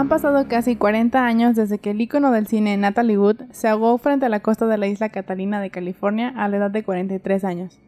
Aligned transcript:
Han 0.00 0.08
pasado 0.08 0.48
casi 0.48 0.76
40 0.76 1.26
años 1.26 1.56
desde 1.56 1.76
que 1.76 1.90
el 1.90 2.00
ícono 2.00 2.30
del 2.30 2.46
cine 2.46 2.74
Natalie 2.78 3.18
Wood 3.18 3.42
se 3.50 3.68
ahogó 3.68 3.98
frente 3.98 4.24
a 4.24 4.30
la 4.30 4.40
costa 4.40 4.64
de 4.64 4.78
la 4.78 4.86
isla 4.86 5.10
Catalina 5.10 5.60
de 5.60 5.68
California 5.68 6.32
a 6.38 6.48
la 6.48 6.56
edad 6.56 6.70
de 6.70 6.82
43 6.82 7.44
años. 7.44 7.78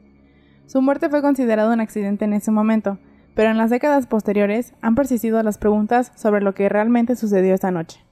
Su 0.67 0.83
muerte 0.83 1.09
fue 1.09 1.23
considerada 1.23 1.73
un 1.73 1.81
accidente 1.81 2.27
en 2.27 2.35
ese 2.35 2.51
momento, 2.51 2.99
pero 3.35 3.49
en 3.49 3.57
las 3.57 3.71
décadas 3.71 4.07
posteriores 4.07 4.75
han 4.83 4.95
persistido 4.95 5.43
las 5.43 5.57
preguntas 5.57 6.13
sobre 6.15 6.43
lo 6.43 6.53
que 6.53 6.69
realmente 6.69 7.17
sucedió 7.17 7.55
esta 7.55 7.71
noche. 7.71 8.05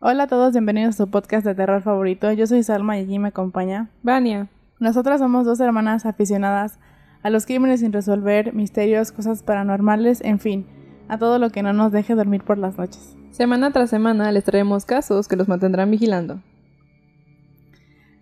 Hola 0.00 0.24
a 0.24 0.26
todos, 0.26 0.50
bienvenidos 0.50 0.96
a 0.96 1.04
su 1.04 1.10
podcast 1.12 1.46
de 1.46 1.54
terror 1.54 1.80
favorito. 1.82 2.32
Yo 2.32 2.48
soy 2.48 2.64
Salma 2.64 2.98
y 2.98 3.02
allí 3.02 3.20
me 3.20 3.28
acompaña 3.28 3.90
Vania. 4.02 4.48
Nosotras 4.80 5.20
somos 5.20 5.46
dos 5.46 5.60
hermanas 5.60 6.06
aficionadas 6.06 6.80
a 7.22 7.30
los 7.30 7.46
crímenes 7.46 7.78
sin 7.78 7.92
resolver, 7.92 8.52
misterios, 8.52 9.12
cosas 9.12 9.44
paranormales, 9.44 10.20
en 10.22 10.40
fin, 10.40 10.66
a 11.08 11.18
todo 11.18 11.38
lo 11.38 11.50
que 11.50 11.62
no 11.62 11.72
nos 11.72 11.92
deje 11.92 12.14
dormir 12.14 12.42
por 12.42 12.58
las 12.58 12.76
noches. 12.78 13.16
Semana 13.30 13.70
tras 13.72 13.90
semana 13.90 14.30
les 14.32 14.44
traemos 14.44 14.84
casos 14.84 15.28
que 15.28 15.36
los 15.36 15.48
mantendrán 15.48 15.90
vigilando. 15.90 16.40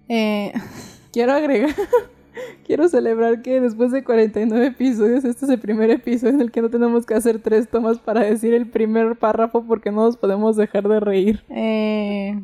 Eh, 0.09 0.53
Quiero 1.13 1.33
agregar, 1.33 1.75
quiero 2.67 2.89
celebrar 2.89 3.41
que 3.41 3.59
después 3.59 3.91
de 3.91 4.05
49 4.05 4.67
episodios, 4.67 5.25
este 5.25 5.47
es 5.47 5.51
el 5.51 5.59
primer 5.59 5.89
episodio 5.91 6.35
en 6.35 6.43
el 6.43 6.51
que 6.51 6.61
no 6.61 6.69
tenemos 6.69 7.07
que 7.07 7.15
hacer 7.15 7.39
tres 7.41 7.71
tomas 7.71 7.99
para 7.99 8.21
decir 8.21 8.53
el 8.53 8.69
primer 8.69 9.17
párrafo 9.17 9.65
porque 9.65 9.91
no 9.91 10.05
nos 10.05 10.19
podemos 10.19 10.57
dejar 10.57 10.87
de 10.87 11.01
reír. 11.01 11.43
eh, 11.49 12.39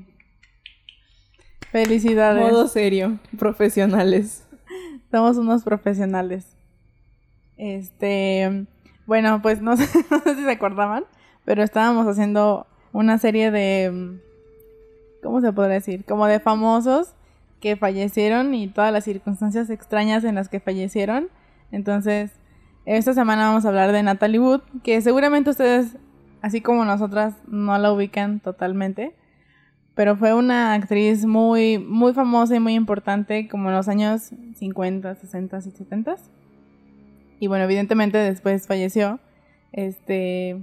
felicidades. 1.71 2.43
Modo 2.51 2.67
serio, 2.67 3.19
profesionales. 3.39 4.45
Somos 5.11 5.37
unos 5.37 5.65
profesionales. 5.65 6.47
Este, 7.59 8.65
bueno, 9.13 9.43
pues 9.43 9.61
no 9.61 9.77
sé, 9.77 9.87
no 10.11 10.21
sé 10.21 10.37
si 10.37 10.43
se 10.43 10.51
acordaban, 10.51 11.05
pero 11.45 11.63
estábamos 11.63 12.07
haciendo 12.07 12.67
una 12.95 13.19
serie 13.19 13.51
de, 13.51 13.91
mm, 13.93 15.23
¿cómo 15.23 15.43
se 15.43 15.53
podría 15.53 15.75
decir? 15.75 16.07
Como 16.07 16.25
de 16.27 16.41
famosos 16.41 17.13
que 17.61 17.77
fallecieron 17.77 18.55
y 18.55 18.69
todas 18.69 18.91
las 18.91 19.05
circunstancias 19.05 19.69
extrañas 19.69 20.25
en 20.25 20.37
las 20.37 20.49
que 20.49 20.61
fallecieron. 20.61 21.29
Entonces, 21.73 22.31
esta 22.87 23.13
semana 23.13 23.49
vamos 23.49 23.67
a 23.67 23.69
hablar 23.69 23.93
de 23.93 24.03
Natalie 24.03 24.41
Wood, 24.41 24.63
que 24.83 24.99
seguramente 25.03 25.51
ustedes, 25.51 25.99
así 26.41 26.63
como 26.63 26.87
nosotras, 26.87 27.35
no 27.47 27.77
la 27.77 27.93
ubican 27.93 28.41
totalmente. 28.41 29.15
Pero 29.95 30.17
fue 30.17 30.33
una 30.33 30.73
actriz 30.73 31.27
muy, 31.27 31.79
muy 31.79 32.15
famosa 32.15 32.57
y 32.57 32.61
muy 32.61 32.73
importante 32.73 33.47
como 33.47 33.69
en 33.69 33.77
los 33.77 33.89
años 33.89 34.31
50, 34.55 35.17
60 35.17 35.59
y 35.59 35.71
70. 35.71 36.17
Y 37.43 37.49
bueno, 37.49 37.65
evidentemente 37.65 38.19
después 38.19 38.69
falleció. 38.69 39.19
Este, 39.73 40.63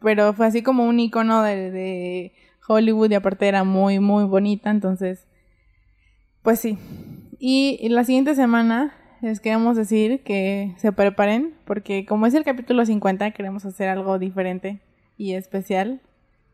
pero 0.00 0.32
fue 0.32 0.46
así 0.46 0.62
como 0.62 0.84
un 0.84 1.00
icono 1.00 1.42
de, 1.42 1.72
de 1.72 2.32
Hollywood 2.68 3.10
y 3.10 3.14
aparte 3.14 3.48
era 3.48 3.64
muy, 3.64 3.98
muy 3.98 4.22
bonita. 4.22 4.70
Entonces, 4.70 5.26
pues 6.42 6.60
sí. 6.60 6.78
Y, 7.40 7.78
y 7.80 7.88
la 7.88 8.04
siguiente 8.04 8.36
semana 8.36 8.94
les 9.22 9.40
queremos 9.40 9.76
decir 9.76 10.22
que 10.22 10.72
se 10.76 10.92
preparen 10.92 11.52
porque 11.64 12.06
como 12.06 12.26
es 12.26 12.34
el 12.34 12.44
capítulo 12.44 12.86
50 12.86 13.32
queremos 13.32 13.64
hacer 13.64 13.88
algo 13.88 14.20
diferente 14.20 14.78
y 15.16 15.32
especial. 15.32 16.00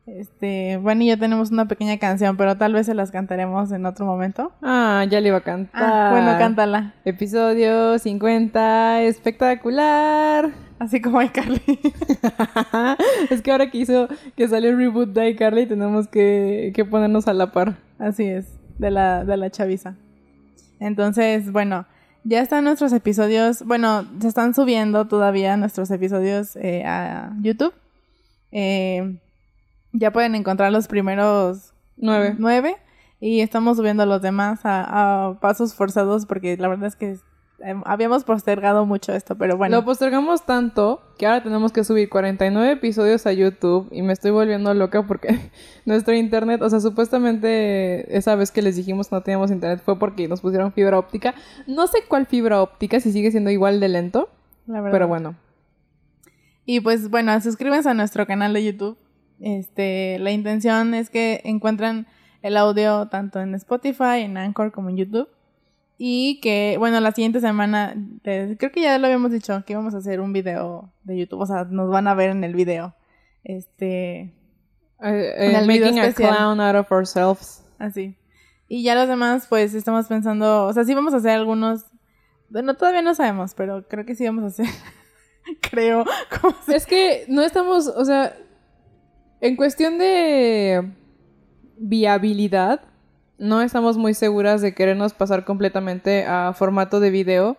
Este, 0.06 0.76
bueno, 0.76 1.02
y 1.02 1.08
yo 1.08 1.18
tenemos 1.18 1.50
una 1.50 1.66
pequeña 1.66 1.98
canción, 1.98 2.36
pero 2.36 2.56
tal 2.56 2.72
vez 2.72 2.86
se 2.86 2.94
las 2.94 3.10
cantaremos 3.10 3.72
en 3.72 3.84
otro 3.86 4.06
momento. 4.06 4.52
Ah, 4.62 5.04
ya 5.10 5.20
le 5.20 5.28
iba 5.28 5.38
a 5.38 5.42
cantar. 5.42 5.82
Ah, 5.82 6.10
bueno, 6.12 6.38
cántala. 6.38 6.94
Episodio 7.04 7.98
50, 7.98 9.02
espectacular. 9.02 10.52
Así 10.78 11.00
como 11.00 11.20
iCarly. 11.22 11.60
es 13.30 13.42
que 13.42 13.50
ahora 13.50 13.70
que 13.70 13.78
hizo, 13.78 14.08
que 14.36 14.46
salió 14.46 14.70
el 14.70 14.76
reboot 14.76 15.08
de 15.08 15.30
iCarly, 15.30 15.66
tenemos 15.66 16.06
que, 16.06 16.72
que 16.74 16.84
ponernos 16.84 17.26
a 17.26 17.32
la 17.32 17.50
par. 17.50 17.78
Así 17.98 18.24
es, 18.24 18.46
de 18.78 18.90
la, 18.90 19.24
de 19.24 19.36
la 19.36 19.50
chaviza. 19.50 19.96
Entonces, 20.78 21.50
bueno, 21.50 21.86
ya 22.24 22.42
están 22.42 22.64
nuestros 22.64 22.92
episodios, 22.92 23.64
bueno, 23.64 24.06
se 24.20 24.28
están 24.28 24.54
subiendo 24.54 25.06
todavía 25.06 25.56
nuestros 25.56 25.90
episodios 25.90 26.54
eh, 26.56 26.84
a 26.84 27.32
YouTube. 27.40 27.72
Eh, 28.52 29.18
ya 29.98 30.12
pueden 30.12 30.34
encontrar 30.34 30.72
los 30.72 30.88
primeros 30.88 31.72
Nueve. 31.96 32.34
nueve 32.38 32.76
y 33.20 33.40
estamos 33.40 33.78
subiendo 33.78 34.04
los 34.04 34.20
demás 34.20 34.60
a, 34.64 35.28
a 35.28 35.40
pasos 35.40 35.74
forzados 35.74 36.26
porque 36.26 36.56
la 36.56 36.68
verdad 36.68 36.86
es 36.86 36.96
que 36.96 37.16
eh, 37.64 37.74
habíamos 37.86 38.24
postergado 38.24 38.84
mucho 38.84 39.14
esto, 39.14 39.36
pero 39.36 39.56
bueno. 39.56 39.76
Lo 39.76 39.84
postergamos 39.84 40.44
tanto 40.44 41.00
que 41.16 41.26
ahora 41.26 41.42
tenemos 41.42 41.72
que 41.72 41.84
subir 41.84 42.10
49 42.10 42.72
episodios 42.72 43.26
a 43.26 43.32
YouTube 43.32 43.88
y 43.90 44.02
me 44.02 44.12
estoy 44.12 44.30
volviendo 44.30 44.74
loca 44.74 45.06
porque 45.06 45.50
nuestro 45.86 46.14
internet, 46.14 46.60
o 46.60 46.68
sea, 46.68 46.80
supuestamente 46.80 48.14
esa 48.16 48.34
vez 48.34 48.50
que 48.50 48.60
les 48.60 48.76
dijimos 48.76 49.08
que 49.08 49.16
no 49.16 49.22
teníamos 49.22 49.50
internet 49.50 49.80
fue 49.82 49.98
porque 49.98 50.28
nos 50.28 50.42
pusieron 50.42 50.72
fibra 50.72 50.98
óptica. 50.98 51.34
No 51.66 51.86
sé 51.86 52.00
cuál 52.06 52.26
fibra 52.26 52.60
óptica, 52.60 53.00
si 53.00 53.10
sigue 53.10 53.30
siendo 53.30 53.50
igual 53.50 53.80
de 53.80 53.88
lento, 53.88 54.28
la 54.66 54.82
verdad. 54.82 54.92
pero 54.92 55.08
bueno. 55.08 55.34
Y 56.66 56.80
pues 56.80 57.08
bueno, 57.08 57.40
suscríbanse 57.40 57.88
a 57.88 57.94
nuestro 57.94 58.26
canal 58.26 58.52
de 58.52 58.64
YouTube. 58.64 58.98
Este, 59.40 60.18
la 60.20 60.30
intención 60.30 60.94
es 60.94 61.10
que 61.10 61.40
encuentren 61.44 62.06
el 62.42 62.56
audio 62.56 63.08
tanto 63.08 63.40
en 63.40 63.54
Spotify, 63.54 64.20
en 64.22 64.36
Anchor 64.36 64.72
como 64.72 64.90
en 64.90 64.96
YouTube. 64.96 65.28
Y 65.98 66.40
que, 66.40 66.76
bueno, 66.78 67.00
la 67.00 67.12
siguiente 67.12 67.40
semana, 67.40 67.94
eh, 68.24 68.56
creo 68.58 68.70
que 68.70 68.82
ya 68.82 68.98
lo 68.98 69.06
habíamos 69.06 69.32
dicho, 69.32 69.62
que 69.66 69.72
íbamos 69.72 69.94
a 69.94 69.98
hacer 69.98 70.20
un 70.20 70.32
video 70.34 70.92
de 71.04 71.16
YouTube, 71.18 71.40
o 71.40 71.46
sea, 71.46 71.64
nos 71.64 71.90
van 71.90 72.06
a 72.06 72.14
ver 72.14 72.30
en 72.30 72.44
el 72.44 72.54
video. 72.54 72.94
Este, 73.44 74.20
En 75.00 75.14
eh, 75.14 75.58
el 75.58 75.66
video 75.68 75.86
making 75.86 76.00
a 76.00 76.12
clown 76.12 76.60
out 76.60 76.76
of 76.76 76.92
ourselves. 76.92 77.64
así. 77.78 78.14
Y 78.68 78.82
ya 78.82 78.94
los 78.94 79.08
demás, 79.08 79.46
pues 79.48 79.72
estamos 79.74 80.06
pensando, 80.06 80.66
o 80.66 80.72
sea, 80.72 80.84
sí 80.84 80.92
vamos 80.94 81.14
a 81.14 81.18
hacer 81.18 81.30
algunos, 81.30 81.86
bueno, 82.50 82.74
todavía 82.74 83.00
no 83.02 83.14
sabemos, 83.14 83.54
pero 83.54 83.86
creo 83.88 84.04
que 84.04 84.14
sí 84.14 84.26
vamos 84.26 84.44
a 84.44 84.46
hacer, 84.48 84.66
creo, 85.70 86.04
¿cómo 86.40 86.54
se- 86.66 86.76
Es 86.76 86.84
que 86.86 87.24
no 87.28 87.42
estamos, 87.42 87.86
o 87.86 88.04
sea, 88.04 88.36
en 89.40 89.56
cuestión 89.56 89.98
de 89.98 90.92
viabilidad, 91.78 92.82
no 93.38 93.60
estamos 93.60 93.96
muy 93.96 94.14
seguras 94.14 94.62
de 94.62 94.74
querernos 94.74 95.12
pasar 95.12 95.44
completamente 95.44 96.24
a 96.24 96.52
formato 96.54 97.00
de 97.00 97.10
video, 97.10 97.56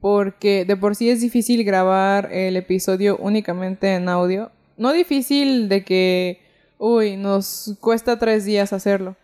porque 0.00 0.64
de 0.64 0.76
por 0.76 0.96
sí 0.96 1.10
es 1.10 1.20
difícil 1.20 1.64
grabar 1.64 2.32
el 2.32 2.56
episodio 2.56 3.16
únicamente 3.18 3.94
en 3.94 4.08
audio. 4.08 4.50
No 4.76 4.92
difícil 4.92 5.68
de 5.68 5.84
que, 5.84 6.40
uy, 6.78 7.16
nos 7.16 7.76
cuesta 7.80 8.18
tres 8.18 8.44
días 8.44 8.72
hacerlo. 8.72 9.16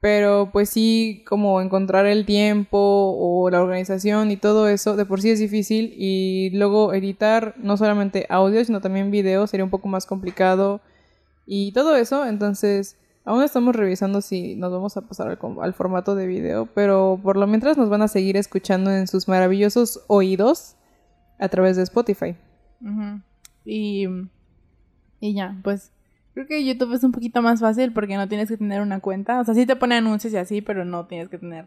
Pero 0.00 0.50
pues 0.52 0.68
sí, 0.68 1.22
como 1.28 1.60
encontrar 1.60 2.06
el 2.06 2.26
tiempo 2.26 2.78
o 3.16 3.48
la 3.50 3.62
organización 3.62 4.32
y 4.32 4.36
todo 4.36 4.68
eso, 4.68 4.96
de 4.96 5.04
por 5.04 5.20
sí 5.20 5.30
es 5.30 5.38
difícil. 5.38 5.94
Y 5.96 6.50
luego 6.54 6.92
editar 6.92 7.54
no 7.58 7.76
solamente 7.76 8.26
audio, 8.28 8.64
sino 8.64 8.80
también 8.80 9.12
video 9.12 9.46
sería 9.46 9.64
un 9.64 9.70
poco 9.70 9.86
más 9.86 10.06
complicado. 10.06 10.80
Y 11.54 11.70
todo 11.72 11.96
eso, 11.96 12.24
entonces 12.24 12.98
aún 13.26 13.42
estamos 13.42 13.76
revisando 13.76 14.22
si 14.22 14.56
nos 14.56 14.72
vamos 14.72 14.96
a 14.96 15.02
pasar 15.02 15.28
al, 15.28 15.38
al 15.60 15.74
formato 15.74 16.14
de 16.14 16.26
video. 16.26 16.64
Pero 16.64 17.20
por 17.22 17.36
lo 17.36 17.46
mientras 17.46 17.76
nos 17.76 17.90
van 17.90 18.00
a 18.00 18.08
seguir 18.08 18.38
escuchando 18.38 18.90
en 18.90 19.06
sus 19.06 19.28
maravillosos 19.28 20.02
oídos 20.06 20.76
a 21.38 21.50
través 21.50 21.76
de 21.76 21.82
Spotify. 21.82 22.36
Y, 23.66 24.06
y 25.20 25.34
ya, 25.34 25.60
pues 25.62 25.92
creo 26.32 26.46
que 26.46 26.64
YouTube 26.64 26.94
es 26.94 27.04
un 27.04 27.12
poquito 27.12 27.42
más 27.42 27.60
fácil 27.60 27.92
porque 27.92 28.16
no 28.16 28.28
tienes 28.28 28.48
que 28.48 28.56
tener 28.56 28.80
una 28.80 29.00
cuenta. 29.00 29.38
O 29.38 29.44
sea, 29.44 29.52
sí 29.52 29.66
te 29.66 29.76
pone 29.76 29.96
anuncios 29.96 30.32
y 30.32 30.38
así, 30.38 30.62
pero 30.62 30.86
no 30.86 31.06
tienes 31.06 31.28
que 31.28 31.36
tener 31.36 31.66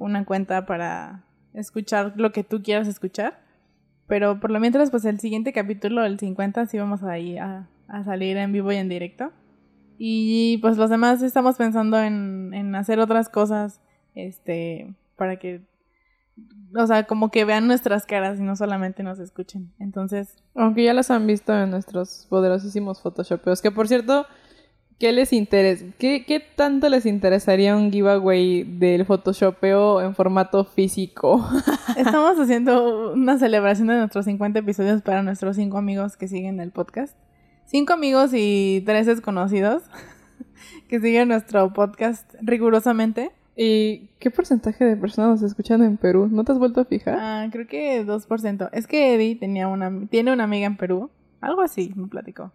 una 0.00 0.24
cuenta 0.24 0.66
para 0.66 1.22
escuchar 1.54 2.14
lo 2.16 2.32
que 2.32 2.42
tú 2.42 2.60
quieras 2.60 2.88
escuchar. 2.88 3.38
Pero 4.08 4.40
por 4.40 4.50
lo 4.50 4.58
mientras, 4.58 4.90
pues 4.90 5.04
el 5.04 5.20
siguiente 5.20 5.52
capítulo, 5.52 6.04
el 6.04 6.18
50, 6.18 6.66
sí 6.66 6.76
vamos 6.76 7.04
ahí 7.04 7.38
a, 7.38 7.68
a 7.92 8.02
salir 8.04 8.38
en 8.38 8.52
vivo 8.52 8.72
y 8.72 8.76
en 8.76 8.88
directo. 8.88 9.30
Y 9.98 10.58
pues 10.58 10.78
los 10.78 10.90
demás 10.90 11.22
estamos 11.22 11.56
pensando 11.56 12.00
en, 12.00 12.52
en 12.54 12.74
hacer 12.74 12.98
otras 12.98 13.28
cosas, 13.28 13.80
este, 14.14 14.94
para 15.16 15.36
que, 15.36 15.60
o 16.74 16.86
sea, 16.86 17.04
como 17.04 17.30
que 17.30 17.44
vean 17.44 17.66
nuestras 17.66 18.06
caras 18.06 18.40
y 18.40 18.42
no 18.42 18.56
solamente 18.56 19.02
nos 19.02 19.20
escuchen. 19.20 19.72
Entonces, 19.78 20.42
Aunque 20.54 20.84
ya 20.84 20.94
las 20.94 21.10
han 21.10 21.26
visto 21.26 21.56
en 21.56 21.70
nuestros 21.70 22.26
poderosísimos 22.30 23.00
photoshopeos. 23.02 23.60
Que 23.60 23.70
por 23.70 23.86
cierto, 23.86 24.26
¿qué 24.98 25.12
les 25.12 25.34
interesa? 25.34 25.84
¿Qué, 25.98 26.24
¿Qué 26.26 26.40
tanto 26.40 26.88
les 26.88 27.04
interesaría 27.04 27.76
un 27.76 27.92
giveaway 27.92 28.64
del 28.64 29.04
photoshopeo 29.04 30.00
en 30.00 30.14
formato 30.14 30.64
físico? 30.64 31.46
Estamos 31.98 32.40
haciendo 32.40 33.12
una 33.12 33.38
celebración 33.38 33.88
de 33.88 33.98
nuestros 33.98 34.24
50 34.24 34.60
episodios 34.60 35.02
para 35.02 35.22
nuestros 35.22 35.56
cinco 35.56 35.76
amigos 35.76 36.16
que 36.16 36.26
siguen 36.26 36.58
el 36.58 36.70
podcast. 36.70 37.14
Cinco 37.72 37.94
amigos 37.94 38.30
y 38.34 38.82
tres 38.86 39.06
desconocidos 39.06 39.82
que 40.88 41.00
siguen 41.00 41.28
nuestro 41.28 41.72
podcast 41.72 42.32
rigurosamente. 42.40 43.32
¿Y 43.56 44.10
qué 44.18 44.30
porcentaje 44.30 44.84
de 44.84 44.96
personas 44.96 45.40
nos 45.40 45.50
escuchan 45.50 45.82
en 45.82 45.96
Perú? 45.96 46.28
¿No 46.30 46.44
te 46.44 46.52
has 46.52 46.58
vuelto 46.58 46.80
a 46.82 46.84
fijar? 46.84 47.16
Ah, 47.18 47.48
creo 47.50 47.66
que 47.66 48.04
2%. 48.06 48.68
Es 48.72 48.86
que 48.86 49.14
Eddie 49.14 49.36
tenía 49.36 49.68
una, 49.68 49.90
tiene 50.10 50.32
una 50.32 50.44
amiga 50.44 50.66
en 50.66 50.76
Perú. 50.76 51.10
Algo 51.40 51.62
así, 51.62 51.92
me 51.96 52.08
platicó. 52.08 52.52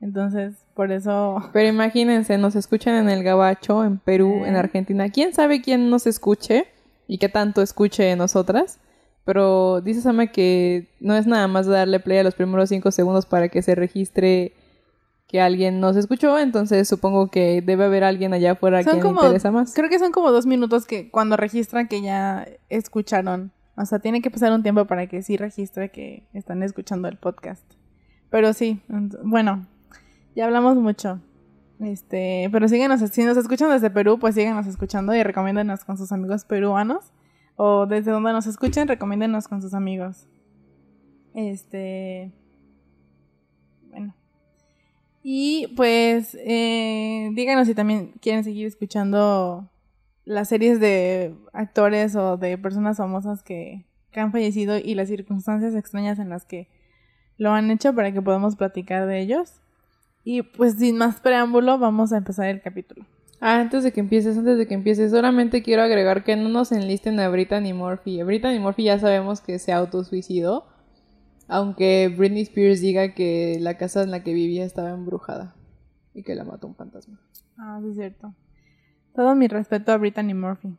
Entonces, 0.00 0.54
por 0.74 0.92
eso... 0.92 1.42
Pero 1.52 1.68
imagínense, 1.68 2.38
nos 2.38 2.56
escuchan 2.56 2.94
en 2.94 3.10
el 3.10 3.22
Gabacho, 3.22 3.84
en 3.84 3.98
Perú, 3.98 4.44
en 4.46 4.54
Eh. 4.54 4.58
Argentina. 4.58 5.10
¿Quién 5.10 5.34
sabe 5.34 5.60
quién 5.60 5.90
nos 5.90 6.06
escuche 6.06 6.66
y 7.06 7.18
qué 7.18 7.28
tanto 7.28 7.60
escuche 7.62 8.02
de 8.02 8.16
nosotras? 8.16 8.80
Pero 9.28 9.82
dice 9.82 10.00
Sama 10.00 10.28
que 10.28 10.88
no 11.00 11.14
es 11.14 11.26
nada 11.26 11.48
más 11.48 11.66
darle 11.66 12.00
play 12.00 12.16
a 12.16 12.22
los 12.22 12.34
primeros 12.34 12.70
cinco 12.70 12.90
segundos 12.90 13.26
para 13.26 13.50
que 13.50 13.60
se 13.60 13.74
registre 13.74 14.54
que 15.26 15.42
alguien 15.42 15.80
nos 15.80 15.96
escuchó. 15.96 16.38
Entonces 16.38 16.88
supongo 16.88 17.28
que 17.28 17.60
debe 17.60 17.84
haber 17.84 18.04
alguien 18.04 18.32
allá 18.32 18.52
afuera 18.52 18.82
Son 18.82 19.00
como- 19.00 19.20
le 19.20 19.26
interesa 19.26 19.50
más. 19.50 19.74
Creo 19.74 19.90
que 19.90 19.98
son 19.98 20.12
como 20.12 20.32
dos 20.32 20.46
minutos 20.46 20.86
que 20.86 21.10
cuando 21.10 21.36
registran 21.36 21.88
que 21.88 22.00
ya 22.00 22.48
escucharon. 22.70 23.52
O 23.76 23.84
sea, 23.84 23.98
tiene 23.98 24.22
que 24.22 24.30
pasar 24.30 24.50
un 24.50 24.62
tiempo 24.62 24.86
para 24.86 25.06
que 25.08 25.20
sí 25.20 25.36
registre 25.36 25.90
que 25.90 26.22
están 26.32 26.62
escuchando 26.62 27.06
el 27.06 27.18
podcast. 27.18 27.62
Pero 28.30 28.54
sí, 28.54 28.80
bueno, 29.22 29.66
ya 30.34 30.46
hablamos 30.46 30.76
mucho. 30.78 31.20
Este, 31.80 32.48
pero 32.50 32.66
síguenos, 32.66 33.00
si 33.10 33.24
nos 33.24 33.36
escuchan 33.36 33.68
desde 33.68 33.90
Perú, 33.90 34.18
pues 34.18 34.34
síguenos 34.36 34.66
escuchando 34.66 35.14
y 35.14 35.22
recomiéndenos 35.22 35.84
con 35.84 35.98
sus 35.98 36.12
amigos 36.12 36.46
peruanos. 36.46 37.12
O 37.60 37.86
desde 37.86 38.12
donde 38.12 38.32
nos 38.32 38.46
escuchen, 38.46 38.86
recomiéndenos 38.86 39.48
con 39.48 39.60
sus 39.60 39.74
amigos. 39.74 40.28
Este. 41.34 42.32
Bueno. 43.90 44.14
Y 45.24 45.66
pues, 45.74 46.36
eh, 46.40 47.30
díganos 47.34 47.66
si 47.66 47.74
también 47.74 48.12
quieren 48.22 48.44
seguir 48.44 48.68
escuchando 48.68 49.68
las 50.24 50.48
series 50.48 50.78
de 50.78 51.34
actores 51.52 52.14
o 52.14 52.36
de 52.36 52.56
personas 52.58 52.98
famosas 52.98 53.42
que, 53.42 53.84
que 54.12 54.20
han 54.20 54.30
fallecido 54.30 54.78
y 54.78 54.94
las 54.94 55.08
circunstancias 55.08 55.74
extrañas 55.74 56.20
en 56.20 56.28
las 56.28 56.44
que 56.44 56.68
lo 57.38 57.50
han 57.50 57.72
hecho 57.72 57.92
para 57.92 58.12
que 58.12 58.22
podamos 58.22 58.54
platicar 58.54 59.08
de 59.08 59.20
ellos. 59.20 59.60
Y 60.22 60.42
pues 60.42 60.74
sin 60.74 60.96
más 60.96 61.20
preámbulo, 61.20 61.76
vamos 61.76 62.12
a 62.12 62.18
empezar 62.18 62.46
el 62.46 62.62
capítulo. 62.62 63.04
Ah, 63.40 63.60
antes 63.60 63.84
de 63.84 63.92
que 63.92 64.00
empieces, 64.00 64.36
antes 64.36 64.58
de 64.58 64.66
que 64.66 64.74
empieces, 64.74 65.12
solamente 65.12 65.62
quiero 65.62 65.82
agregar 65.82 66.24
que 66.24 66.34
no 66.34 66.48
nos 66.48 66.72
enlisten 66.72 67.20
a 67.20 67.28
Brittany 67.28 67.72
Murphy. 67.72 68.22
Brittany 68.22 68.58
Murphy 68.58 68.84
ya 68.84 68.98
sabemos 68.98 69.40
que 69.40 69.58
se 69.60 69.72
autosuicidó, 69.72 70.66
aunque 71.46 72.08
Britney 72.08 72.42
Spears 72.42 72.80
diga 72.80 73.14
que 73.14 73.58
la 73.60 73.76
casa 73.76 74.02
en 74.02 74.10
la 74.10 74.24
que 74.24 74.32
vivía 74.32 74.64
estaba 74.64 74.90
embrujada 74.90 75.54
y 76.14 76.24
que 76.24 76.34
la 76.34 76.44
mató 76.44 76.66
un 76.66 76.74
fantasma. 76.74 77.20
Ah, 77.56 77.78
sí, 77.80 77.90
es 77.90 77.96
cierto. 77.96 78.34
Todo 79.14 79.34
mi 79.36 79.46
respeto 79.46 79.92
a 79.92 79.96
Brittany 79.98 80.34
Murphy. 80.34 80.76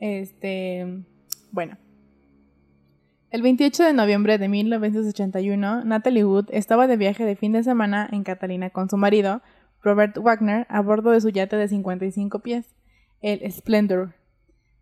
Este, 0.00 1.04
bueno. 1.52 1.78
El 3.30 3.40
28 3.40 3.84
de 3.84 3.92
noviembre 3.92 4.36
de 4.36 4.48
1981, 4.48 5.84
Natalie 5.84 6.24
Wood 6.24 6.46
estaba 6.50 6.86
de 6.86 6.96
viaje 6.96 7.24
de 7.24 7.36
fin 7.36 7.52
de 7.52 7.62
semana 7.62 8.08
en 8.12 8.24
Catalina 8.24 8.70
con 8.70 8.90
su 8.90 8.96
marido, 8.96 9.42
Robert 9.82 10.16
Wagner, 10.18 10.66
a 10.68 10.80
bordo 10.80 11.10
de 11.10 11.20
su 11.20 11.28
yate 11.30 11.56
de 11.56 11.68
55 11.68 12.38
pies, 12.40 12.66
el 13.20 13.50
Splendor. 13.50 14.14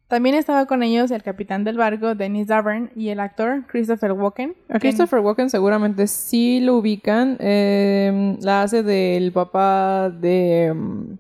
También 0.09 0.35
estaba 0.35 0.67
con 0.67 0.83
ellos 0.83 1.13
el 1.13 1.23
capitán 1.23 1.63
del 1.63 1.77
barco, 1.77 2.17
Dennis 2.17 2.49
Davern, 2.49 2.91
y 2.97 3.11
el 3.11 3.21
actor 3.21 3.65
Christopher 3.69 4.11
Walken. 4.11 4.57
A 4.69 4.81
Christopher 4.81 5.21
Walken 5.21 5.51
seguramente 5.51 6.09
sí 6.09 6.59
lo 6.59 6.79
ubican. 6.79 7.37
eh, 7.39 8.37
la 8.41 8.63
hace 8.63 8.83
del 8.83 9.31
papá 9.31 10.11
de, 10.11 10.73
mm, 10.75 11.13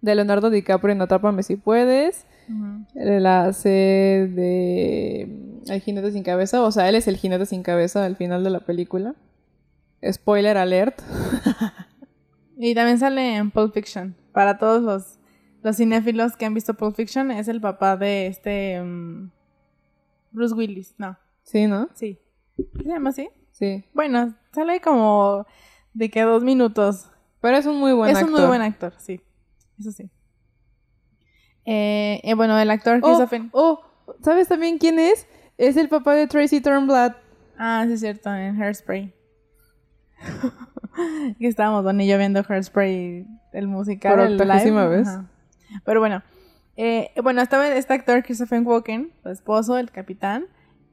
de 0.00 0.14
Leonardo 0.14 0.48
DiCaprio 0.48 0.92
en 0.92 1.02
Atrápame 1.02 1.42
si 1.42 1.56
puedes. 1.56 2.24
La 2.94 3.44
hace 3.44 3.68
de 4.34 5.28
mm, 5.28 5.70
El 5.70 5.80
jinete 5.82 6.10
sin 6.10 6.22
cabeza. 6.22 6.62
O 6.62 6.72
sea, 6.72 6.88
él 6.88 6.94
es 6.94 7.06
el 7.06 7.18
jinete 7.18 7.44
sin 7.44 7.62
cabeza 7.62 8.06
al 8.06 8.16
final 8.16 8.42
de 8.42 8.50
la 8.50 8.60
película. 8.60 9.14
Spoiler 10.10 10.56
alert. 10.56 11.02
Y 12.62 12.74
también 12.74 12.98
sale 12.98 13.36
en 13.36 13.50
Pulp 13.50 13.72
Fiction. 13.72 14.14
Para 14.32 14.58
todos 14.58 14.82
los, 14.82 15.18
los 15.62 15.76
cinéfilos 15.76 16.36
que 16.36 16.44
han 16.44 16.52
visto 16.54 16.74
Pulp 16.74 16.94
Fiction, 16.94 17.30
es 17.30 17.48
el 17.48 17.60
papá 17.60 17.96
de 17.96 18.26
este. 18.26 18.82
mm, 18.82 19.30
Bruce 20.32 20.54
Willis. 20.54 20.94
No, 20.98 21.16
Sí, 21.42 21.66
¿no? 21.66 21.88
sí. 21.94 22.18
¿Se 22.56 22.84
llama 22.88 23.10
así? 23.10 23.30
Sí. 23.52 23.84
Bueno, 23.94 24.34
sale 24.52 24.80
como 24.80 25.46
de 25.94 26.10
que 26.10 26.20
dos 26.22 26.42
minutos. 26.44 27.10
Pero 27.40 27.56
es 27.56 27.64
un 27.64 27.78
muy 27.78 27.92
buen 27.94 28.10
es 28.10 28.18
actor. 28.18 28.30
un 28.34 28.38
muy 28.38 28.46
buen 28.46 28.60
actor, 28.62 28.92
sí. 28.98 29.20
Eso 29.78 29.90
sí. 29.92 30.10
Eh, 31.64 32.20
eh, 32.22 32.34
bueno, 32.34 32.58
el 32.58 32.70
actor 32.70 32.98
Oh, 33.02 33.06
Christopher. 33.06 33.42
oh, 33.52 33.80
¿sabes 34.22 34.48
también 34.48 34.76
quién 34.78 34.98
es? 34.98 35.26
Es 35.56 35.76
el 35.78 35.88
papá 35.88 36.14
de 36.14 36.26
Tracy 36.26 36.60
Turnblad. 36.60 37.14
Ah, 37.58 37.84
sí, 37.86 37.94
es 37.94 38.00
cierto, 38.00 38.32
en 38.34 38.60
Hairspray. 38.62 39.14
que 41.38 41.46
estábamos 41.46 41.84
Don 41.84 42.00
y 42.00 42.06
yo 42.06 42.18
viendo 42.18 42.42
Hairspray, 42.48 43.26
el 43.52 43.68
musical. 43.68 44.16
Por 44.16 44.26
octagésima 44.32 44.86
vez. 44.86 45.08
Ajá. 45.08 45.26
Pero 45.84 46.00
bueno, 46.00 46.22
eh, 46.76 47.10
bueno, 47.22 47.40
estaba 47.42 47.68
este 47.68 47.94
actor 47.94 48.22
Christopher 48.22 48.60
Walken, 48.62 49.10
su 49.22 49.28
esposo, 49.28 49.78
el 49.78 49.90
capitán. 49.90 50.44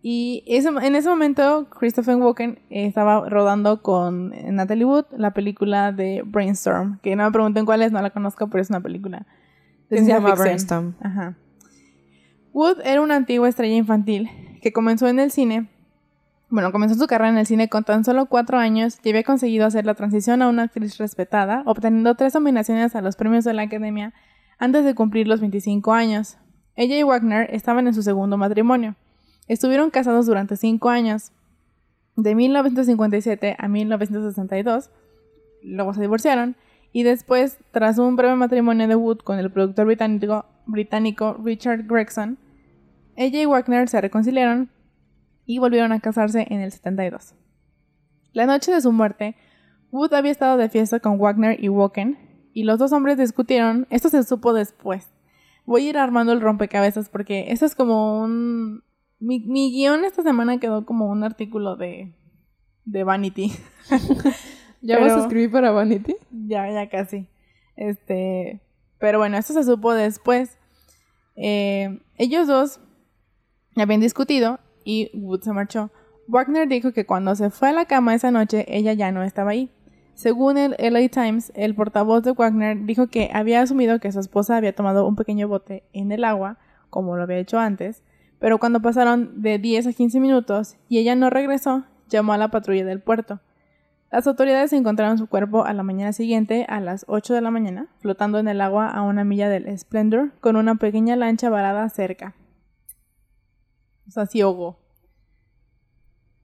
Y 0.02 0.44
ese- 0.48 0.70
en 0.70 0.96
ese 0.96 1.10
momento, 1.10 1.68
Christopher 1.70 2.16
Walken 2.18 2.60
eh, 2.70 2.86
estaba 2.86 3.28
rodando 3.30 3.82
con 3.82 4.32
Natalie 4.56 4.86
Wood 4.86 5.06
la 5.18 5.32
película 5.32 5.92
de 5.92 6.22
Brainstorm. 6.26 7.00
Que 7.02 7.16
no 7.16 7.26
me 7.26 7.32
pregunten 7.32 7.66
cuál 7.66 7.82
es, 7.82 7.92
no 7.92 8.02
la 8.02 8.12
conozco, 8.12 8.48
pero 8.50 8.62
es 8.62 8.70
una 8.70 8.80
película. 8.82 9.26
de 9.90 9.98
Se 10.00 10.06
llama. 10.06 10.36
Brainstorm. 10.36 10.96
Ajá. 11.02 11.36
Wood 12.54 12.80
era 12.84 13.02
una 13.02 13.16
antigua 13.16 13.50
estrella 13.50 13.76
infantil 13.76 14.30
que 14.62 14.72
comenzó 14.72 15.08
en 15.08 15.20
el 15.20 15.32
cine. 15.32 15.68
Bueno, 16.50 16.72
comenzó 16.72 16.96
su 16.96 17.08
carrera 17.08 17.30
en 17.30 17.38
el 17.38 17.46
cine 17.46 17.68
con 17.68 17.84
tan 17.84 18.06
solo 18.06 18.28
cuatro 18.28 18.58
años 18.58 19.00
y 19.04 19.10
había 19.10 19.24
conseguido 19.24 19.66
hacer 19.66 19.86
la 19.86 19.96
transición 19.96 20.42
a 20.42 20.48
una 20.48 20.64
actriz 20.64 20.98
respetada, 20.98 21.62
obteniendo 21.66 22.16
tres 22.16 22.34
nominaciones 22.36 22.96
a 22.96 23.02
los 23.02 23.18
premios 23.18 23.44
de 23.44 23.54
la 23.54 23.64
Academia 23.64 24.14
antes 24.58 24.86
de 24.86 24.96
cumplir 24.96 25.28
los 25.28 25.42
25 25.42 25.92
años. 25.92 26.38
Ella 26.76 26.98
y 26.98 27.04
Wagner 27.04 27.54
estaban 27.54 27.88
en 27.88 27.94
su 27.94 28.02
segundo 28.02 28.38
matrimonio. 28.38 28.96
Estuvieron 29.48 29.90
casados 29.90 30.26
durante 30.26 30.56
cinco 30.56 30.90
años, 30.90 31.32
de 32.16 32.34
1957 32.34 33.56
a 33.58 33.68
1962. 33.68 34.90
Luego 35.64 35.94
se 35.94 36.02
divorciaron 36.02 36.56
y 36.94 37.04
después, 37.04 37.60
tras 37.72 38.00
un 38.00 38.16
breve 38.16 38.36
matrimonio 38.36 38.88
de 38.88 38.96
Wood 38.96 39.20
con 39.20 39.38
el 39.38 39.52
productor 39.52 39.86
británico, 39.86 40.46
británico 40.66 41.38
Richard 41.44 41.86
Gregson, 41.86 42.38
ella 43.16 43.42
y 43.42 43.46
Wagner 43.46 43.90
se 43.90 44.00
reconciliaron 44.00 44.70
y 45.48 45.58
volvieron 45.58 45.92
a 45.94 46.00
casarse 46.00 46.46
en 46.52 46.60
el 46.62 46.72
72. 46.72 47.34
La 48.34 48.46
noche 48.46 48.72
de 48.72 48.82
su 48.82 48.92
muerte, 48.92 49.36
Wood 49.92 50.14
había 50.14 50.30
estado 50.32 50.58
de 50.58 50.70
fiesta 50.70 51.00
con 51.00 51.18
Wagner 51.18 51.64
y 51.64 51.70
Walken 51.70 52.20
y 52.54 52.64
los 52.64 52.78
dos 52.78 52.92
hombres 52.92 53.18
discutieron. 53.18 53.88
Esto 53.90 54.10
se 54.10 54.22
supo 54.24 54.54
después. 54.54 55.10
Voy 55.66 55.88
a 55.88 55.90
ir 55.90 55.98
armando 55.98 56.34
el 56.34 56.42
rompecabezas 56.42 57.10
porque 57.10 57.46
esto 57.52 57.66
es 57.66 57.74
como 57.74 58.22
un... 58.22 58.84
Mi, 59.20 59.40
mi 59.40 59.72
guion 59.72 60.06
esta 60.06 60.22
semana 60.22 60.60
quedó 60.60 60.86
como 60.86 61.08
un 61.08 61.24
artículo 61.24 61.76
de, 61.78 62.14
de 62.86 63.04
Vanity. 63.04 63.52
¿Ya 64.82 64.96
Pero- 64.98 65.02
vas 65.08 65.14
a 65.14 65.22
escribir 65.22 65.50
para 65.52 65.72
Vanity? 65.72 66.16
Ya, 66.32 66.70
ya 66.72 66.88
casi. 66.90 67.28
Este, 67.76 68.62
pero 69.00 69.18
bueno, 69.18 69.38
esto 69.38 69.54
se 69.54 69.64
supo 69.64 69.94
después. 69.94 70.58
Eh, 71.36 72.00
ellos 72.18 72.48
dos 72.48 72.80
habían 73.76 74.02
discutido 74.02 74.60
y 74.88 75.12
Wood 75.14 75.42
se 75.42 75.52
marchó. 75.52 75.92
Wagner 76.28 76.68
dijo 76.68 76.94
que 76.94 77.06
cuando 77.06 77.36
se 77.36 77.50
fue 77.50 77.70
a 77.70 77.74
la 77.74 77.86
cama 77.86 78.16
esa 78.16 78.32
noche, 78.32 78.66
ella 78.70 78.94
ya 78.94 79.12
no 79.12 79.22
estaba 79.22 79.52
ahí. 79.52 79.70
Según 80.14 80.58
el 80.58 80.76
LA 80.80 81.10
Times, 81.10 81.52
el 81.56 81.76
portavoz 81.76 82.24
de 82.24 82.32
Wagner 82.32 82.86
dijo 82.86 83.08
que 83.08 83.30
había 83.34 83.62
asumido 83.62 84.00
que 84.00 84.12
su 84.14 84.22
esposa 84.22 84.56
había 84.56 84.74
tomado 84.74 85.06
un 85.06 85.18
pequeño 85.18 85.50
bote 85.50 85.84
en 85.92 86.14
el 86.14 86.24
agua, 86.24 86.58
como 86.90 87.18
lo 87.18 87.24
había 87.24 87.38
hecho 87.38 87.60
antes, 87.60 88.02
pero 88.40 88.60
cuando 88.60 88.82
pasaron 88.82 89.42
de 89.42 89.60
10 89.60 89.88
a 89.88 89.94
15 89.94 90.22
minutos 90.22 90.78
y 90.88 91.00
ella 91.00 91.16
no 91.16 91.30
regresó, 91.30 91.84
llamó 92.08 92.32
a 92.32 92.38
la 92.38 92.50
patrulla 92.50 92.86
del 92.86 93.02
puerto. 93.02 93.42
Las 94.10 94.26
autoridades 94.26 94.72
encontraron 94.72 95.18
su 95.18 95.28
cuerpo 95.28 95.66
a 95.66 95.74
la 95.74 95.84
mañana 95.84 96.14
siguiente, 96.14 96.66
a 96.70 96.80
las 96.80 97.04
8 97.10 97.34
de 97.34 97.42
la 97.42 97.52
mañana, 97.52 97.88
flotando 98.00 98.40
en 98.40 98.48
el 98.48 98.62
agua 98.62 98.88
a 98.88 99.02
una 99.02 99.26
milla 99.26 99.50
del 99.50 99.78
Splendor, 99.78 100.32
con 100.40 100.56
una 100.56 100.76
pequeña 100.76 101.18
lancha 101.18 101.50
varada 101.50 101.90
cerca. 101.90 102.34
O 104.08 104.12
sea, 104.12 104.28
ahogó. 104.44 104.80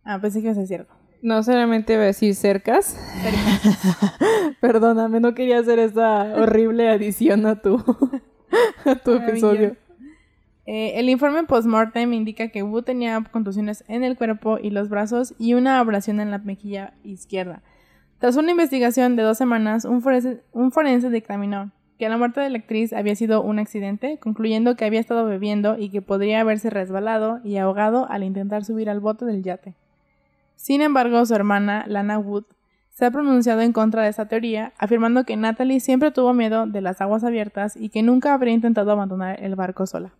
Ah, 0.03 0.19
pensé 0.19 0.39
que 0.39 0.47
iba 0.47 0.51
a 0.51 0.55
ser 0.55 0.67
cierto. 0.67 0.93
No 1.21 1.41
solamente 1.43 1.93
iba 1.93 2.03
a 2.03 2.07
decir 2.07 2.35
cercas. 2.35 2.97
Perdóname, 4.61 5.21
no 5.21 5.33
quería 5.33 5.59
hacer 5.59 5.79
esa 5.79 6.35
horrible 6.35 6.89
adición 6.89 7.45
a 7.45 7.61
tu, 7.61 7.77
a 8.85 8.95
tu 8.95 9.13
episodio. 9.13 9.77
Eh, 10.65 10.99
el 10.99 11.09
informe 11.09 11.43
post-mortem 11.43 12.13
indica 12.13 12.49
que 12.49 12.63
Wu 12.63 12.81
tenía 12.81 13.21
contusiones 13.31 13.83
en 13.87 14.03
el 14.03 14.17
cuerpo 14.17 14.57
y 14.61 14.69
los 14.69 14.89
brazos 14.89 15.33
y 15.37 15.53
una 15.53 15.79
abrasión 15.79 16.19
en 16.19 16.31
la 16.31 16.39
mejilla 16.39 16.93
izquierda. 17.03 17.61
Tras 18.19 18.37
una 18.37 18.51
investigación 18.51 19.15
de 19.15 19.23
dos 19.23 19.37
semanas, 19.37 19.83
un 19.85 20.01
forense, 20.01 20.41
un 20.53 20.71
forense 20.71 21.09
dictaminó 21.09 21.71
que 22.03 22.09
la 22.09 22.17
muerte 22.17 22.41
de 22.41 22.49
la 22.49 22.57
actriz 22.57 22.91
había 22.91 23.15
sido 23.15 23.41
un 23.41 23.59
accidente, 23.59 24.17
concluyendo 24.17 24.75
que 24.75 24.83
había 24.83 24.99
estado 24.99 25.23
bebiendo 25.23 25.77
y 25.77 25.87
que 25.87 26.01
podría 26.01 26.41
haberse 26.41 26.69
resbalado 26.69 27.39
y 27.45 27.55
ahogado 27.55 28.07
al 28.09 28.25
intentar 28.25 28.65
subir 28.65 28.89
al 28.89 28.99
bote 28.99 29.23
del 29.23 29.41
yate. 29.41 29.73
Sin 30.57 30.81
embargo, 30.81 31.25
su 31.25 31.33
hermana, 31.33 31.85
Lana 31.87 32.19
Wood, 32.19 32.43
se 32.89 33.05
ha 33.05 33.11
pronunciado 33.11 33.61
en 33.61 33.71
contra 33.71 34.03
de 34.03 34.09
esta 34.09 34.27
teoría, 34.27 34.73
afirmando 34.77 35.23
que 35.23 35.37
Natalie 35.37 35.79
siempre 35.79 36.11
tuvo 36.11 36.33
miedo 36.33 36.67
de 36.67 36.81
las 36.81 36.99
aguas 36.99 37.23
abiertas 37.23 37.77
y 37.77 37.87
que 37.87 38.03
nunca 38.03 38.33
habría 38.33 38.53
intentado 38.53 38.91
abandonar 38.91 39.41
el 39.41 39.55
barco 39.55 39.87
sola. 39.87 40.11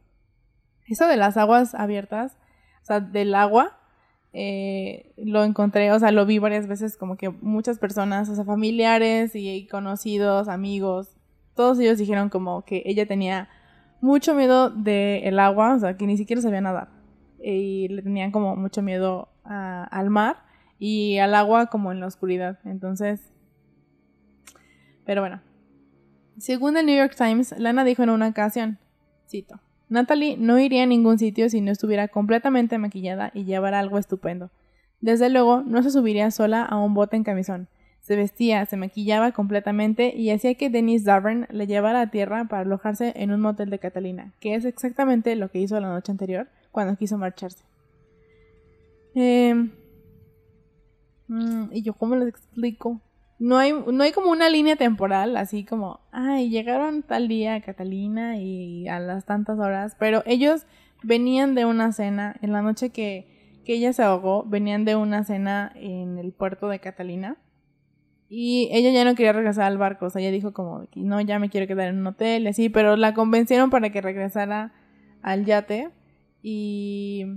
Eso 0.88 1.06
de 1.06 1.18
las 1.18 1.36
aguas 1.36 1.76
abiertas, 1.76 2.38
o 2.84 2.86
sea, 2.86 3.02
del 3.02 3.36
agua, 3.36 3.78
eh, 4.32 5.12
lo 5.18 5.44
encontré, 5.44 5.92
o 5.92 6.00
sea, 6.00 6.14
lo 6.14 6.26
vi 6.26 6.40
varias 6.40 6.66
veces 6.66 6.96
como 6.96 7.18
que 7.18 7.28
muchas 7.28 7.78
personas, 7.78 8.30
o 8.30 8.36
sea, 8.36 8.46
familiares 8.46 9.36
y 9.36 9.68
conocidos, 9.68 10.48
amigos, 10.48 11.13
todos 11.56 11.80
ellos 11.80 11.98
dijeron 11.98 12.30
como 12.30 12.64
que 12.64 12.84
ella 12.86 13.06
tenía 13.06 13.50
mucho 14.02 14.34
miedo 14.36 14.70
del 14.70 15.40
agua, 15.40 15.76
o 15.76 15.80
sea, 15.80 15.98
que 15.98 16.06
ni 16.08 16.18
siquiera 16.18 16.42
sabía 16.42 16.62
nadar. 16.62 16.90
Y 17.42 17.88
le 17.90 18.02
tenían 18.02 18.32
como 18.32 18.56
mucho 18.56 18.82
miedo 18.82 19.30
al 19.44 20.10
mar 20.10 20.38
y 20.80 21.18
al 21.18 21.36
agua 21.36 21.68
como 21.68 21.92
en 21.92 22.00
la 22.00 22.08
oscuridad. 22.08 22.60
Entonces, 22.66 23.32
pero 25.06 25.22
bueno. 25.22 25.42
Según 26.38 26.76
el 26.78 26.88
New 26.88 26.98
York 26.98 27.16
Times, 27.16 27.54
Lana 27.60 27.84
dijo 27.84 28.02
en 28.02 28.10
una 28.10 28.28
ocasión, 28.28 28.80
cito, 29.30 29.60
Natalie 29.88 30.36
no 30.38 30.58
iría 30.58 30.84
a 30.84 30.88
ningún 30.88 31.20
sitio 31.20 31.48
si 31.48 31.62
no 31.62 31.72
estuviera 31.72 32.08
completamente 32.08 32.80
maquillada 32.80 33.30
y 33.36 33.44
llevara 33.44 33.78
algo 33.78 34.00
estupendo. 34.00 34.50
Desde 35.00 35.30
luego, 35.30 35.62
no 35.62 35.84
se 35.84 35.92
subiría 35.92 36.32
sola 36.32 36.64
a 36.64 36.80
un 36.80 36.96
bote 36.96 37.16
en 37.16 37.24
camisón. 37.24 37.68
Se 38.04 38.18
vestía, 38.18 38.66
se 38.66 38.76
maquillaba 38.76 39.32
completamente 39.32 40.14
y 40.14 40.30
hacía 40.32 40.56
que 40.56 40.70
Dennis 40.70 41.06
Davern 41.06 41.48
le 41.50 41.68
llevara 41.68 42.02
a 42.02 42.12
tierra 42.12 42.44
para 42.50 42.64
alojarse 42.64 43.14
en 43.16 43.32
un 43.32 43.40
motel 43.40 43.70
de 43.70 43.80
Catalina, 43.80 44.34
que 44.42 44.56
es 44.56 44.66
exactamente 44.66 45.38
lo 45.38 45.50
que 45.50 45.60
hizo 45.60 45.80
la 45.80 45.88
noche 45.88 46.12
anterior 46.12 46.50
cuando 46.72 46.98
quiso 46.98 47.18
marcharse. 47.18 47.64
Em, 49.16 49.72
mm, 51.30 51.70
y 51.72 51.82
yo, 51.82 51.94
¿cómo 51.94 52.18
les 52.18 52.28
explico? 52.28 53.00
No 53.40 53.58
hay, 53.58 53.72
no 53.72 54.04
hay 54.04 54.12
como 54.12 54.32
una 54.32 54.50
línea 54.50 54.76
temporal, 54.76 55.38
así 55.38 55.64
como, 55.64 56.02
ay, 56.12 56.50
llegaron 56.50 57.04
tal 57.04 57.30
día 57.30 57.56
a 57.56 57.62
Catalina 57.62 58.38
y 58.38 58.86
a 58.90 59.00
las 59.00 59.24
tantas 59.24 59.60
horas, 59.60 59.96
pero 59.98 60.24
ellos 60.26 60.66
venían 61.04 61.56
de 61.56 61.64
una 61.64 61.94
cena, 61.94 62.36
en 62.42 62.52
la 62.52 62.62
noche 62.62 62.90
que, 62.90 63.62
que 63.64 63.76
ella 63.76 63.94
se 63.94 64.04
ahogó, 64.04 64.44
venían 64.44 64.84
de 64.84 64.98
una 64.98 65.24
cena 65.24 65.72
en 65.76 66.18
el 66.18 66.34
puerto 66.34 66.68
de 66.68 66.80
Catalina 66.80 67.38
y 68.36 68.68
ella 68.72 68.90
ya 68.90 69.06
no 69.06 69.14
quería 69.14 69.32
regresar 69.32 69.66
al 69.66 69.78
barco, 69.78 70.08
o 70.08 70.10
sea, 70.10 70.20
ella 70.20 70.32
dijo 70.32 70.54
como, 70.54 70.88
no, 70.96 71.22
ya 71.22 71.38
me 71.38 71.52
quiero 71.52 71.68
quedar 71.68 71.90
en 71.90 72.00
un 72.00 72.08
hotel, 72.08 72.48
así, 72.48 72.68
pero 72.68 72.96
la 72.96 73.14
convencieron 73.14 73.70
para 73.70 73.92
que 73.92 74.02
regresara 74.02 74.74
al 75.22 75.46
yate 75.46 75.92
y 76.42 77.28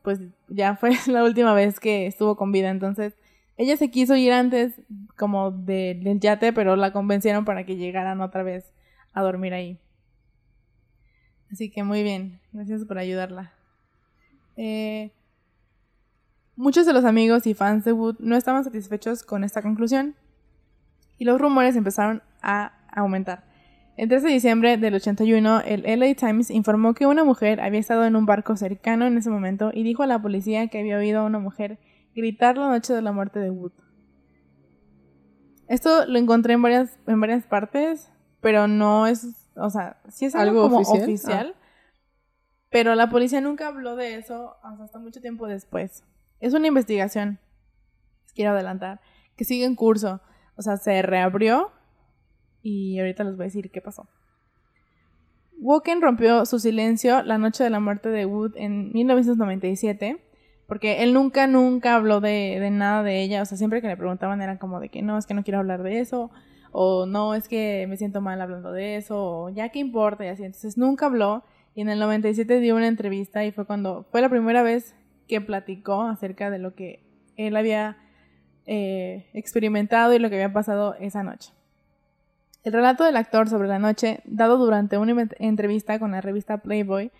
pues 0.00 0.20
ya 0.48 0.74
fue 0.76 0.92
la 1.06 1.22
última 1.22 1.52
vez 1.52 1.80
que 1.80 2.06
estuvo 2.06 2.34
con 2.34 2.50
vida, 2.50 2.70
entonces 2.70 3.12
ella 3.58 3.76
se 3.76 3.90
quiso 3.90 4.16
ir 4.16 4.32
antes 4.32 4.80
como 5.18 5.50
del 5.50 6.18
yate, 6.18 6.54
pero 6.54 6.74
la 6.76 6.94
convencieron 6.94 7.44
para 7.44 7.66
que 7.66 7.76
llegaran 7.76 8.22
otra 8.22 8.42
vez 8.42 8.72
a 9.12 9.20
dormir 9.20 9.52
ahí. 9.52 9.78
Así 11.52 11.68
que 11.68 11.82
muy 11.82 12.02
bien, 12.02 12.40
gracias 12.52 12.86
por 12.86 12.96
ayudarla. 12.96 13.52
Eh, 14.56 15.10
Muchos 16.60 16.84
de 16.84 16.92
los 16.92 17.06
amigos 17.06 17.46
y 17.46 17.54
fans 17.54 17.86
de 17.86 17.94
Wood 17.94 18.16
no 18.18 18.36
estaban 18.36 18.62
satisfechos 18.64 19.22
con 19.22 19.44
esta 19.44 19.62
conclusión 19.62 20.14
y 21.16 21.24
los 21.24 21.40
rumores 21.40 21.74
empezaron 21.74 22.22
a 22.42 22.74
aumentar. 22.92 23.44
El 23.96 24.10
13 24.10 24.26
de 24.26 24.32
diciembre 24.34 24.76
del 24.76 24.94
81, 24.94 25.62
el 25.62 25.84
LA 25.98 26.14
Times 26.16 26.50
informó 26.50 26.92
que 26.92 27.06
una 27.06 27.24
mujer 27.24 27.62
había 27.62 27.80
estado 27.80 28.04
en 28.04 28.14
un 28.14 28.26
barco 28.26 28.58
cercano 28.58 29.06
en 29.06 29.16
ese 29.16 29.30
momento 29.30 29.70
y 29.72 29.84
dijo 29.84 30.02
a 30.02 30.06
la 30.06 30.20
policía 30.20 30.68
que 30.68 30.80
había 30.80 30.98
oído 30.98 31.20
a 31.20 31.24
una 31.24 31.38
mujer 31.38 31.78
gritar 32.14 32.58
la 32.58 32.68
noche 32.68 32.92
de 32.92 33.00
la 33.00 33.12
muerte 33.12 33.40
de 33.40 33.48
Wood. 33.48 33.72
Esto 35.66 36.04
lo 36.04 36.18
encontré 36.18 36.52
en 36.52 36.60
varias, 36.60 36.98
en 37.06 37.22
varias 37.22 37.46
partes, 37.46 38.12
pero 38.42 38.68
no 38.68 39.06
es, 39.06 39.48
o 39.56 39.70
sea, 39.70 39.98
sí 40.10 40.26
es 40.26 40.34
algo, 40.34 40.68
como 40.68 40.80
oficial, 40.80 41.54
ah. 41.56 41.60
pero 42.68 42.94
la 42.96 43.08
policía 43.08 43.40
nunca 43.40 43.68
habló 43.68 43.96
de 43.96 44.16
eso 44.16 44.58
hasta 44.62 44.98
mucho 44.98 45.22
tiempo 45.22 45.46
después. 45.46 46.04
Es 46.40 46.54
una 46.54 46.66
investigación, 46.66 47.38
quiero 48.34 48.52
adelantar, 48.52 49.00
que 49.36 49.44
sigue 49.44 49.64
en 49.64 49.74
curso. 49.74 50.20
O 50.56 50.62
sea, 50.62 50.76
se 50.76 51.02
reabrió 51.02 51.70
y 52.62 52.98
ahorita 52.98 53.24
les 53.24 53.36
voy 53.36 53.44
a 53.44 53.46
decir 53.46 53.70
qué 53.70 53.80
pasó. 53.80 54.08
Woken 55.60 56.00
rompió 56.00 56.46
su 56.46 56.58
silencio 56.58 57.22
la 57.22 57.36
noche 57.36 57.62
de 57.62 57.70
la 57.70 57.80
muerte 57.80 58.08
de 58.08 58.24
Wood 58.24 58.56
en 58.56 58.92
1997, 58.92 60.18
porque 60.66 61.02
él 61.02 61.12
nunca, 61.12 61.46
nunca 61.46 61.94
habló 61.94 62.20
de, 62.20 62.58
de, 62.60 62.70
nada 62.70 63.02
de 63.02 63.22
ella. 63.22 63.42
O 63.42 63.44
sea, 63.44 63.58
siempre 63.58 63.82
que 63.82 63.88
le 63.88 63.96
preguntaban 63.96 64.40
era 64.40 64.58
como 64.58 64.80
de 64.80 64.88
que 64.88 65.02
no, 65.02 65.18
es 65.18 65.26
que 65.26 65.34
no 65.34 65.44
quiero 65.44 65.58
hablar 65.58 65.82
de 65.82 66.00
eso, 66.00 66.30
o 66.72 67.04
no, 67.04 67.34
es 67.34 67.48
que 67.48 67.86
me 67.88 67.98
siento 67.98 68.22
mal 68.22 68.40
hablando 68.40 68.72
de 68.72 68.96
eso, 68.96 69.18
o 69.18 69.48
ya 69.50 69.68
qué 69.68 69.80
importa, 69.80 70.24
y 70.24 70.28
así. 70.28 70.44
Entonces 70.44 70.78
nunca 70.78 71.06
habló, 71.06 71.44
y 71.74 71.82
en 71.82 71.90
el 71.90 71.98
97 71.98 72.60
dio 72.60 72.76
una 72.76 72.88
entrevista 72.88 73.44
y 73.44 73.52
fue 73.52 73.66
cuando, 73.66 74.06
fue 74.10 74.20
la 74.20 74.28
primera 74.28 74.62
vez 74.62 74.94
que 75.30 75.40
platicó 75.40 76.02
acerca 76.02 76.50
de 76.50 76.58
lo 76.58 76.74
que 76.74 77.04
él 77.36 77.56
había 77.56 77.96
eh, 78.66 79.30
experimentado 79.32 80.12
y 80.12 80.18
lo 80.18 80.28
que 80.28 80.34
había 80.34 80.52
pasado 80.52 80.96
esa 80.98 81.22
noche. 81.22 81.52
El 82.64 82.72
relato 82.72 83.04
del 83.04 83.16
actor 83.16 83.48
sobre 83.48 83.68
la 83.68 83.78
noche, 83.78 84.20
dado 84.24 84.58
durante 84.58 84.98
una 84.98 85.28
entrevista 85.38 86.00
con 86.00 86.10
la 86.10 86.20
revista 86.20 86.58
Playboy, 86.58 87.12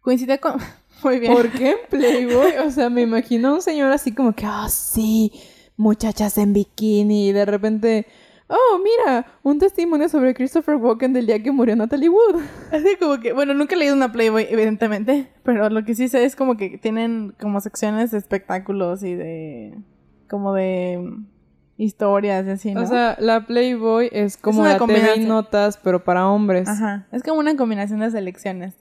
coincide 0.00 0.40
con... 0.40 0.56
Muy 1.04 1.20
bien. 1.20 1.34
¿Por 1.34 1.50
qué 1.50 1.76
Playboy? 1.90 2.56
O 2.66 2.70
sea, 2.70 2.88
me 2.88 3.02
imagino 3.02 3.54
un 3.54 3.62
señor 3.62 3.92
así 3.92 4.12
como 4.12 4.32
que, 4.32 4.46
ah, 4.46 4.66
sí, 4.70 5.30
muchachas 5.76 6.38
en 6.38 6.54
bikini 6.54 7.28
y 7.28 7.32
de 7.32 7.44
repente 7.44 8.06
oh, 8.48 8.80
mira, 8.82 9.26
un 9.42 9.58
testimonio 9.58 10.08
sobre 10.08 10.34
Christopher 10.34 10.76
Walken 10.76 11.12
del 11.12 11.26
día 11.26 11.42
que 11.42 11.52
murió 11.52 11.76
Natalie 11.76 12.08
Wood. 12.08 12.42
Así 12.72 12.96
como 12.98 13.20
que, 13.20 13.32
bueno, 13.32 13.54
nunca 13.54 13.74
he 13.74 13.78
leído 13.78 13.94
una 13.94 14.12
Playboy, 14.12 14.46
evidentemente, 14.50 15.28
pero 15.42 15.68
lo 15.70 15.84
que 15.84 15.94
sí 15.94 16.08
sé 16.08 16.24
es 16.24 16.34
como 16.34 16.56
que 16.56 16.78
tienen 16.78 17.34
como 17.40 17.60
secciones 17.60 18.10
de 18.10 18.18
espectáculos 18.18 19.02
y 19.02 19.14
de, 19.14 19.78
como 20.28 20.54
de 20.54 21.16
historias 21.76 22.46
y 22.46 22.50
así, 22.50 22.74
¿no? 22.74 22.82
O 22.82 22.86
sea, 22.86 23.16
la 23.20 23.46
Playboy 23.46 24.08
es 24.12 24.36
como 24.36 24.64
la 24.64 24.78
TV 24.78 25.18
notas, 25.18 25.78
pero 25.78 26.02
para 26.02 26.28
hombres. 26.28 26.68
Ajá, 26.68 27.06
es 27.12 27.22
como 27.22 27.38
una 27.38 27.56
combinación 27.56 28.00
de 28.00 28.10
selecciones 28.10 28.74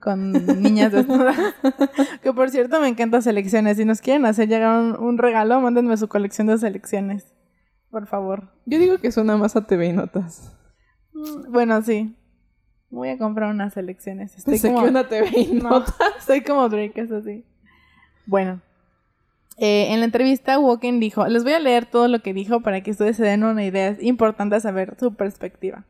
con 0.00 0.32
niñas 0.60 0.92
de 0.92 1.06
que 2.22 2.32
por 2.34 2.50
cierto 2.50 2.78
me 2.78 2.88
encantan 2.88 3.22
selecciones. 3.22 3.78
Si 3.78 3.86
nos 3.86 4.02
quieren 4.02 4.26
hacer 4.26 4.48
llegar 4.48 4.78
un, 4.78 4.96
un 5.02 5.16
regalo, 5.16 5.58
mándenme 5.62 5.96
su 5.96 6.08
colección 6.08 6.46
de 6.46 6.58
selecciones. 6.58 7.33
Por 7.94 8.08
favor. 8.08 8.48
Yo 8.66 8.80
digo 8.80 8.98
que 8.98 9.12
suena 9.12 9.36
más 9.36 9.54
a 9.54 9.68
TV 9.68 9.86
y 9.86 9.92
Notas. 9.92 10.52
Mm, 11.12 11.52
bueno, 11.52 11.80
sí. 11.80 12.12
Voy 12.90 13.10
a 13.10 13.18
comprar 13.18 13.48
unas 13.50 13.74
selecciones. 13.74 14.36
Estoy 14.36 14.58
como... 14.58 14.82
una 14.82 15.06
TV 15.06 15.30
y 15.32 15.52
Notas. 15.62 15.94
estoy 16.18 16.40
como 16.40 16.68
Drake, 16.68 17.00
es 17.00 17.12
así. 17.12 17.44
Bueno. 18.26 18.60
Eh, 19.58 19.92
en 19.92 20.00
la 20.00 20.06
entrevista, 20.06 20.58
Walken 20.58 20.98
dijo, 20.98 21.24
les 21.28 21.44
voy 21.44 21.52
a 21.52 21.60
leer 21.60 21.86
todo 21.86 22.08
lo 22.08 22.18
que 22.18 22.34
dijo 22.34 22.62
para 22.62 22.80
que 22.80 22.90
ustedes 22.90 23.16
se 23.16 23.22
den 23.22 23.44
una 23.44 23.64
idea. 23.64 23.90
Es 23.90 24.02
importante 24.02 24.58
saber 24.58 24.96
su 24.98 25.14
perspectiva. 25.14 25.84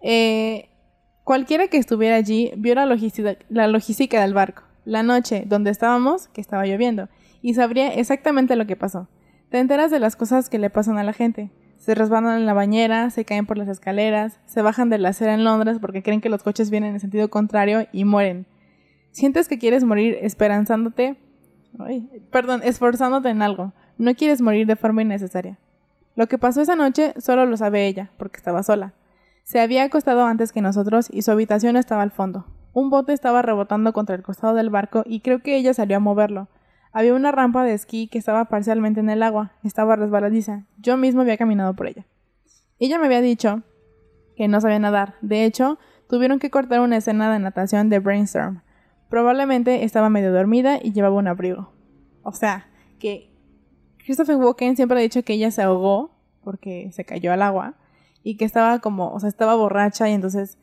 Eh, 0.00 0.70
cualquiera 1.22 1.68
que 1.68 1.76
estuviera 1.76 2.16
allí 2.16 2.50
vio 2.56 2.76
la 2.76 2.86
logística, 2.86 3.36
la 3.50 3.68
logística 3.68 4.22
del 4.22 4.32
barco, 4.32 4.62
la 4.86 5.02
noche 5.02 5.44
donde 5.46 5.68
estábamos, 5.68 6.28
que 6.28 6.40
estaba 6.40 6.64
lloviendo, 6.64 7.10
y 7.42 7.52
sabría 7.52 7.88
exactamente 7.88 8.56
lo 8.56 8.66
que 8.66 8.76
pasó. 8.76 9.06
Te 9.50 9.58
enteras 9.58 9.90
de 9.90 9.98
las 9.98 10.14
cosas 10.14 10.50
que 10.50 10.58
le 10.58 10.68
pasan 10.68 10.98
a 10.98 11.04
la 11.04 11.12
gente. 11.12 11.50
Se 11.78 11.94
resbalan 11.94 12.38
en 12.38 12.46
la 12.46 12.52
bañera, 12.52 13.08
se 13.10 13.24
caen 13.24 13.46
por 13.46 13.56
las 13.56 13.68
escaleras, 13.68 14.40
se 14.46 14.60
bajan 14.60 14.90
de 14.90 14.98
la 14.98 15.10
acera 15.10 15.32
en 15.32 15.44
Londres 15.44 15.78
porque 15.80 16.02
creen 16.02 16.20
que 16.20 16.28
los 16.28 16.42
coches 16.42 16.70
vienen 16.70 16.94
en 16.94 17.00
sentido 17.00 17.30
contrario 17.30 17.86
y 17.92 18.04
mueren. 18.04 18.46
Sientes 19.10 19.48
que 19.48 19.58
quieres 19.58 19.84
morir 19.84 20.18
esperanzándote, 20.20 21.16
perdón, 22.30 22.60
esforzándote 22.62 23.30
en 23.30 23.40
algo. 23.40 23.72
No 23.96 24.14
quieres 24.14 24.42
morir 24.42 24.66
de 24.66 24.76
forma 24.76 25.02
innecesaria. 25.02 25.58
Lo 26.14 26.26
que 26.26 26.36
pasó 26.36 26.60
esa 26.60 26.76
noche 26.76 27.14
solo 27.18 27.46
lo 27.46 27.56
sabe 27.56 27.86
ella, 27.86 28.10
porque 28.18 28.36
estaba 28.36 28.62
sola. 28.62 28.92
Se 29.44 29.60
había 29.60 29.84
acostado 29.84 30.24
antes 30.24 30.52
que 30.52 30.60
nosotros 30.60 31.08
y 31.10 31.22
su 31.22 31.30
habitación 31.30 31.76
estaba 31.76 32.02
al 32.02 32.10
fondo. 32.10 32.44
Un 32.74 32.90
bote 32.90 33.14
estaba 33.14 33.40
rebotando 33.40 33.92
contra 33.94 34.14
el 34.14 34.22
costado 34.22 34.54
del 34.54 34.68
barco 34.68 35.04
y 35.06 35.20
creo 35.20 35.40
que 35.40 35.56
ella 35.56 35.72
salió 35.72 35.96
a 35.96 36.00
moverlo. 36.00 36.48
Había 36.92 37.14
una 37.14 37.32
rampa 37.32 37.64
de 37.64 37.74
esquí 37.74 38.08
que 38.08 38.18
estaba 38.18 38.46
parcialmente 38.46 39.00
en 39.00 39.10
el 39.10 39.22
agua, 39.22 39.52
estaba 39.62 39.96
resbaladiza. 39.96 40.66
Yo 40.78 40.96
mismo 40.96 41.20
había 41.20 41.36
caminado 41.36 41.74
por 41.74 41.86
ella. 41.86 42.06
Ella 42.78 42.98
me 42.98 43.06
había 43.06 43.20
dicho 43.20 43.62
que 44.36 44.48
no 44.48 44.60
sabía 44.60 44.78
nadar. 44.78 45.14
De 45.20 45.44
hecho, 45.44 45.78
tuvieron 46.08 46.38
que 46.38 46.50
cortar 46.50 46.80
una 46.80 46.96
escena 46.96 47.32
de 47.32 47.38
natación 47.38 47.90
de 47.90 47.98
Brainstorm. 47.98 48.62
Probablemente 49.10 49.84
estaba 49.84 50.08
medio 50.10 50.32
dormida 50.32 50.78
y 50.82 50.92
llevaba 50.92 51.16
un 51.16 51.28
abrigo. 51.28 51.72
O 52.22 52.32
sea, 52.32 52.68
que 52.98 53.32
Christopher 53.98 54.36
Walken 54.36 54.76
siempre 54.76 54.98
ha 54.98 55.02
dicho 55.02 55.22
que 55.22 55.34
ella 55.34 55.50
se 55.50 55.62
ahogó 55.62 56.16
porque 56.42 56.90
se 56.92 57.04
cayó 57.04 57.32
al 57.32 57.42
agua 57.42 57.74
y 58.22 58.36
que 58.36 58.44
estaba 58.44 58.78
como, 58.78 59.12
o 59.12 59.20
sea, 59.20 59.28
estaba 59.28 59.54
borracha 59.54 60.08
y 60.08 60.12
entonces, 60.12 60.58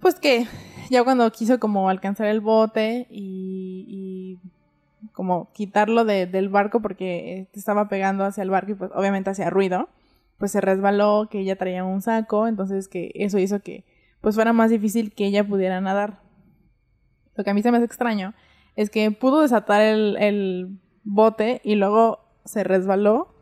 pues 0.00 0.16
que 0.16 0.46
ya 0.90 1.02
cuando 1.04 1.30
quiso 1.32 1.58
como 1.58 1.88
alcanzar 1.88 2.26
el 2.26 2.40
bote 2.40 3.06
y 3.10 4.38
como 5.20 5.52
quitarlo 5.52 6.06
de, 6.06 6.24
del 6.24 6.48
barco 6.48 6.80
porque 6.80 7.46
estaba 7.52 7.90
pegando 7.90 8.24
hacia 8.24 8.42
el 8.42 8.48
barco 8.48 8.72
y 8.72 8.74
pues 8.74 8.90
obviamente 8.94 9.28
hacía 9.28 9.50
ruido, 9.50 9.90
pues 10.38 10.50
se 10.50 10.62
resbaló, 10.62 11.28
que 11.30 11.40
ella 11.40 11.56
traía 11.56 11.84
un 11.84 12.00
saco, 12.00 12.46
entonces 12.46 12.88
que 12.88 13.12
eso 13.14 13.38
hizo 13.38 13.60
que 13.60 13.84
pues 14.22 14.34
fuera 14.34 14.54
más 14.54 14.70
difícil 14.70 15.12
que 15.12 15.26
ella 15.26 15.46
pudiera 15.46 15.78
nadar. 15.82 16.22
Lo 17.34 17.44
que 17.44 17.50
a 17.50 17.52
mí 17.52 17.60
se 17.60 17.70
me 17.70 17.76
hace 17.76 17.84
extraño 17.84 18.32
es 18.76 18.88
que 18.88 19.10
pudo 19.10 19.42
desatar 19.42 19.82
el, 19.82 20.16
el 20.16 20.80
bote 21.04 21.60
y 21.64 21.74
luego 21.74 22.20
se 22.46 22.64
resbaló 22.64 23.34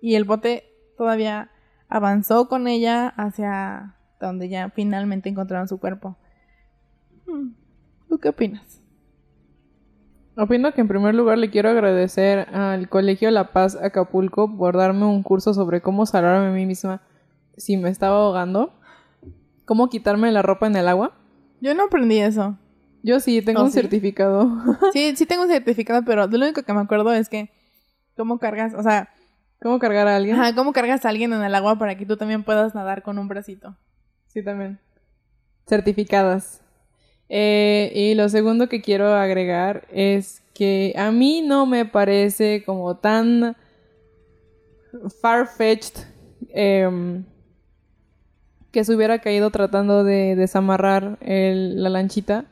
y 0.00 0.14
el 0.14 0.24
bote 0.24 0.72
todavía 0.96 1.50
avanzó 1.90 2.48
con 2.48 2.66
ella 2.66 3.08
hacia 3.08 3.96
donde 4.18 4.48
ya 4.48 4.70
finalmente 4.70 5.28
encontraron 5.28 5.68
su 5.68 5.78
cuerpo. 5.78 6.16
Hmm, 7.26 7.50
¿Tú 8.08 8.16
qué 8.16 8.30
opinas? 8.30 8.79
Opino 10.40 10.72
que 10.72 10.80
en 10.80 10.88
primer 10.88 11.14
lugar 11.14 11.36
le 11.36 11.50
quiero 11.50 11.68
agradecer 11.68 12.48
al 12.54 12.88
Colegio 12.88 13.30
La 13.30 13.52
Paz 13.52 13.76
Acapulco 13.76 14.56
por 14.56 14.74
darme 14.74 15.04
un 15.04 15.22
curso 15.22 15.52
sobre 15.52 15.82
cómo 15.82 16.06
salvarme 16.06 16.46
a 16.46 16.50
mí 16.50 16.64
misma 16.64 17.02
si 17.58 17.76
me 17.76 17.90
estaba 17.90 18.16
ahogando. 18.16 18.72
Cómo 19.66 19.90
quitarme 19.90 20.32
la 20.32 20.40
ropa 20.40 20.66
en 20.66 20.76
el 20.76 20.88
agua. 20.88 21.12
Yo 21.60 21.74
no 21.74 21.84
aprendí 21.84 22.20
eso. 22.20 22.56
Yo 23.02 23.20
sí, 23.20 23.42
tengo 23.42 23.60
¿Oh, 23.60 23.64
un 23.64 23.70
sí? 23.70 23.80
certificado. 23.80 24.50
Sí, 24.94 25.14
sí 25.14 25.26
tengo 25.26 25.42
un 25.42 25.50
certificado, 25.50 26.02
pero 26.06 26.26
lo 26.26 26.38
único 26.38 26.62
que 26.62 26.72
me 26.72 26.80
acuerdo 26.80 27.12
es 27.12 27.28
que 27.28 27.50
cómo 28.16 28.38
cargas, 28.38 28.72
o 28.72 28.82
sea, 28.82 29.10
¿Cómo 29.60 29.78
cargar 29.78 30.08
a 30.08 30.16
alguien? 30.16 30.36
ajá, 30.40 30.54
cómo 30.54 30.72
cargas 30.72 31.04
a 31.04 31.10
alguien 31.10 31.34
en 31.34 31.42
el 31.42 31.54
agua 31.54 31.76
para 31.78 31.96
que 31.98 32.06
tú 32.06 32.16
también 32.16 32.44
puedas 32.44 32.74
nadar 32.74 33.02
con 33.02 33.18
un 33.18 33.28
bracito. 33.28 33.76
Sí, 34.28 34.42
también. 34.42 34.78
Certificadas. 35.66 36.62
Eh, 37.32 37.92
y 37.94 38.14
lo 38.14 38.28
segundo 38.28 38.68
que 38.68 38.82
quiero 38.82 39.14
agregar 39.14 39.86
es 39.92 40.42
que 40.52 40.92
a 40.96 41.12
mí 41.12 41.42
no 41.42 41.64
me 41.64 41.86
parece 41.86 42.64
como 42.66 42.96
tan 42.96 43.56
far-fetched 45.22 45.94
em, 46.48 47.24
que 48.72 48.84
se 48.84 48.94
hubiera 48.94 49.20
caído 49.20 49.50
tratando 49.50 50.02
de 50.02 50.34
desamarrar 50.34 51.18
la 51.20 51.88
lanchita 51.88 52.46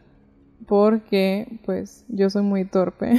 porque 0.66 1.49
pues 1.64 2.04
yo 2.08 2.30
soy 2.30 2.42
muy 2.42 2.64
torpe. 2.64 3.16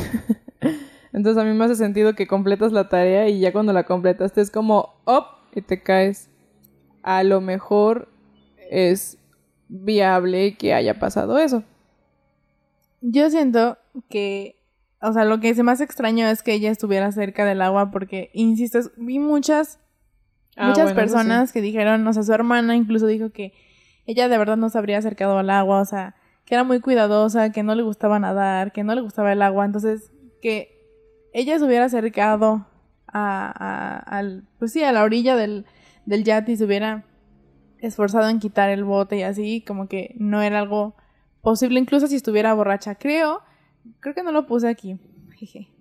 Entonces 1.14 1.42
a 1.42 1.46
mí 1.46 1.54
me 1.54 1.66
hace 1.66 1.76
sentido 1.76 2.16
que 2.16 2.28
completas 2.28 2.72
la 2.72 2.88
tarea 2.88 3.28
y 3.28 3.40
ya 3.40 3.52
cuando 3.52 3.74
la 3.74 3.84
completaste 3.84 4.42
es 4.42 4.50
como, 4.50 4.94
¡op! 5.06 5.26
y 5.54 5.62
te 5.62 5.82
caes. 5.82 6.30
A 7.04 7.24
lo 7.24 7.42
mejor 7.42 8.08
es 8.70 9.19
viable 9.70 10.56
que 10.58 10.74
haya 10.74 11.00
pasado 11.00 11.38
eso. 11.40 11.64
Yo 13.02 13.30
siento 13.30 13.78
que, 14.10 14.58
o 15.02 15.14
sea, 15.14 15.24
lo 15.26 15.40
que 15.40 15.54
se 15.56 15.64
más 15.64 15.80
extraño 15.80 16.28
es 16.28 16.44
que 16.44 16.54
ella 16.54 16.70
estuviera 16.72 17.12
cerca 17.12 17.46
del 17.46 17.62
agua 17.62 17.92
porque, 17.92 18.30
insisto, 18.34 18.80
vi 18.98 19.20
muchas, 19.20 19.80
Ah, 20.58 20.68
muchas 20.68 20.86
bueno, 20.92 20.96
personas 21.00 21.54
que 21.54 21.62
dijeron, 21.62 22.06
o 22.06 22.12
sea, 22.14 22.24
su 22.24 22.34
hermana 22.34 22.76
incluso 22.76 23.06
dijo 23.08 23.30
que 23.30 23.54
ella 24.06 24.28
de 24.28 24.38
verdad 24.38 24.58
no 24.58 24.70
se 24.70 24.78
habría 24.78 24.98
acercado 24.98 25.38
al 25.38 25.50
agua, 25.50 25.80
o 25.80 25.86
sea, 25.86 26.16
que 26.44 26.56
era 26.56 26.64
muy 26.66 26.82
cuidadosa, 26.82 27.52
que 27.52 27.64
no 27.64 27.76
le 27.76 27.84
gustaba 27.84 28.20
nadar, 28.20 28.74
que 28.74 28.84
no 28.84 28.94
le 28.96 29.02
gustaba 29.02 29.32
el 29.32 29.42
agua, 29.42 29.66
entonces 29.66 30.12
que 30.42 30.76
ella 31.32 31.58
se 31.60 31.64
hubiera 31.66 31.86
acercado 31.86 32.66
a, 33.08 33.54
a- 33.56 34.00
al, 34.00 34.44
pues 34.58 34.74
sí, 34.74 34.84
a 34.84 34.92
la 34.92 35.04
orilla 35.04 35.36
del, 35.38 35.66
del 36.06 36.24
yate 36.26 36.52
y 36.54 36.58
se 36.58 36.66
hubiera 36.66 37.06
esforzado 37.82 38.30
en 38.30 38.40
quitar 38.40 38.70
el 38.70 38.84
bote 38.84 39.18
y 39.18 39.24
así, 39.24 39.62
como 39.68 39.88
que 39.88 40.16
no 40.18 40.42
era 40.42 40.60
algo 40.60 40.96
posible, 41.42 41.80
incluso 41.80 42.08
si 42.08 42.16
estuviera 42.16 42.54
borracha. 42.54 42.96
Creo, 42.96 43.42
creo 44.00 44.14
que 44.16 44.24
no 44.24 44.32
lo 44.32 44.46
puse 44.46 44.68
aquí, 44.68 44.98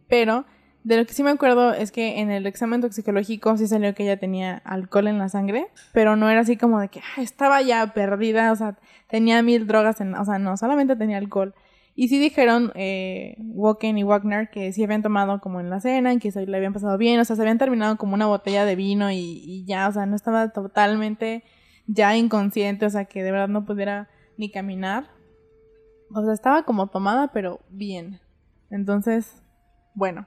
pero 0.09 0.45
de 0.85 0.97
lo 0.97 1.05
que 1.07 1.13
sí 1.13 1.23
me 1.23 1.31
acuerdo 1.31 1.75
es 1.75 1.91
que 1.93 2.21
en 2.21 2.31
el 2.31 2.47
examen 2.47 2.81
toxicológico 2.81 3.57
sí 3.57 3.67
salió 3.67 3.95
que 3.95 4.05
ella 4.05 4.19
tenía 4.19 4.63
alcohol 4.65 5.09
en 5.09 5.19
la 5.19 5.29
sangre, 5.29 5.67
pero 5.93 6.17
no 6.17 6.31
era 6.31 6.41
así 6.41 6.57
como 6.57 6.81
de 6.81 6.89
que 6.89 7.01
"Ah, 7.01 7.21
estaba 7.21 7.61
ya 7.63 7.93
perdida, 7.93 8.53
o 8.53 8.57
sea, 8.57 8.79
tenía 9.09 9.43
mil 9.43 9.67
drogas 9.67 10.01
en, 10.01 10.15
o 10.15 10.25
sea, 10.25 10.39
no, 10.39 10.57
solamente 10.57 10.97
tenía 10.97 11.19
alcohol. 11.19 11.55
Y 11.95 12.07
sí 12.09 12.21
dijeron 12.21 12.71
eh, 12.77 13.35
Woken 13.39 13.99
y 13.99 14.05
Wagner 14.05 14.51
que 14.51 14.73
sí 14.73 14.85
habían 14.85 15.03
tomado 15.03 15.41
como 15.41 15.59
en 15.61 15.69
la 15.69 15.81
cena, 15.81 16.17
que 16.21 16.31
se 16.31 16.47
le 16.47 16.57
habían 16.57 16.73
pasado 16.73 16.97
bien, 16.97 17.19
o 17.19 17.25
sea, 17.25 17.35
se 17.35 17.43
habían 17.43 17.59
terminado 17.59 17.97
como 17.97 18.15
una 18.15 18.27
botella 18.27 18.65
de 18.65 18.77
vino 18.77 19.11
y, 19.11 19.17
y 19.45 19.65
ya, 19.65 19.89
o 19.89 19.93
sea, 19.93 20.07
no 20.07 20.15
estaba 20.15 20.51
totalmente 20.53 21.43
ya 21.89 22.17
inconsciente, 22.17 22.87
o 22.87 22.91
sea, 22.91 23.07
que 23.07 23.25
de 23.25 23.33
verdad 23.33 23.49
no 23.49 23.65
pudiera 23.65 24.09
ni 24.37 24.51
caminar. 24.51 25.09
O 26.15 26.23
sea, 26.23 26.33
estaba 26.33 26.63
como 26.63 26.87
tomada, 26.87 27.33
pero 27.33 27.61
bien. 27.71 28.21
Entonces, 28.71 29.43
bueno. 29.95 30.27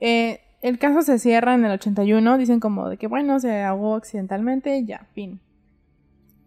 Eh, 0.00 0.40
el 0.60 0.78
caso 0.78 1.02
se 1.02 1.18
cierra 1.18 1.54
en 1.54 1.64
el 1.64 1.72
81, 1.72 2.38
dicen 2.38 2.60
como 2.60 2.88
de 2.88 2.98
que, 2.98 3.06
bueno, 3.06 3.40
se 3.40 3.62
ahogó 3.62 3.96
accidentalmente, 3.96 4.84
ya, 4.84 5.06
fin. 5.14 5.40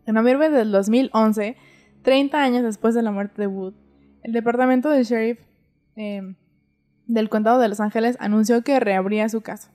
En 0.05 0.15
noviembre 0.15 0.49
del 0.49 0.71
2011, 0.71 1.57
30 2.03 2.41
años 2.41 2.63
después 2.63 2.93
de 2.93 3.01
la 3.01 3.11
muerte 3.11 3.41
de 3.41 3.47
Wood, 3.47 3.73
el 4.21 4.31
departamento 4.31 4.89
del 4.89 5.03
sheriff 5.03 5.39
eh, 5.95 6.35
del 7.07 7.29
condado 7.29 7.59
de 7.59 7.69
Los 7.69 7.79
Ángeles 7.79 8.17
anunció 8.19 8.63
que 8.63 8.79
reabría 8.79 9.27
su 9.29 9.41
caso. 9.41 9.69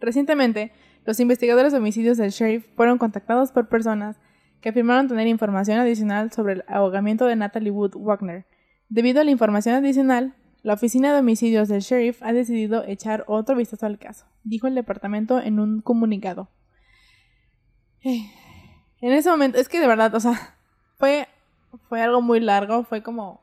Recientemente, 0.00 0.72
los 1.04 1.20
investigadores 1.20 1.72
de 1.72 1.78
homicidios 1.78 2.16
del 2.16 2.30
sheriff 2.30 2.66
fueron 2.76 2.98
contactados 2.98 3.52
por 3.52 3.68
personas 3.68 4.16
que 4.60 4.70
afirmaron 4.70 5.08
tener 5.08 5.26
información 5.26 5.78
adicional 5.78 6.32
sobre 6.32 6.54
el 6.54 6.64
ahogamiento 6.68 7.26
de 7.26 7.36
Natalie 7.36 7.70
Wood 7.70 7.96
Wagner. 7.96 8.46
Debido 8.88 9.20
a 9.20 9.24
la 9.24 9.30
información 9.30 9.74
adicional, 9.74 10.34
la 10.62 10.72
oficina 10.72 11.12
de 11.12 11.20
homicidios 11.20 11.68
del 11.68 11.82
sheriff 11.82 12.22
ha 12.22 12.32
decidido 12.32 12.84
echar 12.86 13.24
otro 13.26 13.54
vistazo 13.54 13.84
al 13.84 13.98
caso, 13.98 14.24
dijo 14.44 14.66
el 14.66 14.74
departamento 14.74 15.38
en 15.38 15.60
un 15.60 15.82
comunicado. 15.82 16.48
Eh, 18.02 18.30
En 19.00 19.12
ese 19.12 19.28
momento, 19.28 19.58
es 19.58 19.68
que 19.68 19.80
de 19.80 19.86
verdad, 19.86 20.14
o 20.14 20.20
sea, 20.20 20.56
fue, 20.98 21.28
fue 21.90 22.00
algo 22.00 22.22
muy 22.22 22.40
largo, 22.40 22.84
fue 22.84 23.02
como, 23.02 23.42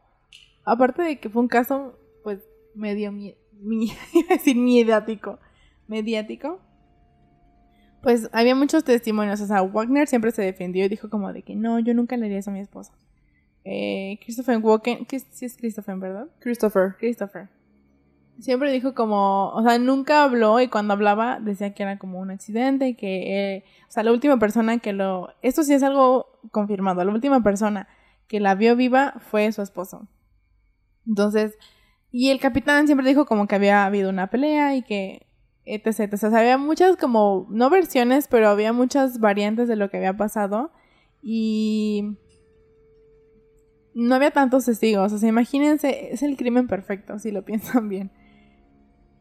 aparte 0.65 1.03
de 1.03 1.19
que 1.19 1.29
fue 1.29 1.43
un 1.43 1.47
caso, 1.47 1.99
pues, 2.23 2.39
medio, 2.73 3.11
iba 3.13 3.93
a 4.31 4.33
decir 4.33 4.55
mediático, 4.55 5.37
mediático, 5.87 6.59
pues 8.01 8.29
había 8.33 8.55
muchos 8.55 8.83
testimonios, 8.83 9.41
o 9.41 9.47
sea, 9.47 9.61
Wagner 9.61 10.07
siempre 10.07 10.31
se 10.31 10.41
defendió 10.41 10.85
y 10.85 10.89
dijo 10.89 11.09
como 11.09 11.31
de 11.33 11.43
que 11.43 11.55
no, 11.55 11.79
yo 11.79 11.93
nunca 11.93 12.17
le 12.17 12.25
haría 12.25 12.39
eso 12.39 12.49
a 12.49 12.53
mi 12.53 12.59
esposa. 12.59 12.93
Eh, 13.63 14.19
Christopher 14.23 14.57
Walken, 14.57 15.05
que 15.05 15.19
sí 15.19 15.45
es 15.45 15.55
Christopher, 15.55 15.97
¿verdad? 15.97 16.27
Christopher. 16.39 16.95
Christopher. 16.97 17.49
Siempre 18.39 18.71
dijo 18.71 18.95
como, 18.95 19.49
o 19.49 19.61
sea, 19.61 19.77
nunca 19.77 20.23
habló 20.23 20.59
y 20.59 20.67
cuando 20.67 20.93
hablaba 20.93 21.39
decía 21.39 21.75
que 21.75 21.83
era 21.83 21.99
como 21.99 22.19
un 22.19 22.31
accidente 22.31 22.87
y 22.87 22.95
que, 22.95 23.55
eh, 23.55 23.63
o 23.87 23.91
sea, 23.91 24.03
la 24.03 24.11
última 24.11 24.39
persona 24.39 24.79
que 24.79 24.93
lo, 24.93 25.29
esto 25.43 25.61
sí 25.63 25.73
es 25.73 25.83
algo 25.83 26.39
confirmado, 26.51 27.03
la 27.03 27.13
última 27.13 27.43
persona 27.43 27.87
que 28.27 28.39
la 28.39 28.55
vio 28.55 28.75
viva 28.75 29.15
fue 29.19 29.51
su 29.51 29.61
esposo. 29.61 30.07
Entonces, 31.05 31.55
y 32.11 32.31
el 32.31 32.39
capitán 32.39 32.87
siempre 32.87 33.07
dijo 33.07 33.25
como 33.25 33.47
que 33.47 33.55
había 33.55 33.85
habido 33.85 34.09
una 34.09 34.29
pelea 34.29 34.75
y 34.75 34.81
que, 34.81 35.27
etc. 35.73 36.13
O 36.13 36.17
sea, 36.17 36.39
había 36.39 36.57
muchas 36.57 36.97
como, 36.97 37.47
no 37.49 37.69
versiones, 37.69 38.27
pero 38.27 38.49
había 38.49 38.73
muchas 38.73 39.19
variantes 39.19 39.67
de 39.67 39.75
lo 39.75 39.89
que 39.89 39.97
había 39.97 40.15
pasado 40.15 40.71
y 41.21 42.17
no 43.93 44.15
había 44.15 44.31
tantos 44.31 44.65
testigos. 44.65 45.13
O 45.13 45.17
sea, 45.17 45.29
imagínense, 45.29 46.13
es 46.13 46.23
el 46.23 46.37
crimen 46.37 46.67
perfecto, 46.67 47.19
si 47.19 47.31
lo 47.31 47.43
piensan 47.45 47.89
bien. 47.89 48.11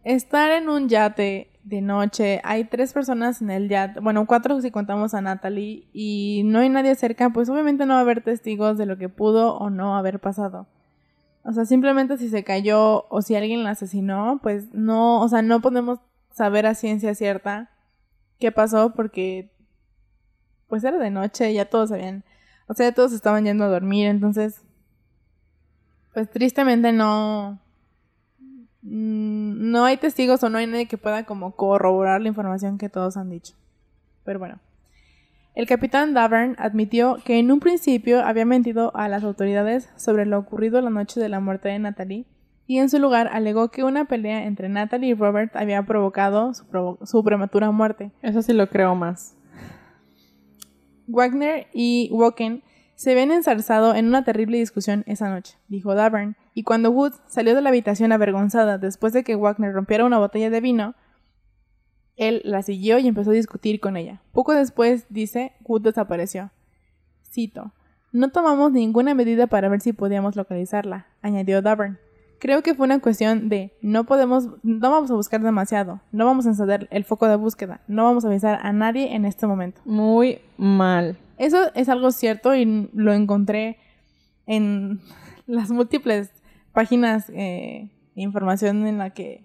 Estar 0.05 0.51
en 0.51 0.69
un 0.69 0.89
yate 0.89 1.51
de 1.63 1.83
noche, 1.83 2.41
hay 2.43 2.65
tres 2.65 2.95
personas 2.95 3.43
en 3.43 3.51
el 3.51 3.69
yate, 3.69 4.01
bueno, 4.01 4.27
cuatro 4.27 4.59
si 4.63 4.71
contamos 4.71 5.13
a 5.13 5.21
Natalie, 5.21 5.89
y 5.93 6.43
no 6.47 6.61
hay 6.61 6.71
nadie 6.71 6.95
cerca, 6.95 7.31
pues 7.31 7.51
obviamente 7.51 7.85
no 7.85 7.95
va 7.95 7.99
a 7.99 8.03
haber 8.03 8.23
testigos 8.23 8.79
de 8.79 8.87
lo 8.87 8.97
que 8.97 9.11
pudo 9.11 9.57
o 9.57 9.69
no 9.69 9.97
haber 9.97 10.21
pasado. 10.21 10.67
O 11.45 11.53
sea, 11.53 11.65
simplemente 11.65 12.17
si 12.19 12.29
se 12.29 12.45
cayó 12.45 13.07
o 13.09 13.23
si 13.23 13.35
alguien 13.35 13.63
la 13.65 13.71
asesinó, 13.71 14.41
pues 14.43 14.73
no, 14.73 15.21
o 15.21 15.29
sea, 15.29 15.43
no 15.43 15.61
podemos 15.61 15.99
saber 16.33 16.67
a 16.67 16.75
ciencia 16.75 17.15
cierta 17.15 17.71
qué 18.39 18.53
pasó 18.53 18.95
porque 18.95 19.51
pues 20.69 20.85
era 20.85 20.99
de 20.99 21.11
noche, 21.11 21.53
ya 21.53 21.65
todos 21.65 21.91
habían, 21.93 22.25
o 22.69 22.75
sea, 22.75 22.93
todos 22.93 23.13
estaban 23.13 23.45
yendo 23.45 23.65
a 23.65 23.69
dormir, 23.69 24.07
entonces 24.07 24.63
pues 26.15 26.31
tristemente 26.31 26.93
no 26.93 27.61
mm, 28.83 29.71
no 29.71 29.85
hay 29.85 29.97
testigos 29.97 30.43
o 30.43 30.49
no 30.49 30.59
hay 30.59 30.67
nadie 30.67 30.87
que 30.87 30.99
pueda 30.99 31.25
como 31.25 31.55
corroborar 31.55 32.21
la 32.21 32.29
información 32.29 32.79
que 32.79 32.89
todos 32.89 33.17
han 33.17 33.31
dicho. 33.31 33.55
Pero 34.25 34.39
bueno. 34.39 34.59
El 35.55 35.67
capitán 35.67 36.15
Davern 36.15 36.55
admitió 36.59 37.19
que 37.25 37.39
en 37.39 37.51
un 37.51 37.59
principio 37.59 38.25
había 38.25 38.45
mentido 38.45 38.95
a 38.95 39.09
las 39.09 39.25
autoridades 39.25 39.91
sobre 39.97 40.25
lo 40.25 40.39
ocurrido 40.39 40.81
la 40.81 40.91
noche 40.91 41.21
de 41.21 41.29
la 41.29 41.41
muerte 41.41 41.69
de 41.69 41.79
Natalie 41.81 42.25
y 42.71 42.79
en 42.79 42.89
su 42.89 43.01
lugar 43.01 43.29
alegó 43.33 43.73
que 43.73 43.83
una 43.83 44.05
pelea 44.05 44.45
entre 44.45 44.69
Natalie 44.69 45.09
y 45.09 45.15
Robert 45.15 45.57
había 45.57 45.83
provocado 45.83 46.55
su, 46.55 46.65
provo- 46.67 47.05
su 47.05 47.25
prematura 47.25 47.73
muerte. 47.73 48.13
Eso 48.23 48.43
sí 48.43 48.53
lo 48.53 48.69
creo 48.69 48.95
más. 48.95 49.35
Wagner 51.09 51.67
y 51.73 52.09
Woken 52.13 52.63
Se 52.95 53.11
habían 53.11 53.33
ensarzado 53.33 53.97
en 53.97 54.07
una 54.07 54.23
terrible 54.23 54.59
discusión 54.59 55.03
esa 55.09 55.29
noche, 55.31 55.57
dijo 55.67 55.97
Davern, 55.97 56.37
y 56.55 56.63
cuando 56.63 56.93
Wood 56.93 57.15
salió 57.27 57.57
de 57.57 57.61
la 57.61 57.71
habitación 57.71 58.13
avergonzada 58.13 58.79
después 58.79 59.13
de 59.13 59.25
que 59.25 59.35
Wagner 59.35 59.73
rompiera 59.73 60.05
una 60.05 60.19
botella 60.21 60.49
de 60.49 60.61
vino, 60.61 60.95
él 62.15 62.41
la 62.45 62.63
siguió 62.63 63.01
y 63.01 63.09
empezó 63.09 63.31
a 63.31 63.35
discutir 63.35 63.81
con 63.81 63.97
ella. 63.97 64.23
Poco 64.31 64.55
después, 64.55 65.07
dice, 65.09 65.55
Wood 65.65 65.83
desapareció. 65.83 66.53
Cito. 67.33 67.73
No 68.13 68.31
tomamos 68.31 68.71
ninguna 68.71 69.15
medida 69.15 69.49
para 69.49 69.69
ver 69.69 69.81
si 69.81 69.93
podíamos 69.93 70.37
localizarla, 70.37 71.09
añadió 71.21 71.63
Davern. 71.63 71.99
Creo 72.41 72.63
que 72.63 72.75
fue 72.75 72.87
una 72.87 73.01
cuestión 73.01 73.51
de 73.51 73.77
no 73.83 74.05
podemos, 74.05 74.49
no 74.63 74.91
vamos 74.91 75.11
a 75.11 75.15
buscar 75.15 75.43
demasiado, 75.43 76.01
no 76.11 76.25
vamos 76.25 76.47
a 76.47 76.49
encender 76.49 76.89
el 76.91 77.05
foco 77.05 77.29
de 77.29 77.37
búsqueda, 77.37 77.83
no 77.87 78.05
vamos 78.05 78.25
a 78.25 78.29
avisar 78.29 78.59
a 78.63 78.73
nadie 78.73 79.15
en 79.15 79.27
este 79.27 79.47
momento. 79.47 79.83
Muy 79.85 80.41
mal. 80.57 81.19
Eso 81.37 81.71
es 81.75 81.91
algo 81.91 82.11
cierto 82.11 82.55
y 82.55 82.89
lo 82.95 83.13
encontré 83.13 83.79
en 84.47 85.01
las 85.47 85.71
múltiples 85.71 86.31
páginas 86.73 87.31
eh, 87.35 87.91
información 88.15 88.87
en 88.87 88.97
la 88.97 89.11
que, 89.11 89.45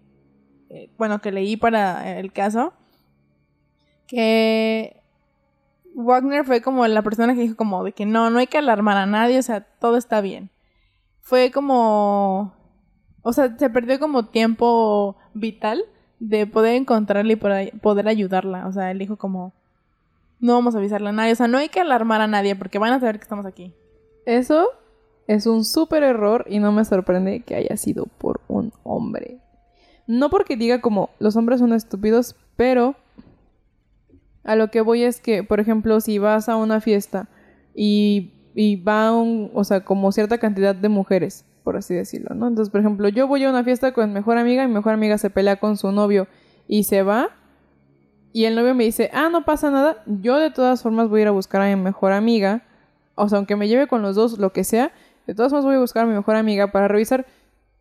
eh, 0.70 0.90
bueno, 0.98 1.20
que 1.20 1.34
leí 1.34 1.58
para 1.58 2.18
el 2.18 2.32
caso, 2.32 2.74
que 4.08 5.02
Wagner 5.96 6.46
fue 6.46 6.62
como 6.62 6.88
la 6.88 7.02
persona 7.02 7.34
que 7.34 7.42
dijo 7.42 7.58
como 7.58 7.84
de 7.84 7.92
que 7.92 8.06
no, 8.06 8.30
no 8.30 8.40
hay 8.40 8.48
que 8.48 8.58
alarmar 8.58 8.96
a 8.96 9.06
nadie, 9.06 9.38
o 9.38 9.44
sea, 9.44 9.62
todo 9.62 9.98
está 9.98 10.22
bien. 10.22 10.50
Fue 11.22 11.52
como, 11.52 12.54
o 13.26 13.34
sea, 13.34 13.58
se 13.58 13.70
perdió 13.72 14.00
como 14.00 14.28
tiempo 14.28 15.18
vital 15.34 15.84
de 16.20 16.46
poder 16.46 16.76
encontrarla 16.76 17.34
y 17.34 17.72
poder 17.72 18.08
ayudarla, 18.08 18.68
o 18.68 18.72
sea, 18.72 18.92
él 18.92 19.00
dijo 19.00 19.18
como 19.18 19.52
no 20.40 20.54
vamos 20.54 20.76
a 20.76 20.78
avisarle 20.78 21.10
a 21.10 21.12
nadie. 21.12 21.34
O 21.34 21.36
sea, 21.36 21.48
no 21.48 21.58
hay 21.58 21.70
que 21.70 21.80
alarmar 21.80 22.22
a 22.22 22.28
nadie 22.28 22.56
porque 22.56 22.78
van 22.78 22.94
a 22.94 23.00
saber 23.00 23.18
que 23.18 23.24
estamos 23.24 23.46
aquí. 23.46 23.74
Eso 24.26 24.68
es 25.28 25.48
un 25.48 25.66
súper 25.66 26.04
error 26.04 26.46
y 26.48 26.60
no 26.60 26.72
me 26.72 26.86
sorprende 26.86 27.42
que 27.42 27.56
haya 27.56 27.76
sido 27.78 28.06
por 28.06 28.42
un 28.48 28.72
hombre. 28.84 29.40
No 30.06 30.30
porque 30.30 30.56
diga 30.56 30.82
como 30.82 31.10
los 31.18 31.36
hombres 31.36 31.60
son 31.60 31.74
estúpidos, 31.74 32.36
pero 32.56 32.96
a 34.44 34.56
lo 34.56 34.70
que 34.70 34.82
voy 34.82 35.02
es 35.02 35.20
que, 35.20 35.44
por 35.44 35.60
ejemplo, 35.60 36.00
si 36.00 36.20
vas 36.20 36.48
a 36.48 36.58
una 36.58 36.80
fiesta 36.80 37.28
y, 37.74 38.32
y 38.54 38.76
va 38.76 39.12
un, 39.12 39.50
o 39.56 39.64
sea, 39.64 39.84
como 39.84 40.12
cierta 40.12 40.38
cantidad 40.38 40.76
de 40.76 40.90
mujeres, 40.90 41.44
por 41.66 41.76
así 41.76 41.94
decirlo, 41.94 42.34
¿no? 42.36 42.48
Entonces, 42.48 42.72
por 42.72 42.80
ejemplo, 42.80 43.10
yo 43.10 43.28
voy 43.28 43.44
a 43.44 43.50
una 43.50 43.64
fiesta 43.64 43.92
con 43.92 44.08
mi 44.08 44.14
mejor 44.14 44.38
amiga 44.38 44.64
y 44.64 44.68
mi 44.68 44.74
mejor 44.76 44.94
amiga 44.94 45.18
se 45.18 45.30
pelea 45.30 45.58
con 45.58 45.76
su 45.76 45.92
novio 45.92 46.28
y 46.68 46.84
se 46.84 47.04
va, 47.04 47.32
y 48.32 48.46
el 48.46 48.56
novio 48.56 48.76
me 48.76 48.86
dice, 48.86 49.10
ah, 49.14 49.30
no 49.30 49.44
pasa 49.44 49.72
nada, 49.72 50.04
yo 50.06 50.38
de 50.38 50.52
todas 50.52 50.84
formas 50.84 51.10
voy 51.10 51.20
a 51.20 51.22
ir 51.24 51.28
a 51.28 51.32
buscar 51.32 51.62
a 51.62 51.68
mi 51.68 51.76
mejor 51.76 52.14
amiga, 52.14 52.64
o 53.16 53.28
sea, 53.28 53.38
aunque 53.38 53.56
me 53.56 53.68
lleve 53.68 53.88
con 53.88 54.02
los 54.02 54.16
dos, 54.16 54.38
lo 54.38 54.54
que 54.54 54.64
sea, 54.64 54.94
de 55.26 55.34
todas 55.34 55.52
formas 55.52 55.66
voy 55.66 55.76
a 55.76 55.80
buscar 55.80 56.04
a 56.04 56.08
mi 56.08 56.14
mejor 56.14 56.36
amiga 56.36 56.72
para 56.72 56.88
revisar 56.88 57.26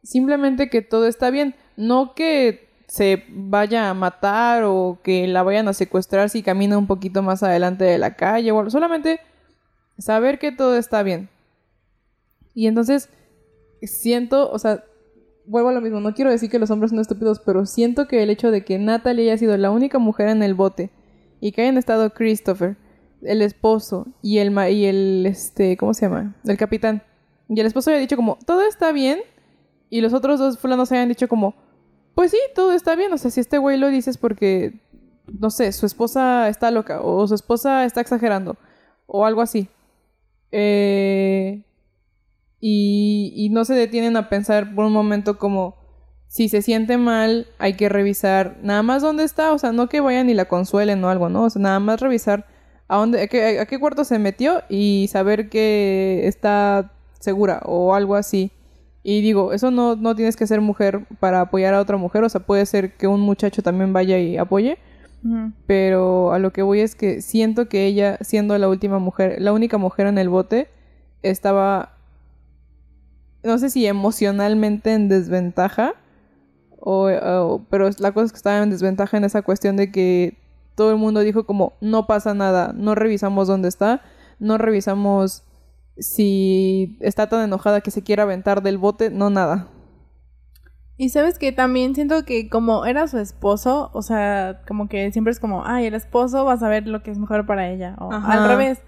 simplemente 0.02 0.70
que 0.70 0.80
todo 0.80 1.06
está 1.06 1.30
bien, 1.30 1.54
no 1.76 2.14
que 2.14 2.68
se 2.86 3.24
vaya 3.28 3.90
a 3.90 3.94
matar 3.94 4.64
o 4.64 4.98
que 5.02 5.26
la 5.26 5.42
vayan 5.42 5.68
a 5.68 5.74
secuestrar 5.74 6.30
si 6.30 6.42
camina 6.42 6.78
un 6.78 6.86
poquito 6.86 7.22
más 7.22 7.42
adelante 7.42 7.84
de 7.84 7.98
la 7.98 8.14
calle 8.14 8.50
o 8.52 8.70
solamente 8.70 9.20
saber 9.98 10.38
que 10.38 10.52
todo 10.52 10.76
está 10.76 11.02
bien. 11.02 11.28
Y 12.54 12.68
entonces 12.68 13.10
siento, 13.82 14.50
o 14.50 14.58
sea, 14.58 14.84
vuelvo 15.46 15.68
a 15.68 15.72
lo 15.72 15.80
mismo, 15.80 16.00
no 16.00 16.14
quiero 16.14 16.30
decir 16.30 16.50
que 16.50 16.58
los 16.58 16.70
hombres 16.70 16.90
son 16.90 17.00
estúpidos, 17.00 17.40
pero 17.40 17.66
siento 17.66 18.08
que 18.08 18.22
el 18.22 18.30
hecho 18.30 18.50
de 18.50 18.64
que 18.64 18.78
Natalie 18.78 19.24
haya 19.24 19.38
sido 19.38 19.56
la 19.56 19.70
única 19.70 19.98
mujer 19.98 20.28
en 20.28 20.42
el 20.42 20.54
bote 20.54 20.90
y 21.40 21.52
que 21.52 21.62
hayan 21.62 21.76
estado 21.76 22.10
Christopher, 22.10 22.76
el 23.22 23.42
esposo 23.42 24.06
y 24.22 24.38
el 24.38 24.52
y 24.70 24.86
el 24.86 25.26
este, 25.26 25.76
¿cómo 25.76 25.94
se 25.94 26.06
llama? 26.06 26.34
El 26.44 26.56
capitán. 26.56 27.02
Y 27.48 27.60
el 27.60 27.66
esposo 27.66 27.90
haya 27.90 28.00
dicho 28.00 28.16
como, 28.16 28.38
"Todo 28.46 28.62
está 28.62 28.92
bien." 28.92 29.20
Y 29.90 30.00
los 30.00 30.14
otros 30.14 30.38
dos 30.38 30.58
fulanos 30.58 30.92
hayan 30.92 31.08
dicho 31.08 31.28
como, 31.28 31.54
"Pues 32.14 32.30
sí, 32.30 32.38
todo 32.54 32.72
está 32.72 32.96
bien." 32.96 33.12
O 33.12 33.18
sea, 33.18 33.30
si 33.30 33.40
este 33.40 33.58
güey 33.58 33.78
lo 33.78 33.88
dices 33.88 34.18
porque 34.18 34.80
no 35.26 35.50
sé, 35.50 35.72
su 35.72 35.86
esposa 35.86 36.48
está 36.48 36.70
loca 36.70 37.00
o 37.02 37.26
su 37.26 37.34
esposa 37.34 37.84
está 37.84 38.00
exagerando 38.00 38.56
o 39.06 39.24
algo 39.24 39.40
así. 39.42 39.68
Eh 40.52 41.62
y, 42.66 43.50
no 43.50 43.66
se 43.66 43.74
detienen 43.74 44.16
a 44.16 44.30
pensar 44.30 44.74
por 44.74 44.86
un 44.86 44.92
momento 44.92 45.36
como 45.36 45.76
si 46.28 46.48
se 46.48 46.62
siente 46.62 46.96
mal 46.96 47.46
hay 47.58 47.74
que 47.74 47.90
revisar 47.90 48.56
nada 48.62 48.82
más 48.82 49.02
dónde 49.02 49.22
está, 49.22 49.52
o 49.52 49.58
sea, 49.58 49.72
no 49.72 49.90
que 49.90 50.00
vayan 50.00 50.30
y 50.30 50.34
la 50.34 50.46
consuelen 50.46 51.04
o 51.04 51.10
algo, 51.10 51.28
¿no? 51.28 51.44
O 51.44 51.50
sea, 51.50 51.60
nada 51.60 51.78
más 51.78 52.00
revisar 52.00 52.46
a 52.88 52.96
dónde, 52.96 53.20
a 53.20 53.26
qué, 53.26 53.60
a 53.60 53.66
qué 53.66 53.78
cuarto 53.78 54.04
se 54.04 54.18
metió 54.18 54.62
y 54.70 55.08
saber 55.12 55.50
que 55.50 56.22
está 56.26 56.90
segura 57.20 57.60
o 57.66 57.94
algo 57.94 58.14
así. 58.14 58.50
Y 59.02 59.20
digo, 59.20 59.52
eso 59.52 59.70
no, 59.70 59.94
no 59.94 60.16
tienes 60.16 60.34
que 60.34 60.46
ser 60.46 60.62
mujer 60.62 61.06
para 61.20 61.42
apoyar 61.42 61.74
a 61.74 61.80
otra 61.80 61.98
mujer, 61.98 62.24
o 62.24 62.30
sea, 62.30 62.40
puede 62.40 62.64
ser 62.64 62.96
que 62.96 63.06
un 63.06 63.20
muchacho 63.20 63.62
también 63.62 63.92
vaya 63.92 64.18
y 64.18 64.38
apoye. 64.38 64.78
Pero 65.66 66.32
a 66.32 66.38
lo 66.38 66.52
que 66.52 66.62
voy 66.62 66.80
es 66.80 66.94
que 66.94 67.22
siento 67.22 67.68
que 67.68 67.86
ella, 67.86 68.18
siendo 68.20 68.56
la 68.58 68.68
última 68.68 68.98
mujer, 68.98 69.36
la 69.40 69.54
única 69.54 69.78
mujer 69.78 70.06
en 70.06 70.18
el 70.18 70.28
bote, 70.28 70.68
estaba 71.22 71.94
no 73.44 73.58
sé 73.58 73.70
si 73.70 73.86
emocionalmente 73.86 74.92
en 74.92 75.08
desventaja, 75.08 75.94
o, 76.80 77.64
pero 77.70 77.88
la 77.98 78.12
cosa 78.12 78.26
es 78.26 78.32
que 78.32 78.36
estaba 78.36 78.62
en 78.62 78.70
desventaja 78.70 79.16
en 79.16 79.24
esa 79.24 79.42
cuestión 79.42 79.76
de 79.76 79.90
que 79.90 80.38
todo 80.74 80.90
el 80.90 80.96
mundo 80.96 81.20
dijo 81.20 81.46
como 81.46 81.74
no 81.80 82.06
pasa 82.06 82.34
nada, 82.34 82.72
no 82.76 82.94
revisamos 82.94 83.48
dónde 83.48 83.68
está, 83.68 84.02
no 84.38 84.58
revisamos 84.58 85.44
si 85.96 86.98
está 87.00 87.28
tan 87.28 87.44
enojada 87.44 87.80
que 87.80 87.90
se 87.90 88.02
quiere 88.02 88.22
aventar 88.22 88.62
del 88.62 88.78
bote, 88.78 89.10
no 89.10 89.30
nada. 89.30 89.68
Y 90.96 91.08
sabes 91.08 91.38
que 91.38 91.50
también 91.52 91.94
siento 91.94 92.24
que 92.24 92.48
como 92.48 92.86
era 92.86 93.08
su 93.08 93.18
esposo, 93.18 93.90
o 93.94 94.02
sea, 94.02 94.62
como 94.66 94.88
que 94.88 95.10
siempre 95.12 95.32
es 95.32 95.40
como, 95.40 95.64
ay, 95.66 95.86
el 95.86 95.94
esposo 95.94 96.44
va 96.44 96.52
a 96.52 96.58
saber 96.58 96.86
lo 96.86 97.02
que 97.02 97.10
es 97.10 97.18
mejor 97.18 97.46
para 97.46 97.68
ella, 97.68 97.96
o 97.98 98.12
al 98.12 98.48
revés. 98.48 98.80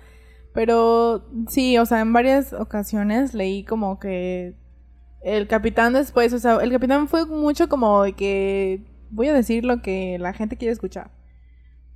Pero 0.56 1.22
sí, 1.48 1.76
o 1.76 1.84
sea, 1.84 2.00
en 2.00 2.14
varias 2.14 2.54
ocasiones 2.54 3.34
leí 3.34 3.62
como 3.62 4.00
que 4.00 4.56
el 5.20 5.48
capitán 5.48 5.92
después, 5.92 6.32
o 6.32 6.38
sea, 6.38 6.56
el 6.62 6.72
capitán 6.72 7.08
fue 7.08 7.26
mucho 7.26 7.68
como 7.68 8.04
de 8.04 8.14
que 8.14 8.82
voy 9.10 9.28
a 9.28 9.34
decir 9.34 9.66
lo 9.66 9.82
que 9.82 10.16
la 10.18 10.32
gente 10.32 10.56
quiere 10.56 10.72
escuchar. 10.72 11.10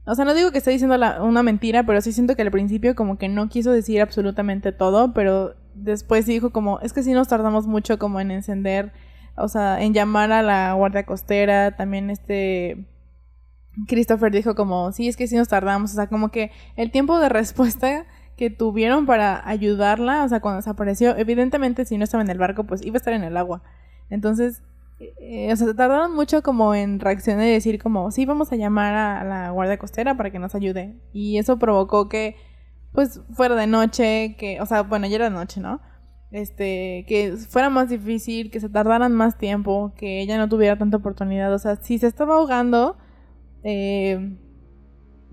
O 0.05 0.15
sea, 0.15 0.27
no 0.27 0.35
digo 0.35 0.53
que 0.53 0.59
esté 0.59 0.73
diciendo 0.73 0.95
una 1.23 1.43
mentira, 1.43 1.87
pero 1.87 2.03
sí 2.03 2.13
siento 2.13 2.37
que 2.37 2.43
al 2.43 2.51
principio 2.51 2.95
como 2.95 3.17
que 3.17 3.31
no 3.31 3.49
quiso 3.49 3.73
decir 3.73 4.03
absolutamente 4.03 4.73
todo, 4.73 5.15
pero 5.15 5.55
después 5.75 6.27
dijo 6.27 6.51
como, 6.51 6.81
es 6.81 6.93
que 6.93 7.03
sí 7.03 7.13
nos 7.13 7.29
tardamos 7.29 7.67
mucho 7.67 7.99
como 7.99 8.21
en 8.21 8.31
encender, 8.31 8.93
o 9.39 9.49
sea, 9.49 9.83
en 9.83 9.95
llamar 9.95 10.33
a 10.33 10.43
la 10.43 10.75
guardia 10.75 11.07
costera, 11.07 11.79
también 11.79 12.11
este... 12.11 12.85
Christopher 13.89 14.31
dijo 14.31 14.55
como, 14.55 14.93
sí, 14.93 15.09
es 15.09 15.17
que 15.17 15.27
sí 15.27 15.37
nos 15.37 15.49
tardamos, 15.49 15.93
o 15.93 15.95
sea, 15.95 16.09
como 16.09 16.31
que 16.31 16.51
el 16.77 16.91
tiempo 16.91 17.19
de 17.19 17.31
respuesta 17.31 18.05
que 18.41 18.49
tuvieron 18.49 19.05
para 19.05 19.47
ayudarla, 19.47 20.25
o 20.25 20.29
sea, 20.31 20.41
cuando 20.41 20.57
desapareció, 20.57 21.15
evidentemente 21.15 21.85
si 21.85 21.99
no 21.99 22.05
estaba 22.05 22.23
en 22.23 22.31
el 22.31 22.39
barco, 22.39 22.65
pues 22.65 22.81
iba 22.83 22.95
a 22.95 22.97
estar 22.97 23.13
en 23.13 23.23
el 23.23 23.37
agua. 23.37 23.63
Entonces, 24.09 24.63
eh, 24.99 25.53
o 25.53 25.57
sea, 25.57 25.75
tardaron 25.75 26.15
mucho 26.15 26.43
como 26.43 26.75
en 26.75 27.01
reaccionar 27.01 27.47
y 27.47 27.51
decir 27.51 27.79
como, 27.79 28.11
sí, 28.11 28.25
vamos 28.25 28.51
a 28.51 28.57
llamar 28.57 28.95
a 28.95 29.25
la 29.25 29.51
guardia 29.51 29.77
costera 29.77 30.17
para 30.17 30.31
que 30.31 30.39
nos 30.39 30.55
ayude. 30.55 30.97
Y 31.13 31.37
eso 31.37 31.59
provocó 31.59 32.09
que, 32.09 32.37
pues, 32.93 33.21
fuera 33.35 33.57
de 33.57 33.67
noche, 33.67 34.37
que, 34.39 34.59
o 34.63 34.65
sea, 34.65 34.85
bueno, 34.85 35.07
ya 35.07 35.17
era 35.17 35.29
noche, 35.29 35.61
¿no? 35.61 35.83
Este, 36.31 37.05
que 37.07 37.35
fuera 37.47 37.69
más 37.69 37.91
difícil, 37.91 38.51
que 38.51 38.61
se 38.61 38.71
tardaran 38.71 39.13
más 39.13 39.37
tiempo, 39.37 39.93
que 39.99 40.23
ella 40.23 40.39
no 40.39 40.49
tuviera 40.49 40.79
tanta 40.79 40.97
oportunidad. 40.97 41.53
O 41.53 41.59
sea, 41.59 41.77
si 41.77 41.99
se 41.99 42.07
estaba 42.07 42.37
ahogando, 42.37 42.97
eh, 43.65 44.39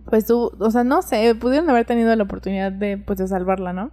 pues 0.10 0.26
tú, 0.26 0.52
o 0.60 0.72
sea, 0.72 0.84
no 0.84 1.02
sé, 1.02 1.36
pudieron 1.36 1.70
haber 1.70 1.86
tenido 1.86 2.15
la 2.15 2.24
oportunidad 2.24 2.72
de, 2.72 2.98
pues, 2.98 3.20
de 3.20 3.28
salvarla, 3.28 3.74
¿no? 3.74 3.91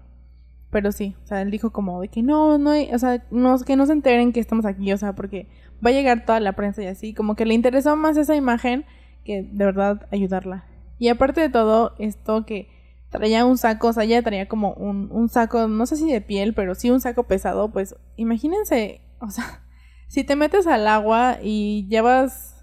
Pero 0.71 0.93
sí, 0.93 1.15
o 1.23 1.27
sea, 1.27 1.43
él 1.43 1.51
dijo 1.51 1.71
como 1.71 2.01
de 2.01 2.09
que 2.09 2.23
no, 2.23 2.59
no 2.59 2.71
hay, 2.71 2.93
o 2.93 2.99
sea, 2.99 3.25
no, 3.31 3.59
que 3.61 3.77
no 3.77 3.87
se 3.87 3.93
enteren 3.93 4.33
que 4.33 4.41
estamos 4.41 4.65
aquí, 4.65 4.93
o 4.93 4.97
sea, 4.97 5.15
porque 5.15 5.49
va 5.85 5.91
a 5.91 5.93
llegar 5.93 6.25
toda 6.25 6.41
la 6.41 6.55
prensa 6.55 6.83
y 6.83 6.87
así, 6.87 7.15
como 7.15 7.37
que 7.37 7.47
le 7.47 7.55
interesó 7.55 7.97
más 7.97 8.17
esa 8.17 8.35
imagen 8.35 8.85
que 9.25 9.43
de 9.43 9.65
verdad 9.65 10.07
ayudarla. 10.11 10.67
Y 10.99 11.09
aparte 11.09 11.41
de 11.41 11.49
todo, 11.49 11.95
esto 11.99 12.45
que 12.47 12.69
traía 13.11 13.45
un 13.45 13.59
saco, 13.59 13.89
o 13.89 13.93
sea, 13.93 14.05
ella 14.05 14.23
traía 14.23 14.49
como 14.49 14.73
un, 14.73 15.09
un 15.13 15.29
saco, 15.29 15.69
no 15.69 15.87
sé 15.87 15.97
si 15.97 16.11
de 16.11 16.21
piel, 16.21 16.55
pero 16.55 16.75
sí 16.75 16.91
un 16.91 17.01
saco 17.01 17.25
pesado, 17.25 17.71
pues 17.71 17.97
imagínense, 18.17 19.01
o 19.21 19.31
sea, 19.31 19.63
si 20.09 20.25
te 20.25 20.37
metes 20.37 20.67
al 20.67 20.87
agua 20.87 21.39
y 21.43 21.87
llevas 21.89 22.54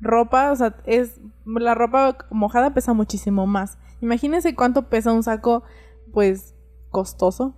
ropa, 0.00 0.52
o 0.52 0.56
sea, 0.56 0.76
es 0.84 1.20
la 1.44 1.74
ropa 1.74 2.18
mojada 2.30 2.74
pesa 2.74 2.92
muchísimo 2.92 3.46
más. 3.46 3.78
Imagínense 4.00 4.54
cuánto 4.54 4.88
pesa 4.88 5.12
un 5.12 5.22
saco, 5.22 5.62
pues, 6.12 6.54
costoso, 6.90 7.54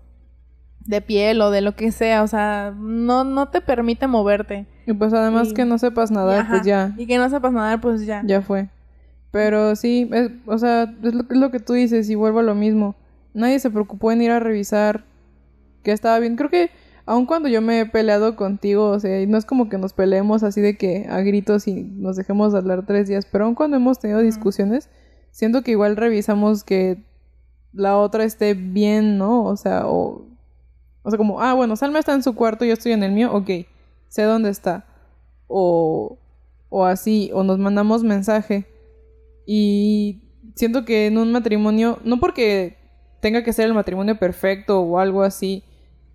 de 0.88 1.02
piel 1.02 1.40
o 1.42 1.50
de 1.50 1.60
lo 1.60 1.76
que 1.76 1.92
sea, 1.92 2.22
o 2.22 2.26
sea, 2.26 2.74
no, 2.76 3.24
no 3.24 3.48
te 3.48 3.60
permite 3.60 4.06
moverte. 4.06 4.66
Y 4.86 4.94
pues 4.94 5.12
además 5.12 5.52
que 5.52 5.66
no 5.66 5.76
sepas 5.78 6.10
nadar, 6.10 6.48
pues 6.48 6.62
ya. 6.62 6.94
Y 6.96 7.06
que 7.06 7.18
no 7.18 7.28
sepas 7.28 7.52
nadar, 7.52 7.80
pues 7.80 8.06
ya. 8.06 8.22
Ya 8.24 8.40
fue. 8.40 8.68
Pero 9.30 9.76
sí, 9.76 10.10
o 10.46 10.56
sea, 10.56 10.84
es 11.02 11.14
lo, 11.14 11.24
es 11.28 11.36
lo, 11.36 11.50
que 11.50 11.60
tú 11.60 11.74
dices 11.74 12.08
y 12.08 12.14
vuelvo 12.14 12.38
a 12.38 12.42
lo 12.42 12.54
mismo. 12.54 12.94
nadie 13.34 13.58
se 13.60 13.70
preocupó 13.70 14.10
en 14.12 14.22
ir 14.22 14.30
a 14.30 14.40
revisar 14.40 15.04
que 15.82 15.92
estaba 15.92 16.18
bien. 16.18 16.36
Creo 16.36 16.48
que 16.48 16.70
aun 17.08 17.24
cuando 17.24 17.48
yo 17.48 17.62
me 17.62 17.80
he 17.80 17.86
peleado 17.86 18.36
contigo, 18.36 18.90
o 18.90 19.00
sea, 19.00 19.26
no 19.26 19.38
es 19.38 19.46
como 19.46 19.70
que 19.70 19.78
nos 19.78 19.94
peleemos 19.94 20.42
así 20.42 20.60
de 20.60 20.76
que 20.76 21.06
a 21.08 21.20
gritos 21.20 21.66
y 21.66 21.72
nos 21.82 22.16
dejemos 22.16 22.52
de 22.52 22.58
hablar 22.58 22.84
tres 22.84 23.08
días, 23.08 23.26
pero 23.32 23.46
aun 23.46 23.54
cuando 23.54 23.78
hemos 23.78 23.98
tenido 23.98 24.20
discusiones, 24.20 24.90
siento 25.30 25.62
que 25.62 25.70
igual 25.70 25.96
revisamos 25.96 26.64
que 26.64 27.02
la 27.72 27.96
otra 27.96 28.24
esté 28.24 28.52
bien, 28.52 29.16
¿no? 29.16 29.44
O 29.44 29.56
sea, 29.56 29.86
o, 29.86 30.26
o 31.02 31.10
sea, 31.10 31.16
como, 31.16 31.40
ah, 31.40 31.54
bueno, 31.54 31.76
Salma 31.76 31.98
está 31.98 32.12
en 32.12 32.22
su 32.22 32.34
cuarto, 32.34 32.66
yo 32.66 32.74
estoy 32.74 32.92
en 32.92 33.02
el 33.02 33.12
mío, 33.12 33.32
ok, 33.32 33.50
sé 34.08 34.22
dónde 34.24 34.50
está. 34.50 34.84
O, 35.46 36.18
o 36.68 36.84
así, 36.84 37.30
o 37.32 37.42
nos 37.42 37.58
mandamos 37.58 38.04
mensaje. 38.04 38.66
Y 39.46 40.24
siento 40.56 40.84
que 40.84 41.06
en 41.06 41.16
un 41.16 41.32
matrimonio, 41.32 42.00
no 42.04 42.20
porque 42.20 42.76
tenga 43.20 43.42
que 43.44 43.54
ser 43.54 43.64
el 43.64 43.72
matrimonio 43.72 44.18
perfecto 44.18 44.82
o 44.82 44.98
algo 44.98 45.22
así, 45.22 45.64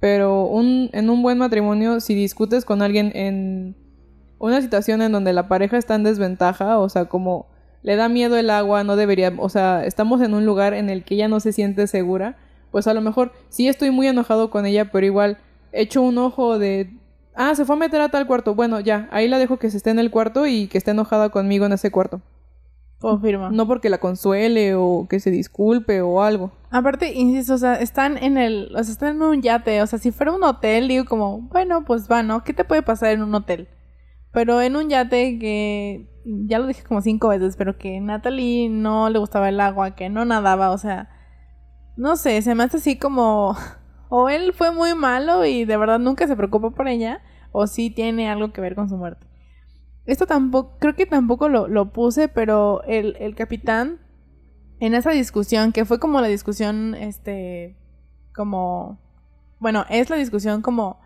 pero 0.04 0.44
un, 0.44 0.89
en 0.92 1.10
un 1.10 1.24
buen 1.24 1.38
matrimonio, 1.38 2.02
si 2.02 2.13
discutes 2.13 2.66
con 2.66 2.82
alguien 2.82 3.13
en 3.16 3.74
una 4.38 4.62
situación 4.62 5.02
en 5.02 5.13
donde 5.13 5.32
la 5.32 5.48
pareja 5.48 5.78
está 5.78 5.96
en 5.96 6.04
desventaja, 6.04 6.78
o 6.80 6.89
sea, 6.89 7.06
como 7.06 7.48
le 7.84 7.96
da 7.96 8.10
miedo 8.10 8.36
el 8.36 8.50
agua, 8.50 8.84
no 8.84 8.98
debería, 8.98 9.32
o 9.38 9.48
sea, 9.48 9.86
estamos 9.86 10.22
en 10.22 10.34
un 10.34 10.46
lugar 10.46 10.74
en 10.74 10.89
el 10.89 11.06
que 11.06 11.16
ella 11.16 11.30
no 11.30 11.39
se 11.39 11.54
siente 11.54 11.88
segura, 11.88 12.36
pues 12.70 12.86
a 12.88 12.94
lo 12.94 13.00
mejor 13.00 13.32
sí 13.48 13.70
estoy 13.70 13.92
muy 13.92 14.08
enojado 14.08 14.50
con 14.50 14.66
ella, 14.66 14.92
pero 14.92 15.06
igual 15.06 15.38
echo 15.72 16.02
un 16.02 16.18
ojo 16.18 16.60
de, 16.60 16.92
ah, 17.34 17.56
se 17.56 17.63
fue 17.63 17.78
a 17.78 17.80
meter 17.80 18.02
a 18.02 18.10
tal 18.10 18.28
cuarto, 18.28 18.56
bueno, 18.56 18.82
ya, 18.82 19.08
ahí 19.10 19.30
la 19.30 19.39
dejo 19.39 19.56
que 19.56 19.72
se 19.72 19.78
esté 19.78 19.92
en 19.92 20.00
el 20.00 20.12
cuarto 20.12 20.46
y 20.48 20.68
que 20.68 20.80
esté 20.80 20.92
enojada 20.92 21.30
conmigo 21.30 21.66
en 21.66 21.72
ese 21.72 21.92
cuarto. 21.92 22.20
Confirma. 23.04 23.50
No 23.50 23.68
porque 23.68 23.89
la 23.89 23.98
consuele 23.98 24.76
o 24.76 25.08
que 25.10 25.20
se 25.20 25.30
disculpe 25.30 26.02
o 26.02 26.22
algo. 26.22 26.54
Aparte, 26.72 27.12
insisto, 27.12 27.56
o 27.56 27.58
sea, 27.58 27.76
están 27.76 28.18
en 28.18 28.38
el, 28.38 28.74
o 28.74 28.82
sea, 28.82 28.94
están 28.94 29.18
en 29.18 29.22
un 29.22 29.42
yate, 29.42 29.82
o 29.82 29.88
sea, 29.88 30.00
si 30.00 30.12
fuera 30.12 30.32
un 30.32 30.42
hotel, 30.42 30.88
digo 30.88 31.04
como, 31.04 31.42
bueno, 31.42 31.84
pues 31.84 32.10
va, 32.10 32.24
¿no? 32.24 32.46
¿Qué 32.46 32.54
te 32.54 32.63
puede 32.63 32.82
pasar 32.82 33.12
en 33.12 33.22
un 33.22 33.36
hotel? 33.36 33.68
Pero 34.32 34.62
en 34.62 34.78
un 34.78 34.88
yate 34.88 35.38
que, 35.38 36.08
ya 36.24 36.60
lo 36.60 36.68
dije 36.68 36.84
como 36.84 37.02
cinco 37.02 37.28
veces, 37.28 37.58
pero 37.58 37.78
que 37.78 38.00
Natalie 38.00 38.70
no 38.70 39.10
le 39.10 39.20
gustaba 39.20 39.50
el 39.50 39.60
agua, 39.60 39.96
que 39.96 40.10
no 40.10 40.24
nadaba, 40.24 40.72
o 40.72 40.78
sea, 40.78 41.10
no 41.98 42.16
sé, 42.16 42.42
se 42.42 42.56
me 42.56 42.63
hace 42.63 42.78
así 42.78 42.98
como, 42.98 43.58
o 44.08 44.30
él 44.30 44.54
fue 44.54 44.72
muy 44.72 44.96
malo 44.96 45.44
y 45.44 45.66
de 45.66 45.76
verdad 45.76 46.00
nunca 46.00 46.26
se 46.26 46.38
preocupó 46.38 46.72
por 46.72 46.88
ella, 46.88 47.22
o 47.52 47.68
sí 47.68 47.89
tiene 47.89 48.30
algo 48.30 48.54
que 48.54 48.62
ver 48.62 48.76
con 48.76 48.88
su 48.88 48.96
muerte. 48.96 49.28
Esto 50.06 50.26
tampoco, 50.26 50.78
creo 50.80 50.96
que 50.96 51.06
tampoco 51.06 51.48
lo, 51.48 51.94
puse, 51.94 52.28
pero 52.28 52.84
el, 52.84 53.16
el, 53.20 53.36
capitán, 53.36 54.00
en 54.80 54.96
esa 54.96 55.12
discusión, 55.12 55.72
que 55.72 55.86
fue 55.86 56.00
como 56.00 56.20
la 56.20 56.28
discusión, 56.28 56.94
este, 56.96 57.78
como, 58.36 59.00
bueno, 59.60 59.86
es 59.89 60.10
la 60.10 60.18
discusión 60.18 60.62
como 60.62 61.00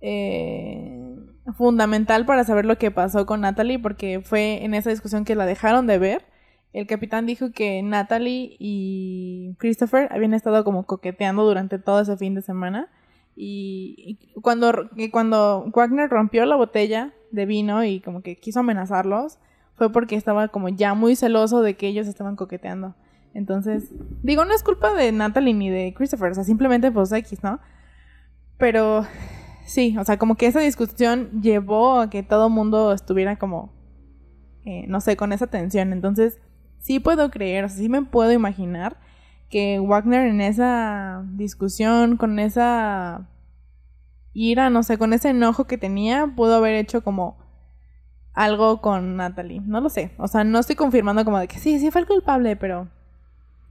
eh, 0.00 1.14
fundamental 1.56 2.26
para 2.26 2.44
saber 2.44 2.64
lo 2.64 2.78
que 2.78 2.90
pasó 2.90 3.26
con 3.26 3.42
Natalie, 3.42 3.78
porque 3.78 4.20
fue 4.20 4.64
en 4.64 4.74
esa 4.74 4.90
discusión 4.90 5.24
que 5.24 5.36
la 5.36 5.46
dejaron 5.46 5.86
de 5.86 5.98
ver. 5.98 6.26
El 6.72 6.86
capitán 6.86 7.26
dijo 7.26 7.52
que 7.52 7.82
Natalie 7.82 8.56
y 8.58 9.54
Christopher 9.58 10.08
habían 10.10 10.34
estado 10.34 10.64
como 10.64 10.84
coqueteando 10.84 11.44
durante 11.44 11.78
todo 11.78 12.00
ese 12.00 12.16
fin 12.16 12.34
de 12.34 12.42
semana. 12.42 12.88
Y, 13.34 14.18
cuando, 14.42 14.90
y 14.96 15.10
cuando 15.10 15.70
Wagner 15.74 16.08
rompió 16.08 16.44
la 16.46 16.56
botella 16.56 17.12
de 17.30 17.46
vino 17.46 17.84
y 17.84 18.00
como 18.00 18.22
que 18.22 18.36
quiso 18.36 18.60
amenazarlos, 18.60 19.38
fue 19.74 19.92
porque 19.92 20.16
estaba 20.16 20.48
como 20.48 20.68
ya 20.68 20.94
muy 20.94 21.16
celoso 21.16 21.62
de 21.62 21.76
que 21.76 21.88
ellos 21.88 22.06
estaban 22.06 22.36
coqueteando. 22.36 22.94
Entonces, 23.34 23.92
digo, 24.22 24.44
no 24.44 24.54
es 24.54 24.62
culpa 24.62 24.94
de 24.94 25.12
Natalie 25.12 25.52
ni 25.52 25.68
de 25.68 25.92
Christopher, 25.94 26.30
o 26.30 26.34
sea, 26.34 26.44
simplemente 26.44 26.90
pues 26.90 27.12
X, 27.12 27.42
¿no? 27.42 27.60
Pero 28.56 29.04
sí, 29.66 29.96
o 29.98 30.04
sea, 30.04 30.16
como 30.16 30.36
que 30.36 30.46
esa 30.46 30.60
discusión 30.60 31.42
llevó 31.42 32.00
a 32.00 32.08
que 32.08 32.22
todo 32.22 32.48
mundo 32.48 32.92
estuviera 32.92 33.36
como, 33.36 33.74
eh, 34.64 34.86
no 34.88 35.02
sé, 35.02 35.18
con 35.18 35.34
esa 35.34 35.48
tensión. 35.48 35.92
Entonces, 35.92 36.40
sí 36.78 36.98
puedo 36.98 37.30
creer, 37.30 37.64
o 37.64 37.68
sea, 37.68 37.76
sí 37.76 37.88
me 37.90 38.02
puedo 38.02 38.32
imaginar 38.32 38.96
que 39.50 39.78
Wagner 39.80 40.26
en 40.28 40.40
esa 40.40 41.22
discusión, 41.34 42.16
con 42.16 42.38
esa 42.38 43.28
ira, 44.36 44.70
no 44.70 44.82
sé, 44.82 44.98
con 44.98 45.12
ese 45.12 45.30
enojo 45.30 45.64
que 45.64 45.78
tenía, 45.78 46.32
pudo 46.36 46.56
haber 46.56 46.74
hecho 46.74 47.02
como 47.02 47.38
algo 48.34 48.82
con 48.82 49.16
Natalie. 49.16 49.62
No 49.64 49.80
lo 49.80 49.88
sé. 49.88 50.12
O 50.18 50.28
sea, 50.28 50.44
no 50.44 50.58
estoy 50.58 50.76
confirmando 50.76 51.24
como 51.24 51.38
de 51.38 51.48
que 51.48 51.58
sí, 51.58 51.78
sí 51.78 51.90
fue 51.90 52.02
el 52.02 52.06
culpable, 52.06 52.54
pero. 52.54 52.88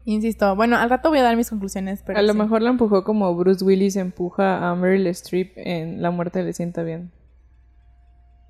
Insisto, 0.07 0.55
bueno, 0.55 0.77
al 0.77 0.89
rato 0.89 1.09
voy 1.09 1.19
a 1.19 1.23
dar 1.23 1.37
mis 1.37 1.49
conclusiones, 1.49 2.03
pero. 2.05 2.19
A 2.19 2.23
lo 2.23 2.33
mejor 2.33 2.61
la 2.61 2.71
empujó 2.71 3.03
como 3.03 3.33
Bruce 3.35 3.63
Willis 3.63 3.95
empuja 3.95 4.69
a 4.69 4.75
Meryl 4.75 5.07
Streep 5.07 5.53
en 5.55 6.01
La 6.01 6.11
muerte 6.11 6.43
le 6.43 6.53
sienta 6.53 6.83
bien. 6.83 7.11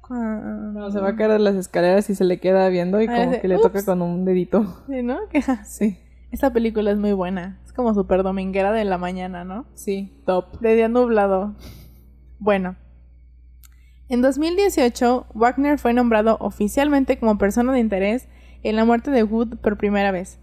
No, 0.10 0.92
se 0.92 1.00
va 1.00 1.10
a 1.10 1.16
caer 1.16 1.32
de 1.32 1.40
las 1.40 1.56
escaleras 1.56 2.10
y 2.10 2.16
se 2.16 2.26
le 2.26 2.40
queda 2.40 2.70
viendo 2.70 3.02
y 3.02 3.08
como 3.08 3.42
que 3.42 3.48
le 3.48 3.58
toca 3.58 3.84
con 3.84 4.02
un 4.02 4.24
dedito. 4.24 4.84
Sí, 4.88 5.02
¿no? 5.02 5.18
sí. 5.66 5.98
Esta 6.32 6.54
película 6.54 6.92
es 6.92 6.98
muy 6.98 7.14
buena. 7.14 7.60
Es 7.66 7.74
como 7.74 7.94
súper 7.94 8.22
dominguera 8.22 8.72
de 8.72 8.86
la 8.86 8.98
mañana, 8.98 9.44
¿no? 9.44 9.66
Sí, 9.74 10.22
top. 10.26 10.60
De 10.60 10.76
día 10.76 10.90
nublado. 10.90 11.56
Bueno, 12.40 12.76
en 14.08 14.22
2018, 14.22 15.28
Wagner 15.34 15.80
fue 15.80 15.94
nombrado 15.94 16.38
oficialmente 16.40 17.18
como 17.18 17.40
persona 17.40 17.74
de 17.74 17.80
interés 17.80 18.28
en 18.62 18.76
la 18.76 18.86
muerte 18.86 19.10
de 19.10 19.24
Wood 19.24 19.58
por 19.58 19.78
primera 19.78 20.12
vez. 20.12 20.40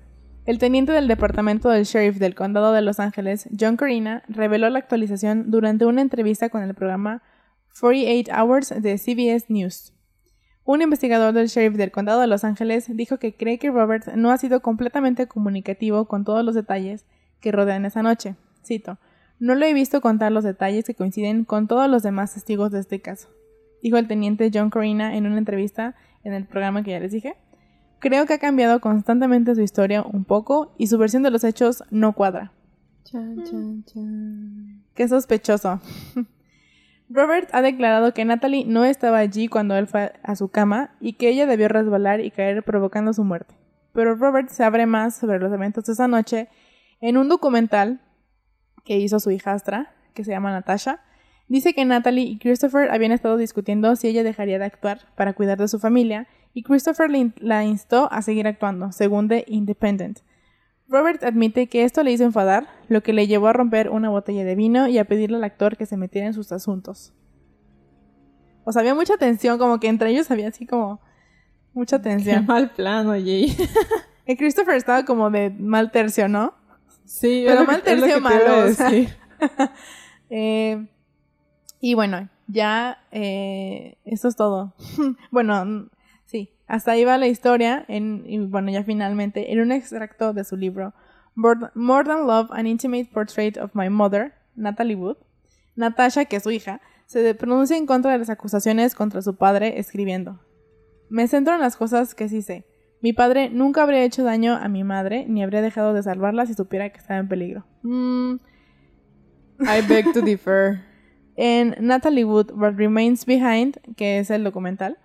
El 0.46 0.59
teniente 0.59 0.90
del 0.90 1.07
departamento 1.07 1.68
del 1.68 1.85
sheriff 1.85 2.18
del 2.18 2.35
condado 2.35 2.72
de 2.72 2.83
Los 2.83 2.98
Ángeles, 2.98 3.48
John 3.59 3.76
Corina, 3.76 4.24
reveló 4.26 4.68
la 4.68 4.81
actualización 4.81 5.52
durante 5.52 5.87
una 5.87 6.00
entrevista 6.00 6.48
con 6.48 6.64
el 6.64 6.74
programa 6.74 7.22
48 7.81 8.33
Hours 8.35 8.74
de 8.83 8.98
CBS 8.98 9.46
News. 9.48 9.92
Un 10.64 10.83
investigador 10.83 11.33
del 11.33 11.46
sheriff 11.46 11.76
del 11.76 11.92
condado 11.92 12.20
de 12.20 12.26
Los 12.26 12.42
Ángeles 12.42 12.87
dijo 12.88 13.18
que 13.18 13.37
cree 13.37 13.61
que 13.61 13.70
Robert 13.70 14.09
no 14.16 14.33
ha 14.33 14.38
sido 14.38 14.61
completamente 14.61 15.28
comunicativo 15.28 16.07
con 16.07 16.24
todos 16.24 16.44
los 16.44 16.57
detalles 16.57 17.07
que 17.40 17.52
rodean 17.52 17.85
esa 17.85 18.02
noche. 18.02 18.35
Cito, 18.64 18.98
no 19.42 19.57
lo 19.57 19.66
he 19.66 19.74
visto 19.74 20.00
contar 20.00 20.31
los 20.31 20.44
detalles 20.44 20.85
que 20.85 20.94
coinciden 20.94 21.44
con 21.44 21.66
todos 21.66 21.90
los 21.90 22.05
demás 22.05 22.33
testigos 22.33 22.70
de 22.70 22.78
este 22.78 23.00
caso, 23.00 23.28
dijo 23.83 23.96
el 23.96 24.07
teniente 24.07 24.52
John 24.55 24.70
Corina 24.70 25.16
en 25.16 25.26
una 25.26 25.37
entrevista 25.37 25.96
en 26.22 26.33
el 26.33 26.46
programa 26.46 26.85
que 26.85 26.92
ya 26.92 27.00
les 27.00 27.11
dije. 27.11 27.35
Creo 27.98 28.24
que 28.24 28.35
ha 28.35 28.38
cambiado 28.38 28.81
constantemente 28.81 29.57
su 29.57 29.61
historia 29.61 30.02
un 30.02 30.24
poco 30.24 30.72
y 30.78 30.87
su 30.87 30.96
versión 30.96 31.24
de 31.24 31.33
los 31.33 31.42
hechos 31.42 31.83
no 31.90 32.12
cuadra. 32.12 32.52
Qué 34.94 35.09
sospechoso. 35.09 35.81
Robert 37.11 37.48
ha 37.52 37.62
declarado 37.62 38.14
que 38.14 38.24
Natalie 38.24 38.64
no 38.64 38.85
estaba 38.85 39.18
allí 39.18 39.48
cuando 39.48 39.74
él 39.74 39.88
fue 39.88 40.12
a 40.22 40.37
su 40.37 40.50
cama 40.50 40.94
y 41.00 41.14
que 41.14 41.28
ella 41.28 41.46
debió 41.46 41.66
resbalar 41.66 42.20
y 42.20 42.31
caer 42.31 42.62
provocando 42.62 43.12
su 43.12 43.24
muerte. 43.24 43.57
Pero 43.92 44.14
Robert 44.14 44.50
se 44.50 44.62
abre 44.62 44.87
más 44.87 45.16
sobre 45.16 45.40
los 45.40 45.52
eventos 45.52 45.87
de 45.87 45.94
esa 45.94 46.07
noche 46.07 46.48
en 47.00 47.16
un 47.16 47.28
documental 47.28 48.00
que 48.85 48.99
hizo 48.99 49.21
su 49.21 49.31
hijastra, 49.31 49.95
que 50.14 50.25
se 50.25 50.31
llama 50.31 50.51
Natasha, 50.51 51.01
dice 51.49 51.75
que 51.75 51.85
Natalie 51.85 52.25
y 52.25 52.38
Christopher 52.38 52.90
habían 52.90 53.12
estado 53.12 53.37
discutiendo 53.37 53.95
si 53.97 54.09
ella 54.09 54.23
dejaría 54.23 54.59
de 54.59 54.64
actuar 54.64 55.01
para 55.16 55.33
cuidar 55.33 55.59
de 55.59 55.68
su 55.68 55.79
familia, 55.79 56.27
y 56.55 56.62
Christopher 56.62 57.11
la 57.38 57.64
instó 57.64 58.12
a 58.12 58.21
seguir 58.23 58.47
actuando, 58.47 58.92
según 58.92 59.29
The 59.29 59.45
Independent. 59.49 60.21
Robert 60.88 61.25
admite 61.25 61.68
que 61.68 61.85
esto 61.85 62.03
le 62.03 62.12
hizo 62.12 62.25
enfadar, 62.25 62.68
lo 62.88 63.03
que 63.03 63.14
le 63.14 63.27
llevó 63.27 63.49
a 63.49 63.55
romper 63.55 63.88
una 63.88 64.11
botella 64.11 64.45
de 64.45 64.55
vino 64.55 64.88
y 64.88 64.99
a 64.99 65.07
pedirle 65.07 65.38
al 65.38 65.45
actor 65.45 65.79
que 65.79 65.87
se 65.87 65.97
metiera 65.97 66.27
en 66.27 66.35
sus 66.35 66.53
asuntos. 66.53 67.14
O 68.64 68.73
sea, 68.73 68.81
había 68.81 68.95
mucha 68.95 69.16
tensión, 69.16 69.59
como 69.59 69.81
que 69.81 69.88
entre 69.88 70.11
ellos 70.11 70.31
había 70.31 70.49
así 70.49 70.66
como 70.66 71.01
mucha 71.73 72.03
tensión. 72.03 72.40
Qué 72.42 72.47
mal 72.47 72.71
plano, 72.71 73.12
Jay. 73.12 73.57
y 74.27 74.37
Christopher 74.37 74.77
estaba 74.77 75.05
como 75.07 75.31
de 75.31 75.51
mal 75.51 75.90
tercio, 75.90 76.29
¿no? 76.29 76.55
Sí, 77.12 77.44
pero 77.46 77.66
mal 77.66 77.83
tercio 77.83 78.20
malo. 78.22 78.72
eh, 80.31 80.87
y 81.79 81.92
bueno, 81.92 82.31
ya 82.46 83.05
eh, 83.11 83.98
eso 84.07 84.29
es 84.29 84.35
todo. 84.35 84.75
bueno, 85.31 85.90
sí, 86.25 86.55
hasta 86.66 86.92
ahí 86.92 87.05
va 87.05 87.18
la 87.18 87.27
historia. 87.27 87.85
En, 87.87 88.25
y 88.27 88.38
bueno, 88.38 88.70
ya 88.70 88.83
finalmente, 88.83 89.53
en 89.53 89.61
un 89.61 89.72
extracto 89.72 90.33
de 90.33 90.42
su 90.42 90.57
libro 90.57 90.94
More 91.35 92.09
Than 92.09 92.27
Love, 92.27 92.51
An 92.51 92.66
Intimate 92.66 93.11
Portrait 93.12 93.59
of 93.59 93.75
My 93.75 93.90
Mother, 93.90 94.33
Natalie 94.57 94.96
Wood, 94.96 95.18
Natasha, 95.77 96.25
que 96.25 96.37
es 96.37 96.42
su 96.42 96.51
hija, 96.51 96.81
se 97.05 97.35
pronuncia 97.35 97.77
en 97.77 97.85
contra 97.85 98.12
de 98.12 98.18
las 98.18 98.31
acusaciones 98.31 98.94
contra 98.94 99.20
su 99.20 99.37
padre 99.37 99.79
escribiendo. 99.79 100.40
Me 101.11 101.29
centro 101.29 101.55
en 101.55 101.61
las 101.61 101.77
cosas 101.77 102.14
que 102.14 102.31
sí 102.31 102.40
sé. 102.40 102.64
Mi 103.02 103.12
padre 103.12 103.50
nunca 103.50 103.82
habría 103.82 104.04
hecho 104.04 104.22
daño 104.22 104.54
a 104.54 104.68
mi 104.68 104.84
madre, 104.84 105.26
ni 105.28 105.42
habría 105.42 105.60
dejado 105.60 105.92
de 105.92 106.02
salvarla 106.02 106.46
si 106.46 106.54
supiera 106.54 106.88
que 106.90 106.98
estaba 106.98 107.20
en 107.20 107.28
peligro. 107.28 107.64
Mm. 107.82 108.36
I 109.60 109.80
beg 109.88 110.12
to 110.12 110.22
differ. 110.22 110.80
En 111.36 111.74
Natalie 111.80 112.24
Wood, 112.24 112.52
What 112.52 112.74
Remains 112.76 113.26
Behind, 113.26 113.78
que 113.96 114.18
es 114.18 114.30
el 114.30 114.44
documental, 114.44 114.98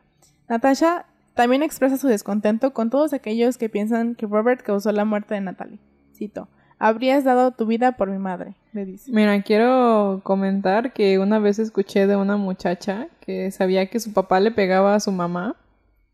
Natasha 0.47 1.05
también 1.33 1.63
expresa 1.63 1.97
su 1.97 2.07
descontento 2.07 2.73
con 2.73 2.89
todos 2.89 3.13
aquellos 3.13 3.57
que 3.57 3.69
piensan 3.69 4.15
que 4.15 4.25
Robert 4.25 4.61
causó 4.61 4.91
la 4.91 5.05
muerte 5.05 5.33
de 5.33 5.41
Natalie. 5.41 5.79
Cito, 6.13 6.49
Habrías 6.79 7.23
dado 7.23 7.51
tu 7.51 7.65
vida 7.65 7.93
por 7.93 8.11
mi 8.11 8.19
madre, 8.19 8.53
le 8.71 8.85
dice. 8.85 9.11
Mira, 9.11 9.41
quiero 9.41 10.21
comentar 10.23 10.93
que 10.93 11.17
una 11.17 11.39
vez 11.39 11.57
escuché 11.57 12.05
de 12.05 12.15
una 12.15 12.37
muchacha 12.37 13.07
que 13.19 13.49
sabía 13.49 13.87
que 13.87 13.99
su 13.99 14.13
papá 14.13 14.39
le 14.39 14.51
pegaba 14.51 14.93
a 14.93 14.99
su 14.99 15.11
mamá 15.11 15.55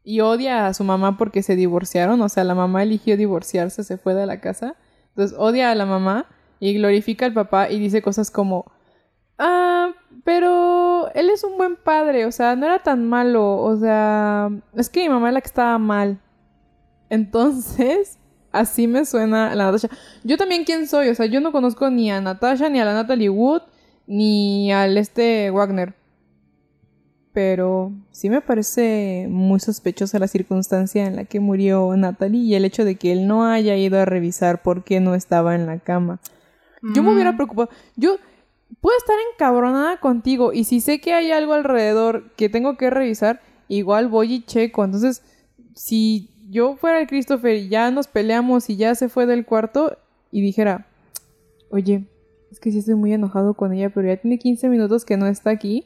y 0.04 0.20
odia 0.20 0.68
a 0.68 0.74
su 0.74 0.84
mamá 0.84 1.18
porque 1.18 1.44
se 1.44 1.56
divorciaron, 1.56 2.22
o 2.22 2.30
sea, 2.30 2.44
la 2.44 2.56
mamá 2.56 2.84
eligió 2.84 3.18
divorciarse, 3.18 3.84
se 3.84 3.98
fue 3.98 4.14
de 4.14 4.26
la 4.26 4.42
casa, 4.42 4.76
entonces 5.10 5.38
odia 5.40 5.72
a 5.72 5.76
la 5.76 5.86
mamá 5.86 6.28
y 6.60 6.74
glorifica 6.74 7.26
al 7.26 7.34
papá 7.34 7.70
y 7.70 7.80
dice 7.80 8.02
cosas 8.02 8.32
como, 8.32 8.66
ah, 9.38 9.92
pero 10.24 11.10
él 11.14 11.30
es 11.30 11.44
un 11.44 11.58
buen 11.58 11.76
padre, 11.76 12.26
o 12.26 12.32
sea, 12.32 12.56
no 12.56 12.66
era 12.66 12.80
tan 12.80 13.08
malo, 13.08 13.58
o 13.58 13.78
sea, 13.78 14.50
es 14.76 14.90
que 14.90 15.04
mi 15.04 15.10
mamá 15.10 15.30
es 15.30 15.34
la 15.34 15.42
que 15.42 15.48
estaba 15.48 15.78
mal. 15.78 16.20
Entonces, 17.10 18.18
así 18.52 18.88
me 18.88 19.06
suena 19.06 19.56
la 19.56 19.66
Natasha. 19.66 19.90
Yo 20.24 20.38
también, 20.38 20.64
¿quién 20.66 20.88
soy? 20.88 21.10
O 21.10 21.16
sea, 21.16 21.26
yo 21.26 21.42
no 21.42 21.52
conozco 21.52 21.90
ni 21.90 22.12
a 22.12 22.22
Natasha, 22.22 22.70
ni 22.70 22.80
a 22.80 22.86
la 22.86 22.94
Natalie 22.94 23.30
Wood, 23.30 23.62
ni 24.08 24.72
al 24.72 24.98
este 24.98 25.52
Wagner. 25.52 25.94
Pero 27.34 27.92
sí 28.12 28.30
me 28.30 28.42
parece 28.42 29.26
muy 29.30 29.60
sospechosa 29.60 30.20
la 30.20 30.28
circunstancia 30.28 31.06
en 31.06 31.16
la 31.16 31.26
que 31.26 31.40
murió 31.40 31.96
Natalie 31.98 32.42
y 32.42 32.56
el 32.56 32.64
hecho 32.66 32.86
de 32.86 32.96
que 32.96 33.12
él 33.12 33.26
no 33.28 33.46
haya 33.46 33.76
ido 33.76 34.00
a 34.00 34.06
revisar 34.06 34.62
por 34.62 34.84
qué 34.84 35.00
no 35.00 35.16
estaba 35.16 35.56
en 35.56 35.66
la 35.66 35.80
cama. 35.80 36.20
Yo 36.94 37.02
me 37.02 37.12
hubiera 37.14 37.32
Mm. 37.32 37.36
preocupado. 37.38 37.70
Yo 37.96 38.18
puedo 38.82 38.96
estar 38.98 39.16
encabronada 39.34 40.00
contigo 40.00 40.54
y 40.54 40.66
si 40.66 40.80
sé 40.80 41.00
que 41.02 41.14
hay 41.14 41.32
algo 41.32 41.54
alrededor 41.54 42.32
que 42.36 42.50
tengo 42.50 42.78
que 42.78 42.90
revisar, 42.92 43.42
igual 43.68 44.10
voy 44.10 44.34
y 44.34 44.42
checo. 44.44 44.84
Entonces, 44.84 45.24
si 45.74 46.30
yo 46.52 46.76
fuera 46.76 47.00
el 47.00 47.08
Christopher 47.08 47.56
y 47.56 47.70
ya 47.70 47.90
nos 47.90 48.08
peleamos 48.08 48.70
y 48.70 48.76
ya 48.76 48.94
se 48.94 49.10
fue 49.10 49.26
del 49.26 49.46
cuarto 49.46 49.98
y 50.32 50.42
dijera, 50.42 50.86
oye, 51.72 52.04
es 52.52 52.60
que 52.60 52.72
sí 52.72 52.78
estoy 52.80 52.94
muy 52.96 53.12
enojado 53.14 53.56
con 53.56 53.74
ella, 53.74 53.90
pero 53.90 54.08
ya 54.10 54.18
tiene 54.18 54.38
15 54.38 54.70
minutos 54.70 55.04
que 55.06 55.18
no 55.18 55.26
está 55.26 55.50
aquí 55.50 55.86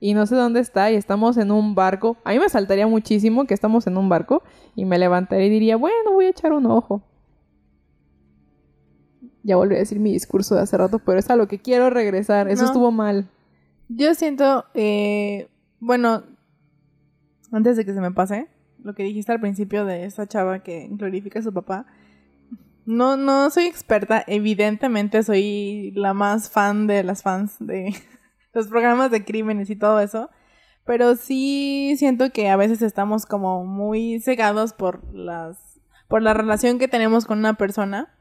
y 0.00 0.14
no 0.14 0.26
sé 0.26 0.36
dónde 0.36 0.60
está 0.60 0.90
y 0.90 0.94
estamos 0.94 1.36
en 1.36 1.50
un 1.50 1.74
barco. 1.74 2.16
A 2.24 2.30
mí 2.32 2.38
me 2.38 2.48
saltaría 2.48 2.86
muchísimo 2.86 3.46
que 3.46 3.54
estamos 3.54 3.86
en 3.86 3.96
un 3.96 4.08
barco 4.08 4.42
y 4.76 4.84
me 4.84 4.98
levantaría 4.98 5.46
y 5.46 5.50
diría, 5.50 5.76
bueno, 5.76 6.12
voy 6.12 6.26
a 6.26 6.30
echar 6.30 6.52
un 6.52 6.66
ojo. 6.66 7.02
Ya 9.42 9.56
volví 9.56 9.74
a 9.76 9.78
decir 9.78 9.98
mi 9.98 10.12
discurso 10.12 10.54
de 10.54 10.62
hace 10.62 10.76
rato, 10.76 10.98
pero 10.98 11.18
es 11.18 11.30
a 11.30 11.36
lo 11.36 11.48
que 11.48 11.58
quiero 11.58 11.90
regresar. 11.90 12.48
Eso 12.48 12.62
No. 12.62 12.68
estuvo 12.68 12.90
mal. 12.90 13.28
Yo 13.88 14.14
siento, 14.14 14.66
eh, 14.74 15.48
bueno, 15.80 16.22
antes 17.50 17.76
de 17.76 17.84
que 17.84 17.94
se 17.94 18.00
me 18.00 18.10
pase, 18.10 18.48
lo 18.82 18.94
que 18.94 19.02
dijiste 19.04 19.32
al 19.32 19.40
principio 19.40 19.84
de 19.84 20.04
esa 20.04 20.26
chava 20.26 20.62
que 20.62 20.88
glorifica 20.90 21.38
a 21.38 21.42
su 21.42 21.52
papá. 21.52 21.86
No, 22.84 23.16
no 23.16 23.48
soy 23.50 23.64
experta, 23.66 24.22
evidentemente 24.26 25.22
soy 25.22 25.92
la 25.94 26.14
más 26.14 26.50
fan 26.50 26.86
de 26.86 27.02
las 27.04 27.22
fans 27.22 27.56
de 27.60 27.94
los 28.58 28.68
programas 28.68 29.10
de 29.10 29.24
crímenes 29.24 29.70
y 29.70 29.76
todo 29.76 30.00
eso. 30.00 30.30
Pero 30.84 31.16
sí 31.16 31.94
siento 31.98 32.30
que 32.30 32.48
a 32.48 32.56
veces 32.56 32.82
estamos 32.82 33.26
como 33.26 33.64
muy 33.64 34.20
cegados 34.20 34.72
por 34.72 35.02
las 35.14 35.80
por 36.08 36.22
la 36.22 36.34
relación 36.34 36.78
que 36.78 36.88
tenemos 36.88 37.26
con 37.26 37.38
una 37.38 37.54
persona. 37.54 38.14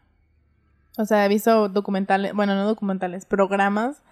O 0.97 1.05
sea, 1.05 1.25
he 1.25 1.29
visto 1.29 1.69
documentales, 1.69 2.33
bueno, 2.33 2.55
no 2.55 2.65
documentales, 2.65 3.25
programas 3.25 4.03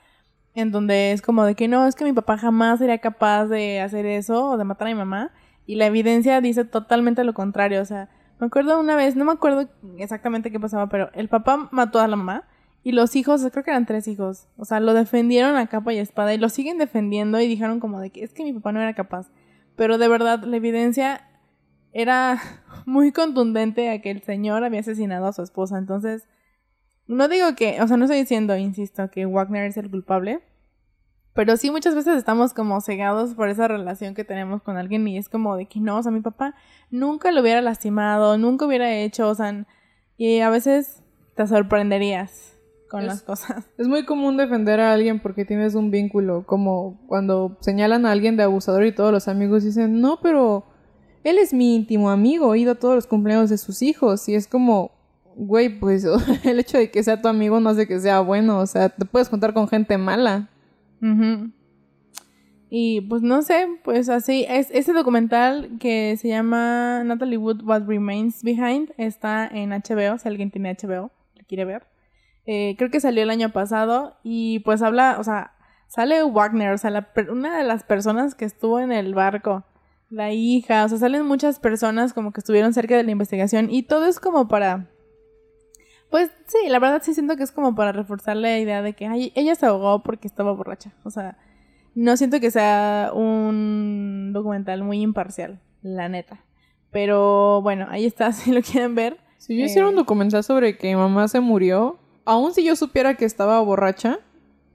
en 0.55 0.71
donde 0.71 1.11
es 1.11 1.21
como 1.21 1.43
de 1.43 1.55
que 1.55 1.67
no, 1.67 1.85
es 1.85 1.95
que 1.95 2.05
mi 2.05 2.13
papá 2.13 2.37
jamás 2.37 2.79
sería 2.79 2.99
capaz 2.99 3.47
de 3.47 3.81
hacer 3.81 4.05
eso 4.05 4.51
o 4.51 4.57
de 4.57 4.63
matar 4.63 4.87
a 4.87 4.91
mi 4.91 4.95
mamá. 4.95 5.31
Y 5.65 5.75
la 5.75 5.87
evidencia 5.87 6.39
dice 6.41 6.63
totalmente 6.63 7.23
lo 7.23 7.33
contrario. 7.33 7.81
O 7.81 7.85
sea, 7.85 8.09
me 8.39 8.47
acuerdo 8.47 8.79
una 8.79 8.95
vez, 8.95 9.15
no 9.15 9.25
me 9.25 9.33
acuerdo 9.33 9.69
exactamente 9.97 10.51
qué 10.51 10.59
pasaba, 10.59 10.87
pero 10.87 11.09
el 11.13 11.27
papá 11.27 11.67
mató 11.71 11.99
a 11.99 12.07
la 12.07 12.15
mamá 12.15 12.45
y 12.85 12.91
los 12.91 13.15
hijos, 13.15 13.41
creo 13.51 13.63
que 13.63 13.71
eran 13.71 13.87
tres 13.87 14.07
hijos, 14.07 14.47
o 14.57 14.63
sea, 14.63 14.79
lo 14.79 14.93
defendieron 14.93 15.55
a 15.55 15.65
capa 15.65 15.91
y 15.91 15.97
espada 15.97 16.35
y 16.35 16.37
lo 16.37 16.49
siguen 16.49 16.77
defendiendo 16.77 17.41
y 17.41 17.47
dijeron 17.47 17.79
como 17.79 17.99
de 17.99 18.11
que 18.11 18.23
es 18.23 18.31
que 18.31 18.43
mi 18.43 18.53
papá 18.53 18.73
no 18.73 18.79
era 18.79 18.93
capaz. 18.93 19.31
Pero 19.75 19.97
de 19.97 20.07
verdad, 20.07 20.43
la 20.43 20.55
evidencia 20.55 21.27
era 21.93 22.39
muy 22.85 23.11
contundente 23.11 23.89
a 23.89 24.03
que 24.03 24.11
el 24.11 24.21
señor 24.21 24.63
había 24.63 24.81
asesinado 24.81 25.25
a 25.25 25.33
su 25.33 25.41
esposa. 25.41 25.79
Entonces, 25.79 26.29
no 27.07 27.27
digo 27.27 27.55
que, 27.55 27.81
o 27.81 27.87
sea, 27.87 27.97
no 27.97 28.05
estoy 28.05 28.19
diciendo, 28.19 28.55
insisto, 28.55 29.09
que 29.09 29.25
Wagner 29.25 29.65
es 29.65 29.77
el 29.77 29.89
culpable. 29.89 30.43
Pero 31.33 31.57
sí 31.57 31.71
muchas 31.71 31.95
veces 31.95 32.15
estamos 32.15 32.53
como 32.53 32.79
cegados 32.81 33.33
por 33.33 33.49
esa 33.49 33.67
relación 33.67 34.13
que 34.13 34.25
tenemos 34.25 34.61
con 34.61 34.77
alguien 34.77 35.07
y 35.07 35.17
es 35.17 35.27
como 35.27 35.55
de 35.57 35.65
que 35.65 35.79
no, 35.79 35.97
o 35.97 36.03
sea, 36.03 36.11
mi 36.11 36.21
papá 36.21 36.53
nunca 36.91 37.31
lo 37.31 37.41
hubiera 37.41 37.61
lastimado, 37.61 38.37
nunca 38.37 38.67
hubiera 38.67 38.93
hecho, 38.93 39.27
o 39.27 39.33
sea, 39.33 39.65
y 40.17 40.41
a 40.41 40.51
veces 40.51 41.01
te 41.33 41.47
sorprenderías 41.47 42.54
con 42.95 43.03
Es- 43.03 43.07
las 43.07 43.21
cosas. 43.23 43.65
Es 43.77 43.87
muy 43.87 44.05
común 44.05 44.37
defender 44.37 44.79
a 44.79 44.93
alguien 44.93 45.19
porque 45.19 45.45
tienes 45.45 45.75
un 45.75 45.91
vínculo, 45.91 46.45
como 46.45 46.99
cuando 47.07 47.57
señalan 47.61 48.05
a 48.05 48.11
alguien 48.11 48.37
de 48.37 48.43
abusador 48.43 48.85
y 48.85 48.91
todos 48.93 49.11
los 49.11 49.27
amigos 49.27 49.63
dicen, 49.63 49.99
no, 50.01 50.19
pero 50.21 50.65
él 51.23 51.37
es 51.37 51.53
mi 51.53 51.75
íntimo 51.75 52.09
amigo, 52.09 52.53
he 52.53 52.59
ido 52.59 52.73
a 52.73 52.75
todos 52.75 52.95
los 52.95 53.07
cumpleaños 53.07 53.49
de 53.49 53.57
sus 53.57 53.81
hijos 53.81 54.27
y 54.29 54.35
es 54.35 54.47
como, 54.47 54.91
güey, 55.35 55.79
pues 55.79 56.05
el 56.43 56.59
hecho 56.59 56.77
de 56.77 56.89
que 56.91 57.03
sea 57.03 57.21
tu 57.21 57.27
amigo 57.27 57.59
no 57.59 57.69
hace 57.69 57.87
que 57.87 57.99
sea 57.99 58.19
bueno, 58.21 58.59
o 58.59 58.65
sea, 58.67 58.89
te 58.89 59.05
puedes 59.05 59.27
juntar 59.29 59.53
con 59.53 59.67
gente 59.67 59.97
mala. 59.97 60.49
Y 62.69 63.01
pues 63.01 63.21
no 63.21 63.41
sé, 63.43 63.67
pues 63.83 64.09
así, 64.09 64.45
es, 64.49 64.69
ese 64.71 64.91
documental 64.91 65.77
que 65.79 66.17
se 66.17 66.29
llama 66.29 67.03
Natalie 67.05 67.37
Wood 67.37 67.61
What 67.63 67.83
Remains 67.87 68.43
Behind 68.43 68.91
está 68.97 69.47
en 69.47 69.69
HBO, 69.69 70.17
si 70.17 70.27
alguien 70.27 70.49
tiene 70.51 70.75
HBO, 70.75 71.11
lo 71.35 71.45
quiere 71.47 71.63
ver. 71.65 71.83
Eh, 72.47 72.75
creo 72.77 72.91
que 72.91 72.99
salió 72.99 73.23
el 73.23 73.29
año 73.29 73.51
pasado 73.51 74.17
y 74.23 74.59
pues 74.59 74.81
habla, 74.81 75.17
o 75.19 75.23
sea, 75.23 75.53
sale 75.87 76.23
Wagner, 76.23 76.73
o 76.73 76.77
sea, 76.77 76.91
la 76.91 77.07
una 77.31 77.57
de 77.57 77.63
las 77.63 77.83
personas 77.83 78.35
que 78.35 78.45
estuvo 78.45 78.79
en 78.79 78.91
el 78.91 79.15
barco, 79.15 79.63
la 80.09 80.31
hija, 80.31 80.85
o 80.85 80.89
sea, 80.89 80.97
salen 80.99 81.25
muchas 81.25 81.59
personas 81.59 82.13
como 82.13 82.31
que 82.31 82.39
estuvieron 82.41 82.73
cerca 82.73 82.95
de 82.95 83.03
la 83.03 83.11
investigación 83.11 83.69
y 83.71 83.83
todo 83.83 84.05
es 84.05 84.19
como 84.19 84.47
para... 84.47 84.87
Pues 86.11 86.29
sí, 86.45 86.69
la 86.69 86.79
verdad 86.79 87.01
sí 87.03 87.13
siento 87.13 87.35
que 87.35 87.43
es 87.43 87.51
como 87.51 87.73
para 87.75 87.91
reforzar 87.91 88.37
la 88.37 88.59
idea 88.59 88.81
de 88.83 88.93
que 88.93 89.07
ay, 89.07 89.31
ella 89.35 89.55
se 89.55 89.65
ahogó 89.65 90.03
porque 90.03 90.27
estaba 90.27 90.51
borracha. 90.53 90.93
O 91.03 91.09
sea, 91.09 91.37
no 91.95 92.15
siento 92.15 92.39
que 92.39 92.51
sea 92.51 93.09
un 93.13 94.31
documental 94.33 94.83
muy 94.83 95.01
imparcial, 95.01 95.59
la 95.81 96.07
neta. 96.07 96.45
Pero 96.91 97.61
bueno, 97.63 97.87
ahí 97.89 98.05
está, 98.05 98.31
si 98.33 98.51
lo 98.51 98.61
quieren 98.61 98.93
ver. 98.95 99.17
Si 99.37 99.57
yo 99.57 99.65
hiciera 99.65 99.87
un 99.87 99.93
Eh. 99.95 99.97
documental 99.97 100.43
sobre 100.43 100.77
que 100.77 100.87
mi 100.87 100.95
mamá 100.95 101.27
se 101.27 101.39
murió, 101.39 101.99
aun 102.25 102.53
si 102.53 102.63
yo 102.63 102.75
supiera 102.75 103.15
que 103.15 103.25
estaba 103.25 103.59
borracha, 103.61 104.19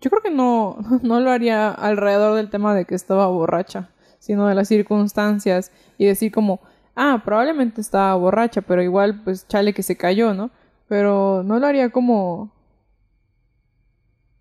yo 0.00 0.10
creo 0.10 0.22
que 0.22 0.30
no, 0.30 0.78
no 1.02 1.20
lo 1.20 1.30
haría 1.30 1.70
alrededor 1.70 2.36
del 2.36 2.50
tema 2.50 2.74
de 2.74 2.84
que 2.84 2.94
estaba 2.94 3.26
borracha, 3.26 3.90
sino 4.18 4.46
de 4.46 4.54
las 4.54 4.68
circunstancias 4.68 5.72
y 5.98 6.06
decir 6.06 6.32
como, 6.32 6.60
ah, 6.94 7.22
probablemente 7.24 7.80
estaba 7.80 8.14
borracha, 8.14 8.62
pero 8.62 8.82
igual 8.82 9.22
pues 9.22 9.46
chale 9.46 9.74
que 9.74 9.82
se 9.82 9.96
cayó, 9.96 10.34
¿no? 10.34 10.50
Pero 10.88 11.42
no 11.44 11.58
lo 11.58 11.66
haría 11.66 11.90
como 11.90 12.52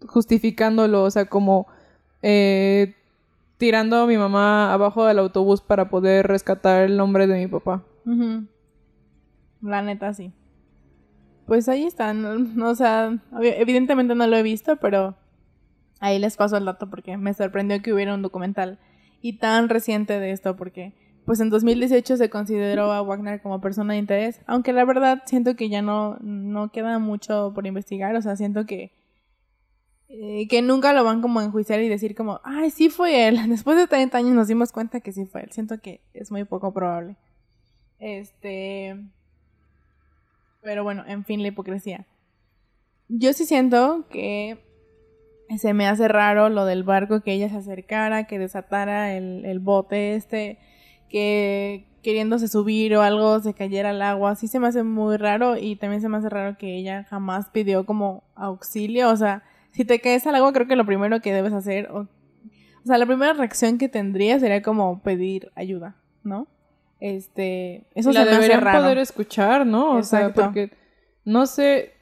justificándolo, 0.07 1.03
o 1.03 1.11
sea, 1.11 1.25
como 1.25 1.67
eh, 2.21 2.95
tirando 3.57 3.97
a 3.97 4.07
mi 4.07 4.17
mamá 4.17 4.73
abajo 4.73 5.05
del 5.05 5.19
autobús 5.19 5.61
para 5.61 5.89
poder 5.89 6.27
rescatar 6.27 6.83
el 6.83 6.97
nombre 6.97 7.27
de 7.27 7.37
mi 7.37 7.47
papá. 7.47 7.83
La 9.61 9.81
neta, 9.81 10.13
sí. 10.13 10.31
Pues 11.49 11.67
ahí 11.67 11.83
están. 11.83 12.61
o 12.61 12.75
sea, 12.75 13.17
evidentemente 13.41 14.13
no 14.13 14.27
lo 14.27 14.37
he 14.37 14.43
visto, 14.43 14.77
pero 14.77 15.17
ahí 15.99 16.19
les 16.19 16.37
paso 16.37 16.57
el 16.57 16.65
dato 16.65 16.91
porque 16.91 17.17
me 17.17 17.33
sorprendió 17.33 17.81
que 17.81 17.91
hubiera 17.91 18.13
un 18.13 18.21
documental 18.21 18.77
y 19.19 19.39
tan 19.39 19.67
reciente 19.67 20.19
de 20.19 20.31
esto 20.31 20.55
porque 20.55 20.93
pues 21.25 21.39
en 21.39 21.49
2018 21.49 22.17
se 22.17 22.29
consideró 22.29 22.91
a 22.91 23.01
Wagner 23.01 23.41
como 23.41 23.61
persona 23.61 23.93
de 23.93 23.99
interés, 23.99 24.41
aunque 24.45 24.73
la 24.73 24.85
verdad 24.85 25.23
siento 25.25 25.55
que 25.55 25.69
ya 25.69 25.81
no, 25.81 26.17
no 26.21 26.71
queda 26.71 26.99
mucho 26.99 27.51
por 27.55 27.65
investigar, 27.65 28.15
o 28.15 28.21
sea, 28.21 28.35
siento 28.35 28.67
que 28.67 28.91
eh, 30.07 30.47
que 30.47 30.61
nunca 30.61 30.93
lo 30.93 31.03
van 31.03 31.19
como 31.19 31.39
a 31.39 31.45
enjuiciar 31.45 31.81
y 31.81 31.89
decir 31.89 32.13
como, 32.13 32.41
ay, 32.43 32.69
sí 32.69 32.89
fue 32.89 33.27
él. 33.27 33.39
Después 33.49 33.75
de 33.75 33.87
30 33.87 34.19
años 34.19 34.33
nos 34.33 34.47
dimos 34.47 34.71
cuenta 34.71 35.01
que 35.01 35.11
sí 35.11 35.25
fue 35.25 35.41
él. 35.41 35.51
Siento 35.51 35.79
que 35.81 36.01
es 36.13 36.31
muy 36.31 36.45
poco 36.45 36.73
probable. 36.73 37.15
Este. 37.99 38.95
Pero 40.61 40.83
bueno, 40.83 41.03
en 41.07 41.25
fin, 41.25 41.41
la 41.41 41.47
hipocresía. 41.49 42.05
Yo 43.07 43.33
sí 43.33 43.45
siento 43.45 44.07
que 44.09 44.59
se 45.57 45.73
me 45.73 45.87
hace 45.87 46.07
raro 46.07 46.49
lo 46.49 46.65
del 46.65 46.83
barco, 46.83 47.21
que 47.21 47.33
ella 47.33 47.49
se 47.49 47.57
acercara, 47.57 48.25
que 48.27 48.37
desatara 48.37 49.15
el, 49.15 49.45
el 49.45 49.59
bote 49.59 50.15
este, 50.15 50.59
que 51.09 51.87
queriéndose 52.03 52.47
subir 52.47 52.95
o 52.95 53.01
algo 53.01 53.39
se 53.39 53.53
cayera 53.53 53.89
al 53.89 54.01
agua. 54.01 54.35
Sí 54.35 54.47
se 54.47 54.59
me 54.59 54.67
hace 54.67 54.83
muy 54.83 55.17
raro 55.17 55.57
y 55.57 55.75
también 55.75 56.01
se 56.01 56.09
me 56.09 56.17
hace 56.17 56.29
raro 56.29 56.57
que 56.57 56.77
ella 56.77 57.05
jamás 57.09 57.49
pidió 57.49 57.85
como 57.85 58.23
auxilio. 58.35 59.09
O 59.09 59.17
sea, 59.17 59.43
si 59.71 59.85
te 59.85 59.99
caes 59.99 60.25
al 60.27 60.35
agua, 60.35 60.53
creo 60.53 60.67
que 60.67 60.75
lo 60.75 60.85
primero 60.85 61.21
que 61.21 61.33
debes 61.33 61.53
hacer, 61.53 61.89
o, 61.91 62.01
o 62.01 62.85
sea, 62.85 62.97
la 62.97 63.05
primera 63.05 63.33
reacción 63.33 63.77
que 63.77 63.89
tendría 63.89 64.39
sería 64.39 64.61
como 64.61 65.01
pedir 65.01 65.51
ayuda, 65.55 65.95
¿no? 66.23 66.47
Este, 66.99 67.87
eso 67.95 68.11
la 68.11 68.21
se 68.21 68.25
me 68.25 68.31
hace 68.31 68.41
deberían 68.41 68.61
raro. 68.61 68.79
poder 68.81 68.97
escuchar, 68.97 69.65
¿no? 69.65 69.97
O 69.97 70.03
sea, 70.03 70.27
Exacto. 70.27 70.41
porque 70.43 70.71
no 71.23 71.45
sé, 71.45 71.93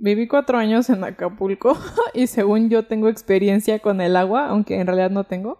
Viví 0.00 0.28
cuatro 0.28 0.58
años 0.58 0.88
en 0.90 1.02
Acapulco 1.02 1.76
y 2.14 2.28
según 2.28 2.70
yo 2.70 2.86
tengo 2.86 3.08
experiencia 3.08 3.80
con 3.80 4.00
el 4.00 4.16
agua, 4.16 4.46
aunque 4.46 4.78
en 4.78 4.86
realidad 4.86 5.10
no 5.10 5.24
tengo. 5.24 5.58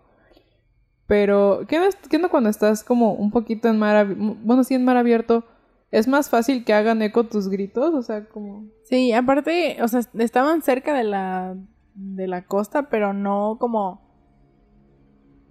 Pero, 1.09 1.65
¿qué 1.67 1.79
no, 1.79 1.87
qué 2.09 2.19
no 2.19 2.29
cuando 2.31 2.49
estás 2.49 2.85
como 2.85 3.15
un 3.15 3.33
poquito 3.33 3.69
en 3.69 3.79
mar 3.79 3.97
abierto? 3.97 4.37
Bueno, 4.43 4.63
sí, 4.63 4.75
en 4.75 4.85
mar 4.85 4.97
abierto, 4.97 5.45
es 5.91 6.07
más 6.07 6.31
fácil 6.31 6.65
que 6.65 6.73
hagan 6.73 7.03
eco 7.03 7.25
tus 7.25 7.49
gritos, 7.49 7.95
o 7.95 8.03
sea, 8.03 8.27
como... 8.29 8.67
Sí, 8.85 9.13
aparte, 9.13 9.79
o 9.83 9.89
sea, 9.89 10.03
estaban 10.19 10.63
cerca 10.63 10.95
de 10.95 11.05
la, 11.05 11.57
de 11.95 12.29
la 12.29 12.45
costa, 12.45 12.91
pero 12.91 13.13
no 13.13 13.57
como... 13.59 14.07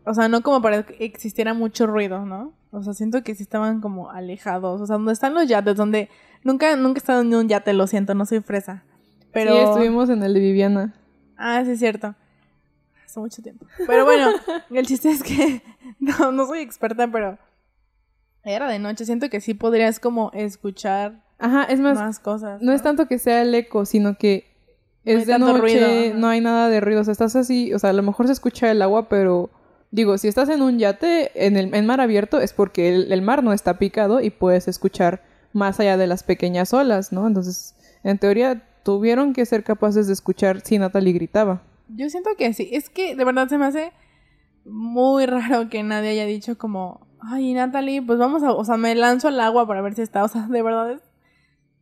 O 0.07 0.13
sea, 0.13 0.29
no 0.29 0.41
como 0.41 0.61
para 0.61 0.83
que 0.83 1.03
existiera 1.03 1.53
mucho 1.53 1.85
ruido, 1.85 2.25
¿no? 2.25 2.53
O 2.71 2.81
sea, 2.81 2.93
siento 2.93 3.23
que 3.23 3.35
sí 3.35 3.43
estaban 3.43 3.81
como 3.81 4.09
alejados. 4.09 4.79
O 4.79 4.87
sea, 4.87 4.95
donde 4.95 5.11
están 5.11 5.33
los 5.33 5.47
yates, 5.47 5.75
donde... 5.75 6.09
Nunca, 6.43 6.77
nunca 6.77 6.99
he 6.99 6.99
estado 6.99 7.21
en 7.21 7.35
un 7.35 7.49
yate, 7.49 7.73
lo 7.73 7.87
siento, 7.87 8.15
no 8.15 8.25
soy 8.25 8.39
fresa. 8.39 8.85
Pero... 9.33 9.51
Sí, 9.51 9.57
estuvimos 9.57 10.09
en 10.09 10.23
el 10.23 10.33
de 10.33 10.39
Viviana. 10.39 10.93
Ah, 11.35 11.61
sí, 11.65 11.71
es 11.71 11.79
cierto. 11.79 12.15
Hace 13.05 13.19
mucho 13.19 13.41
tiempo. 13.41 13.65
Pero 13.85 14.05
bueno, 14.05 14.29
el 14.71 14.85
chiste 14.87 15.09
es 15.09 15.23
que... 15.23 15.61
No, 15.99 16.31
no 16.31 16.47
soy 16.47 16.59
experta, 16.59 17.11
pero... 17.11 17.37
Era 18.45 18.69
de 18.69 18.79
noche. 18.79 19.03
Siento 19.03 19.29
que 19.29 19.41
sí 19.41 19.55
podrías 19.55 19.99
como 19.99 20.31
escuchar 20.33 21.21
Ajá, 21.37 21.65
es 21.65 21.81
más, 21.81 21.97
más 21.97 22.19
cosas. 22.19 22.61
no 22.61 22.71
es 22.71 22.81
tanto 22.81 23.07
que 23.07 23.19
sea 23.19 23.41
el 23.41 23.53
eco, 23.53 23.85
sino 23.85 24.17
que 24.17 24.55
No 25.03 25.11
es 25.11 25.27
de 25.27 25.37
noche, 25.37 25.59
ruido, 25.59 26.15
no 26.15 26.29
hay 26.29 26.39
nada 26.39 26.69
de 26.69 26.79
ruido. 26.79 27.01
O 27.01 27.03
sea, 27.03 27.11
estás 27.11 27.35
así, 27.35 27.73
o 27.73 27.79
sea, 27.79 27.89
a 27.89 27.93
lo 27.93 28.03
mejor 28.03 28.27
se 28.27 28.33
escucha 28.33 28.71
el 28.71 28.81
agua, 28.81 29.09
pero 29.09 29.49
digo, 29.91 30.17
si 30.17 30.27
estás 30.27 30.49
en 30.49 30.61
un 30.61 30.79
yate 30.79 31.45
en 31.45 31.57
el 31.57 31.83
mar 31.83 32.01
abierto 32.01 32.39
es 32.39 32.53
porque 32.53 32.89
el, 32.89 33.21
mar 33.21 33.43
no 33.43 33.53
está 33.53 33.77
picado 33.77 34.21
y 34.21 34.29
puedes 34.29 34.67
escuchar 34.67 35.23
más 35.53 35.79
allá 35.79 35.97
de 35.97 36.07
las 36.07 36.23
pequeñas 36.23 36.73
olas, 36.73 37.11
¿no? 37.11 37.27
Entonces, 37.27 37.75
en 38.03 38.17
teoría, 38.17 38.63
tuvieron 38.83 39.33
que 39.33 39.45
ser 39.45 39.63
capaces 39.63 40.07
de 40.07 40.13
escuchar 40.13 40.61
si 40.61 40.77
Natalie 40.77 41.13
gritaba. 41.13 41.63
Yo 41.89 42.09
siento 42.09 42.31
que 42.38 42.53
sí. 42.53 42.69
Es 42.71 42.89
que 42.89 43.15
de 43.15 43.23
verdad 43.23 43.47
se 43.47 43.57
me 43.57 43.65
hace 43.65 43.91
muy 44.65 45.25
raro 45.25 45.69
que 45.69 45.83
nadie 45.83 46.09
haya 46.09 46.25
dicho 46.25 46.57
como, 46.57 47.07
ay, 47.19 47.53
Natalie, 47.53 48.01
pues 48.01 48.19
vamos 48.19 48.43
a, 48.43 48.51
o 48.51 48.63
sea, 48.65 48.77
me 48.77 48.93
lanzo 48.95 49.29
al 49.29 49.39
agua 49.39 49.65
para 49.67 49.81
ver 49.81 49.95
si 49.95 50.01
está, 50.01 50.23
o 50.23 50.27
sea, 50.27 50.47
de 50.47 50.61
verdad 50.61 51.01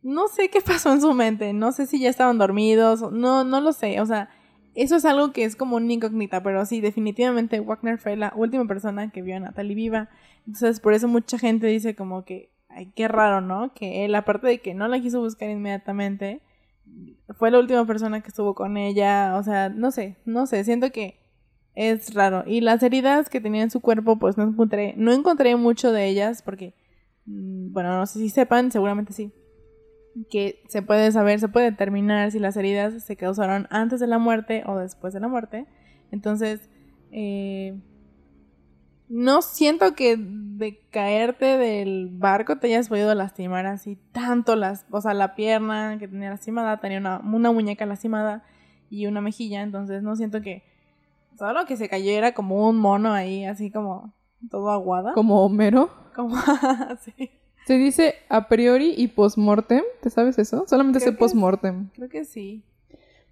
no 0.06 0.28
sé 0.28 0.50
qué 0.50 0.60
pasó 0.60 0.92
en 0.92 1.00
su 1.00 1.12
mente, 1.14 1.52
no 1.52 1.72
sé 1.72 1.86
si 1.86 1.98
ya 1.98 2.08
estaban 2.08 2.38
dormidos, 2.38 3.12
no, 3.12 3.42
no 3.42 3.60
lo 3.60 3.72
sé, 3.72 4.00
o 4.00 4.06
sea, 4.06 4.30
eso 4.76 4.96
es 4.96 5.04
algo 5.04 5.32
que 5.32 5.44
es 5.44 5.56
como 5.56 5.76
una 5.76 5.92
incógnita, 5.92 6.42
pero 6.42 6.64
sí, 6.66 6.80
definitivamente 6.80 7.60
Wagner 7.60 7.98
fue 7.98 8.16
la 8.16 8.32
última 8.36 8.66
persona 8.66 9.10
que 9.10 9.22
vio 9.22 9.36
a 9.36 9.40
Natalie 9.40 9.74
viva, 9.74 10.08
entonces 10.46 10.80
por 10.80 10.92
eso 10.92 11.08
mucha 11.08 11.38
gente 11.38 11.66
dice 11.66 11.94
como 11.94 12.24
que, 12.24 12.50
ay, 12.68 12.92
qué 12.94 13.08
raro, 13.08 13.40
¿no? 13.40 13.72
Que 13.74 14.04
él, 14.04 14.14
aparte 14.14 14.46
de 14.46 14.60
que 14.60 14.74
no 14.74 14.86
la 14.88 15.00
quiso 15.00 15.20
buscar 15.20 15.50
inmediatamente, 15.50 16.42
fue 17.36 17.50
la 17.50 17.58
última 17.58 17.86
persona 17.86 18.20
que 18.20 18.28
estuvo 18.28 18.54
con 18.54 18.76
ella, 18.76 19.36
o 19.36 19.42
sea, 19.42 19.68
no 19.68 19.90
sé, 19.90 20.16
no 20.24 20.46
sé, 20.46 20.62
siento 20.64 20.90
que 20.92 21.18
es 21.74 22.14
raro. 22.14 22.44
Y 22.46 22.60
las 22.60 22.82
heridas 22.82 23.28
que 23.28 23.40
tenía 23.40 23.62
en 23.62 23.70
su 23.70 23.80
cuerpo, 23.80 24.18
pues 24.18 24.36
no 24.36 24.44
encontré, 24.44 24.94
no 24.96 25.12
encontré 25.12 25.56
mucho 25.56 25.92
de 25.92 26.06
ellas 26.06 26.42
porque, 26.42 26.74
mm, 27.26 27.72
bueno, 27.72 27.96
no 27.96 28.06
sé 28.06 28.18
si 28.18 28.30
sepan, 28.30 28.70
seguramente 28.70 29.12
sí, 29.12 29.32
que 30.24 30.62
se 30.68 30.82
puede 30.82 31.12
saber, 31.12 31.40
se 31.40 31.48
puede 31.48 31.70
determinar 31.70 32.30
si 32.30 32.38
las 32.38 32.56
heridas 32.56 33.04
se 33.04 33.16
causaron 33.16 33.66
antes 33.70 34.00
de 34.00 34.06
la 34.06 34.18
muerte 34.18 34.62
o 34.66 34.78
después 34.78 35.12
de 35.12 35.20
la 35.20 35.28
muerte. 35.28 35.66
Entonces, 36.10 36.70
eh, 37.10 37.78
no 39.08 39.42
siento 39.42 39.94
que 39.94 40.16
de 40.18 40.80
caerte 40.90 41.58
del 41.58 42.08
barco 42.10 42.58
te 42.58 42.68
hayas 42.68 42.88
podido 42.88 43.14
lastimar 43.14 43.66
así 43.66 43.98
tanto 44.12 44.56
las, 44.56 44.86
o 44.90 45.00
sea, 45.00 45.14
la 45.14 45.34
pierna 45.34 45.96
que 45.98 46.08
tenía 46.08 46.30
lastimada, 46.30 46.80
tenía 46.80 46.98
una, 46.98 47.20
una 47.20 47.52
muñeca 47.52 47.86
lastimada 47.86 48.42
y 48.90 49.06
una 49.06 49.20
mejilla, 49.20 49.62
entonces 49.62 50.02
no 50.02 50.16
siento 50.16 50.40
que 50.40 50.64
solo 51.38 51.66
que 51.66 51.76
se 51.76 51.88
cayó 51.88 52.10
era 52.10 52.32
como 52.32 52.68
un 52.68 52.78
mono 52.78 53.12
ahí, 53.12 53.44
así 53.44 53.70
como 53.70 54.14
todo 54.50 54.70
aguada. 54.70 55.12
Como 55.12 55.44
Homero. 55.44 55.90
Como 56.14 56.36
sí. 57.00 57.30
Se 57.66 57.78
dice 57.78 58.14
a 58.28 58.46
priori 58.46 58.94
y 58.96 59.08
postmortem, 59.08 59.82
¿te 60.00 60.08
sabes 60.08 60.38
eso? 60.38 60.64
Solamente 60.68 61.00
Creo 61.00 61.12
sé 61.12 61.18
postmortem. 61.18 61.88
Creo 61.94 62.08
que 62.08 62.24
sí. 62.24 62.62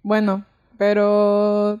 Bueno, 0.03 0.45
pero 0.77 1.79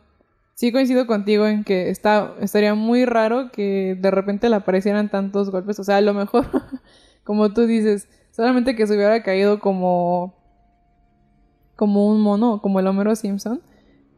sí 0.53 0.71
coincido 0.71 1.05
contigo 1.05 1.45
en 1.47 1.65
que 1.65 1.89
está, 1.89 2.33
estaría 2.39 2.73
muy 2.73 3.03
raro 3.03 3.51
que 3.51 3.97
de 3.99 4.09
repente 4.09 4.47
le 4.47 4.55
aparecieran 4.55 5.09
tantos 5.09 5.49
golpes. 5.49 5.79
O 5.79 5.83
sea, 5.83 5.97
a 5.97 6.01
lo 6.01 6.13
mejor, 6.13 6.47
como 7.25 7.51
tú 7.51 7.65
dices, 7.65 8.07
solamente 8.31 8.73
que 8.73 8.87
se 8.87 8.95
hubiera 8.95 9.21
caído 9.21 9.59
como, 9.59 10.33
como 11.75 12.07
un 12.07 12.21
mono, 12.21 12.61
como 12.61 12.79
el 12.79 12.87
Homero 12.87 13.17
Simpson. 13.17 13.61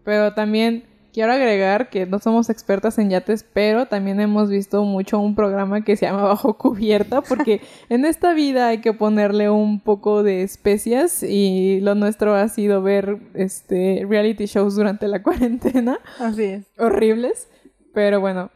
Pero 0.04 0.36
también 0.36 0.84
quiero 1.18 1.34
agregar 1.34 1.90
que 1.90 2.06
no 2.06 2.20
somos 2.20 2.48
expertas 2.52 3.00
en 3.00 3.10
yates, 3.10 3.42
pero 3.42 3.88
también 3.88 4.20
hemos 4.20 4.52
visto 4.52 4.84
mucho 4.84 5.18
un 5.20 5.34
programa 5.34 5.84
que 5.84 5.96
se 5.96 6.06
llama 6.06 6.22
Bajo 6.22 6.60
Cubierta, 6.60 7.24
porque 7.24 7.60
en 7.90 8.06
esta 8.06 8.36
vida 8.36 8.68
hay 8.68 8.82
que 8.82 8.94
ponerle 8.94 9.50
un 9.50 9.80
poco 9.80 10.22
de 10.22 10.44
especias 10.44 11.24
y 11.24 11.80
lo 11.82 11.96
nuestro 11.96 12.36
ha 12.36 12.48
sido 12.50 12.84
ver 12.84 13.18
este 13.34 14.06
reality 14.08 14.46
shows 14.46 14.76
durante 14.76 15.08
la 15.08 15.24
cuarentena, 15.24 15.98
Así 16.20 16.44
es. 16.44 16.68
horribles, 16.78 17.48
pero 17.96 18.20
bueno. 18.20 18.52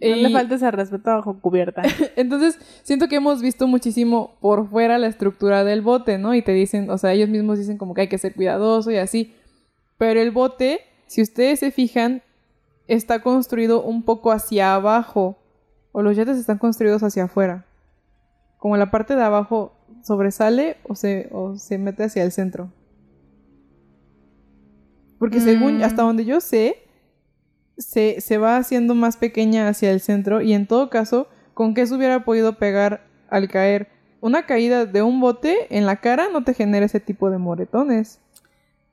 No 0.00 0.08
Y 0.08 0.22
le 0.22 0.30
faltes 0.30 0.62
al 0.62 0.72
respeto 0.72 1.10
bajo 1.10 1.38
cubierta. 1.38 1.82
entonces, 2.16 2.58
siento 2.82 3.08
que 3.08 3.16
hemos 3.16 3.42
visto 3.42 3.66
muchísimo 3.66 4.38
por 4.40 4.70
fuera 4.70 4.96
la 4.96 5.08
estructura 5.08 5.64
del 5.64 5.82
bote, 5.82 6.16
¿no? 6.16 6.34
Y 6.34 6.40
te 6.40 6.52
dicen, 6.52 6.88
o 6.88 6.96
sea, 6.96 7.12
ellos 7.12 7.28
mismos 7.28 7.58
dicen 7.58 7.76
como 7.76 7.92
que 7.92 8.00
hay 8.00 8.08
que 8.08 8.16
ser 8.16 8.34
cuidadoso 8.34 8.90
y 8.90 8.96
así. 8.96 9.34
Pero 9.98 10.18
el 10.18 10.30
bote, 10.30 10.80
si 11.06 11.22
ustedes 11.22 11.60
se 11.60 11.70
fijan, 11.70 12.22
está 12.88 13.20
construido 13.22 13.82
un 13.82 14.02
poco 14.02 14.32
hacia 14.32 14.74
abajo. 14.74 15.36
O 15.92 16.02
los 16.02 16.16
yates 16.16 16.36
están 16.36 16.58
construidos 16.58 17.02
hacia 17.02 17.24
afuera. 17.24 17.64
Como 18.58 18.76
la 18.76 18.90
parte 18.90 19.16
de 19.16 19.22
abajo 19.22 19.72
sobresale 20.02 20.76
o 20.84 20.94
se, 20.94 21.28
o 21.32 21.56
se 21.56 21.78
mete 21.78 22.04
hacia 22.04 22.22
el 22.22 22.32
centro. 22.32 22.70
Porque 25.18 25.40
según, 25.40 25.78
Mm. 25.78 25.82
hasta 25.82 26.02
donde 26.02 26.24
yo 26.24 26.40
sé, 26.40 26.76
se, 27.78 28.20
se 28.20 28.38
va 28.38 28.56
haciendo 28.56 28.94
más 28.94 29.16
pequeña 29.16 29.68
hacia 29.68 29.90
el 29.90 30.00
centro 30.00 30.40
y 30.42 30.52
en 30.52 30.66
todo 30.66 30.90
caso, 30.90 31.28
¿con 31.54 31.74
qué 31.74 31.86
se 31.86 31.94
hubiera 31.94 32.24
podido 32.24 32.58
pegar 32.58 33.06
al 33.30 33.48
caer? 33.48 33.88
Una 34.20 34.46
caída 34.46 34.86
de 34.86 35.02
un 35.02 35.20
bote 35.20 35.74
en 35.76 35.86
la 35.86 35.96
cara 35.96 36.28
no 36.32 36.44
te 36.44 36.54
genera 36.54 36.86
ese 36.86 37.00
tipo 37.00 37.30
de 37.30 37.38
moretones. 37.38 38.20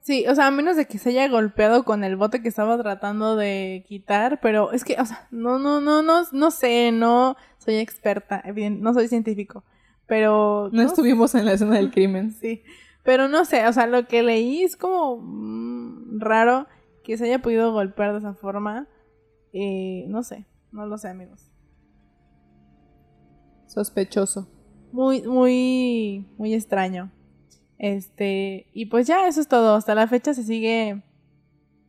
Sí, 0.03 0.25
o 0.27 0.35
sea, 0.35 0.47
a 0.47 0.51
menos 0.51 0.75
de 0.75 0.85
que 0.85 0.97
se 0.97 1.09
haya 1.11 1.29
golpeado 1.29 1.85
con 1.85 2.03
el 2.03 2.17
bote 2.17 2.41
que 2.41 2.49
estaba 2.49 2.77
tratando 2.77 3.37
de 3.37 3.85
quitar, 3.87 4.41
pero 4.41 4.73
es 4.73 4.83
que, 4.83 4.97
o 4.99 5.05
sea, 5.05 5.29
no, 5.31 5.59
no, 5.59 5.79
no, 5.79 6.03
no, 6.03 6.23
no 6.29 6.51
sé, 6.51 6.91
no 6.91 7.37
soy 7.57 7.75
experta, 7.75 8.43
no 8.53 8.93
soy 8.93 9.07
científico, 9.07 9.63
pero... 10.05 10.69
No 10.73 10.81
estuvimos 10.81 11.33
en 11.35 11.45
la 11.45 11.53
escena 11.53 11.77
del 11.77 11.89
crimen. 11.93 12.33
Sí, 12.33 12.63
pero 13.03 13.29
no 13.29 13.45
sé, 13.45 13.65
o 13.65 13.71
sea, 13.71 13.87
lo 13.87 14.05
que 14.05 14.23
leí 14.23 14.63
es 14.63 14.75
como 14.75 15.19
mm, 15.21 16.19
raro 16.19 16.67
que 17.05 17.17
se 17.17 17.23
haya 17.23 17.41
podido 17.41 17.71
golpear 17.71 18.11
de 18.11 18.19
esa 18.19 18.33
forma. 18.33 18.89
Eh, 19.53 20.03
no 20.09 20.21
sé, 20.23 20.45
no 20.73 20.85
lo 20.85 20.97
sé, 20.97 21.07
amigos. 21.07 21.49
Sospechoso. 23.67 24.49
Muy, 24.91 25.21
muy, 25.21 26.27
muy 26.37 26.53
extraño. 26.53 27.09
Este, 27.83 28.67
y 28.71 28.85
pues 28.85 29.07
ya, 29.07 29.27
eso 29.27 29.41
es 29.41 29.49
todo. 29.49 29.75
Hasta 29.75 29.93
la 29.93 30.07
fecha 30.07 30.33
se 30.33 30.43
sigue 30.43 31.03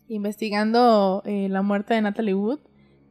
investigando 0.08 1.22
eh, 1.24 1.46
la 1.48 1.62
muerte 1.62 1.94
de 1.94 2.02
Natalie 2.02 2.34
Wood. 2.34 2.58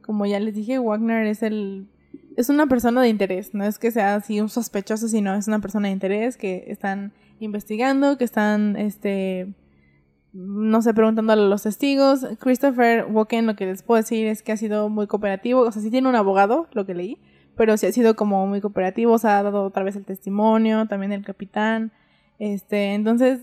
Como 0.02 0.26
ya 0.26 0.38
les 0.38 0.54
dije, 0.54 0.78
Wagner 0.78 1.26
es 1.26 1.42
el 1.42 1.88
es 2.36 2.50
una 2.50 2.66
persona 2.66 3.00
de 3.00 3.08
interés, 3.08 3.54
no 3.54 3.64
es 3.64 3.78
que 3.78 3.90
sea 3.90 4.16
así 4.16 4.38
un 4.38 4.50
sospechoso, 4.50 5.08
sino 5.08 5.34
es 5.34 5.48
una 5.48 5.60
persona 5.60 5.88
de 5.88 5.94
interés 5.94 6.36
que 6.36 6.64
están 6.66 7.14
investigando, 7.40 8.18
que 8.18 8.24
están 8.24 8.76
este 8.76 9.54
no 10.34 10.82
sé, 10.82 10.92
preguntándole 10.92 11.40
a 11.40 11.46
los 11.46 11.62
testigos. 11.62 12.26
Christopher 12.38 13.06
Walken 13.08 13.46
lo 13.46 13.56
que 13.56 13.64
les 13.64 13.82
puedo 13.82 14.02
decir 14.02 14.26
es 14.26 14.42
que 14.42 14.52
ha 14.52 14.58
sido 14.58 14.90
muy 14.90 15.06
cooperativo, 15.06 15.62
o 15.62 15.72
sea, 15.72 15.80
sí 15.80 15.90
tiene 15.90 16.10
un 16.10 16.16
abogado, 16.16 16.68
lo 16.72 16.84
que 16.84 16.92
leí, 16.92 17.18
pero 17.56 17.78
sí 17.78 17.86
ha 17.86 17.92
sido 17.92 18.14
como 18.14 18.46
muy 18.46 18.60
cooperativo, 18.60 19.14
o 19.14 19.18
sea, 19.18 19.38
ha 19.38 19.42
dado 19.42 19.62
otra 19.64 19.84
vez 19.84 19.96
el 19.96 20.04
testimonio, 20.04 20.84
también 20.86 21.12
el 21.12 21.24
capitán. 21.24 21.90
Este, 22.38 22.94
entonces, 22.94 23.40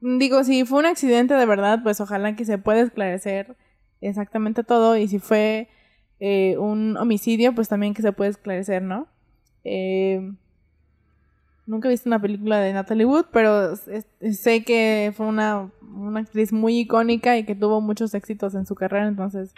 digo, 0.00 0.44
si 0.44 0.64
fue 0.64 0.80
un 0.80 0.86
accidente 0.86 1.34
de 1.34 1.46
verdad, 1.46 1.82
pues 1.82 2.00
ojalá 2.00 2.36
que 2.36 2.44
se 2.44 2.58
pueda 2.58 2.80
esclarecer 2.80 3.56
exactamente 4.00 4.64
todo. 4.64 4.96
Y 4.96 5.08
si 5.08 5.18
fue 5.18 5.68
eh, 6.18 6.56
un 6.58 6.96
homicidio, 6.96 7.54
pues 7.54 7.68
también 7.68 7.94
que 7.94 8.02
se 8.02 8.12
pueda 8.12 8.30
esclarecer, 8.30 8.82
¿no? 8.82 9.08
Eh, 9.64 10.32
nunca 11.66 11.88
he 11.88 11.90
visto 11.90 12.08
una 12.08 12.20
película 12.20 12.58
de 12.58 12.72
Natalie 12.72 13.06
Wood, 13.06 13.26
pero 13.32 13.76
sé 13.76 14.64
que 14.64 15.12
fue 15.16 15.26
una, 15.26 15.70
una 15.82 16.20
actriz 16.20 16.52
muy 16.52 16.78
icónica 16.78 17.36
y 17.38 17.44
que 17.44 17.54
tuvo 17.54 17.80
muchos 17.80 18.14
éxitos 18.14 18.54
en 18.54 18.66
su 18.66 18.74
carrera, 18.74 19.06
entonces 19.06 19.54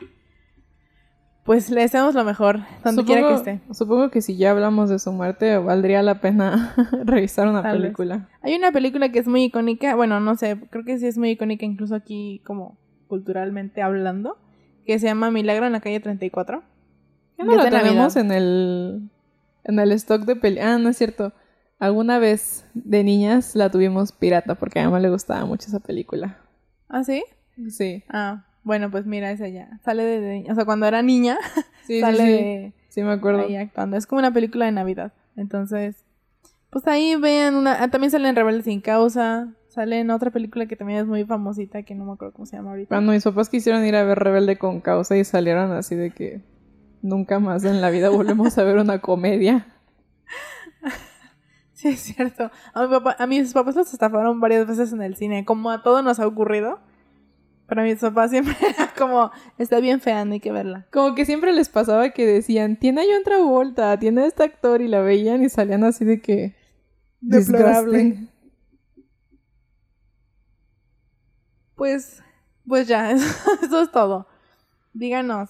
pues 1.52 1.68
le 1.68 1.82
deseamos 1.82 2.14
lo 2.14 2.24
mejor, 2.24 2.60
donde 2.82 3.04
quiera 3.04 3.28
que 3.28 3.34
esté. 3.34 3.60
Supongo 3.74 4.10
que 4.10 4.22
si 4.22 4.38
ya 4.38 4.52
hablamos 4.52 4.88
de 4.88 4.98
su 4.98 5.12
muerte, 5.12 5.58
valdría 5.58 6.02
la 6.02 6.18
pena 6.18 6.74
revisar 7.04 7.46
una 7.46 7.60
Tal 7.62 7.72
vez. 7.72 7.82
película. 7.82 8.26
Hay 8.40 8.54
una 8.54 8.72
película 8.72 9.12
que 9.12 9.18
es 9.18 9.28
muy 9.28 9.44
icónica, 9.44 9.94
bueno, 9.94 10.18
no 10.18 10.34
sé, 10.34 10.58
creo 10.70 10.82
que 10.86 10.96
sí 10.98 11.06
es 11.06 11.18
muy 11.18 11.32
icónica 11.32 11.66
incluso 11.66 11.94
aquí 11.94 12.40
como 12.46 12.78
culturalmente 13.06 13.82
hablando, 13.82 14.38
que 14.86 14.98
se 14.98 15.08
llama 15.08 15.30
Milagro 15.30 15.66
en 15.66 15.72
la 15.72 15.80
calle 15.80 16.00
34. 16.00 16.62
¿Ya 17.36 17.44
no 17.44 17.62
de 17.62 17.70
tenemos 17.70 18.16
en 18.16 18.32
el, 18.32 19.10
en 19.64 19.78
el 19.78 19.92
stock 19.92 20.22
de 20.24 20.36
peli? 20.36 20.58
Ah, 20.58 20.78
no 20.78 20.88
es 20.88 20.96
cierto. 20.96 21.34
Alguna 21.78 22.18
vez 22.18 22.64
de 22.72 23.04
niñas 23.04 23.54
la 23.56 23.70
tuvimos 23.70 24.12
pirata 24.12 24.54
porque 24.54 24.78
a 24.80 24.84
mi 24.84 24.86
mamá 24.86 25.00
le 25.00 25.10
gustaba 25.10 25.44
mucho 25.44 25.68
esa 25.68 25.80
película. 25.80 26.38
¿Ah, 26.88 27.04
sí? 27.04 27.22
Sí. 27.68 28.04
Ah, 28.08 28.46
bueno, 28.64 28.90
pues 28.90 29.06
mira, 29.06 29.30
esa 29.30 29.48
ya. 29.48 29.78
Sale 29.84 30.04
de, 30.04 30.50
o 30.50 30.54
sea, 30.54 30.64
cuando 30.64 30.86
era 30.86 31.02
niña, 31.02 31.38
Sí, 31.86 31.94
sí, 31.94 32.00
sale 32.00 32.18
sí. 32.18 32.24
de 32.24 32.72
Sí, 32.88 33.02
me 33.02 33.12
acuerdo. 33.12 33.40
ahí 33.40 33.56
actuando. 33.56 33.96
Es 33.96 34.06
como 34.06 34.18
una 34.18 34.32
película 34.32 34.66
de 34.66 34.72
Navidad. 34.72 35.12
Entonces, 35.36 36.04
pues 36.70 36.86
ahí 36.86 37.16
vean 37.16 37.54
una, 37.54 37.82
ah, 37.82 37.90
también 37.90 38.10
sale 38.10 38.28
en 38.28 38.36
Rebelde 38.36 38.62
sin 38.62 38.80
causa, 38.82 39.48
sale 39.68 40.00
en 40.00 40.10
otra 40.10 40.30
película 40.30 40.66
que 40.66 40.76
también 40.76 40.98
es 41.00 41.06
muy 41.06 41.24
famosita, 41.24 41.82
que 41.82 41.94
no 41.94 42.04
me 42.04 42.12
acuerdo 42.12 42.34
cómo 42.34 42.46
se 42.46 42.56
llama 42.56 42.70
ahorita. 42.70 42.88
Cuando 42.88 43.12
mis 43.12 43.24
papás 43.24 43.48
quisieron 43.48 43.84
ir 43.84 43.96
a 43.96 44.04
ver 44.04 44.18
Rebelde 44.18 44.58
con 44.58 44.80
causa 44.80 45.16
y 45.16 45.24
salieron 45.24 45.72
así 45.72 45.94
de 45.94 46.10
que 46.10 46.42
nunca 47.00 47.40
más 47.40 47.64
en 47.64 47.80
la 47.80 47.90
vida 47.90 48.10
volvemos 48.10 48.56
a 48.58 48.64
ver 48.64 48.78
una 48.78 49.00
comedia. 49.00 49.66
Sí, 51.74 51.88
es 51.88 51.98
cierto. 52.00 52.48
A, 52.74 52.82
mi 52.82 52.88
papá, 52.90 53.16
a 53.18 53.26
mis 53.26 53.52
papás 53.52 53.74
los 53.74 53.92
estafaron 53.92 54.38
varias 54.38 54.68
veces 54.68 54.92
en 54.92 55.02
el 55.02 55.16
cine, 55.16 55.44
como 55.44 55.68
a 55.68 55.82
todos 55.82 56.04
nos 56.04 56.20
ha 56.20 56.28
ocurrido. 56.28 56.78
Pero 57.72 57.80
a 57.80 57.84
mis 57.84 58.00
papás 58.00 58.30
siempre 58.30 58.54
era 58.68 58.92
como, 58.98 59.30
está 59.56 59.80
bien 59.80 60.02
fea, 60.02 60.26
no 60.26 60.34
hay 60.34 60.40
que 60.40 60.52
verla. 60.52 60.86
Como 60.92 61.14
que 61.14 61.24
siempre 61.24 61.54
les 61.54 61.70
pasaba 61.70 62.10
que 62.10 62.26
decían, 62.26 62.76
tiene 62.76 63.00
a 63.00 63.04
John 63.04 63.24
Travolta, 63.24 63.98
tiene 63.98 64.20
a 64.20 64.26
este 64.26 64.42
actor 64.42 64.82
y 64.82 64.88
la 64.88 65.00
veían 65.00 65.42
y 65.42 65.48
salían 65.48 65.82
así 65.82 66.04
de 66.04 66.20
que... 66.20 66.54
Deplorable. 67.22 67.98
disgusting. 67.98 68.30
Pues, 71.74 72.22
pues 72.68 72.88
ya, 72.88 73.10
eso, 73.12 73.24
eso 73.62 73.80
es 73.80 73.90
todo. 73.90 74.26
Díganos, 74.92 75.48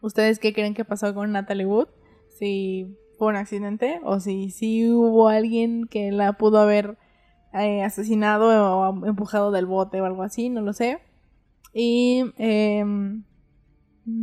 ¿ustedes 0.00 0.38
qué 0.38 0.52
creen 0.52 0.74
que 0.74 0.84
pasó 0.84 1.12
con 1.14 1.32
Natalie 1.32 1.66
Wood? 1.66 1.88
Si 2.38 2.96
fue 3.18 3.26
un 3.26 3.34
accidente 3.34 3.98
o 4.04 4.20
si 4.20 4.50
sí 4.50 4.88
hubo 4.88 5.30
alguien 5.30 5.88
que 5.88 6.12
la 6.12 6.34
pudo 6.34 6.60
haber 6.60 6.96
eh, 7.54 7.82
asesinado 7.82 8.46
o 8.78 9.04
empujado 9.04 9.50
del 9.50 9.66
bote 9.66 10.00
o 10.00 10.04
algo 10.04 10.22
así, 10.22 10.48
no 10.48 10.60
lo 10.60 10.72
sé. 10.72 11.00
Y 11.74 12.24
em, 12.38 13.22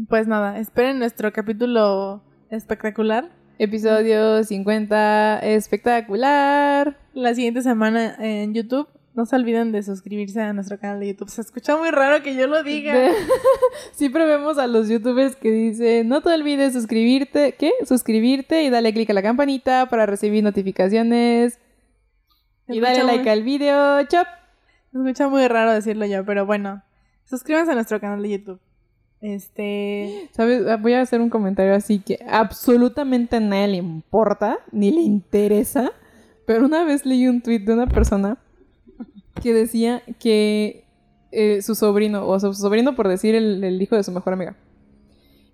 pues 0.10 0.28
nada, 0.28 0.60
esperen 0.60 1.00
nuestro 1.00 1.32
capítulo 1.32 2.24
espectacular 2.50 3.30
Episodio 3.58 4.44
50, 4.44 5.40
espectacular. 5.40 6.98
la 7.14 7.34
siguiente 7.34 7.62
semana 7.62 8.16
en 8.20 8.54
YouTube. 8.54 8.88
No 9.14 9.26
se 9.26 9.38
olviden 9.38 9.72
de 9.72 9.82
suscribirse 9.82 10.42
a 10.42 10.52
nuestro 10.52 10.78
canal 10.78 11.00
de 11.00 11.08
YouTube. 11.08 11.30
Se 11.30 11.40
escucha 11.40 11.78
muy 11.78 11.90
raro 11.90 12.22
que 12.22 12.36
yo 12.36 12.48
lo 12.48 12.64
diga. 12.64 12.94
De- 12.94 13.14
Siempre 13.94 14.26
vemos 14.26 14.58
a 14.58 14.68
los 14.68 14.90
youtubers 14.90 15.38
que 15.38 15.50
dicen, 15.52 16.10
no 16.10 16.20
te 16.20 16.34
olvides 16.34 16.74
suscribirte, 16.74 17.54
¿qué? 17.58 17.72
Suscribirte 17.86 18.64
y 18.64 18.70
dale 18.70 18.92
click 18.94 19.10
a 19.12 19.14
la 19.14 19.22
campanita 19.24 19.86
para 19.86 20.06
recibir 20.06 20.44
notificaciones. 20.44 21.60
Se 22.68 22.76
Y 22.76 22.82
dale 22.82 23.04
like 23.06 23.30
al 23.30 23.44
video, 23.44 24.04
chop. 24.04 24.28
Se 24.92 24.98
escucha 24.98 25.30
muy 25.30 25.48
raro 25.48 25.72
decirlo 25.72 26.06
yo, 26.06 26.26
pero 26.26 26.46
bueno. 26.46 26.84
Suscríbanse 27.26 27.72
a 27.72 27.76
nuestro 27.76 28.00
canal 28.00 28.22
de 28.22 28.30
YouTube. 28.30 28.60
Este. 29.22 30.30
¿Sabes? 30.32 30.64
Voy 30.82 30.94
a 30.94 31.02
hacer 31.02 31.20
un 31.20 31.30
comentario 31.30 31.74
así 31.74 32.00
que 32.00 32.20
absolutamente 32.28 33.38
a 33.38 33.40
nadie 33.40 33.68
le 33.70 33.78
importa, 33.78 34.60
ni 34.72 34.92
le 34.92 35.02
interesa. 35.02 35.92
Pero 36.46 36.66
una 36.66 36.84
vez 36.84 37.06
leí 37.06 37.28
un 37.28 37.42
tweet 37.42 37.60
de 37.60 37.74
una 37.74 37.88
persona 37.88 38.38
que 39.42 39.54
decía 39.54 40.04
que 40.20 40.86
eh, 41.32 41.62
su 41.62 41.74
sobrino, 41.74 42.28
o 42.28 42.40
su 42.40 42.54
sobrino 42.54 42.96
por 42.96 43.08
decir 43.08 43.34
el, 43.34 43.82
hijo 43.82 43.96
de 43.96 44.04
su 44.04 44.12
mejor 44.12 44.34
amiga, 44.34 44.56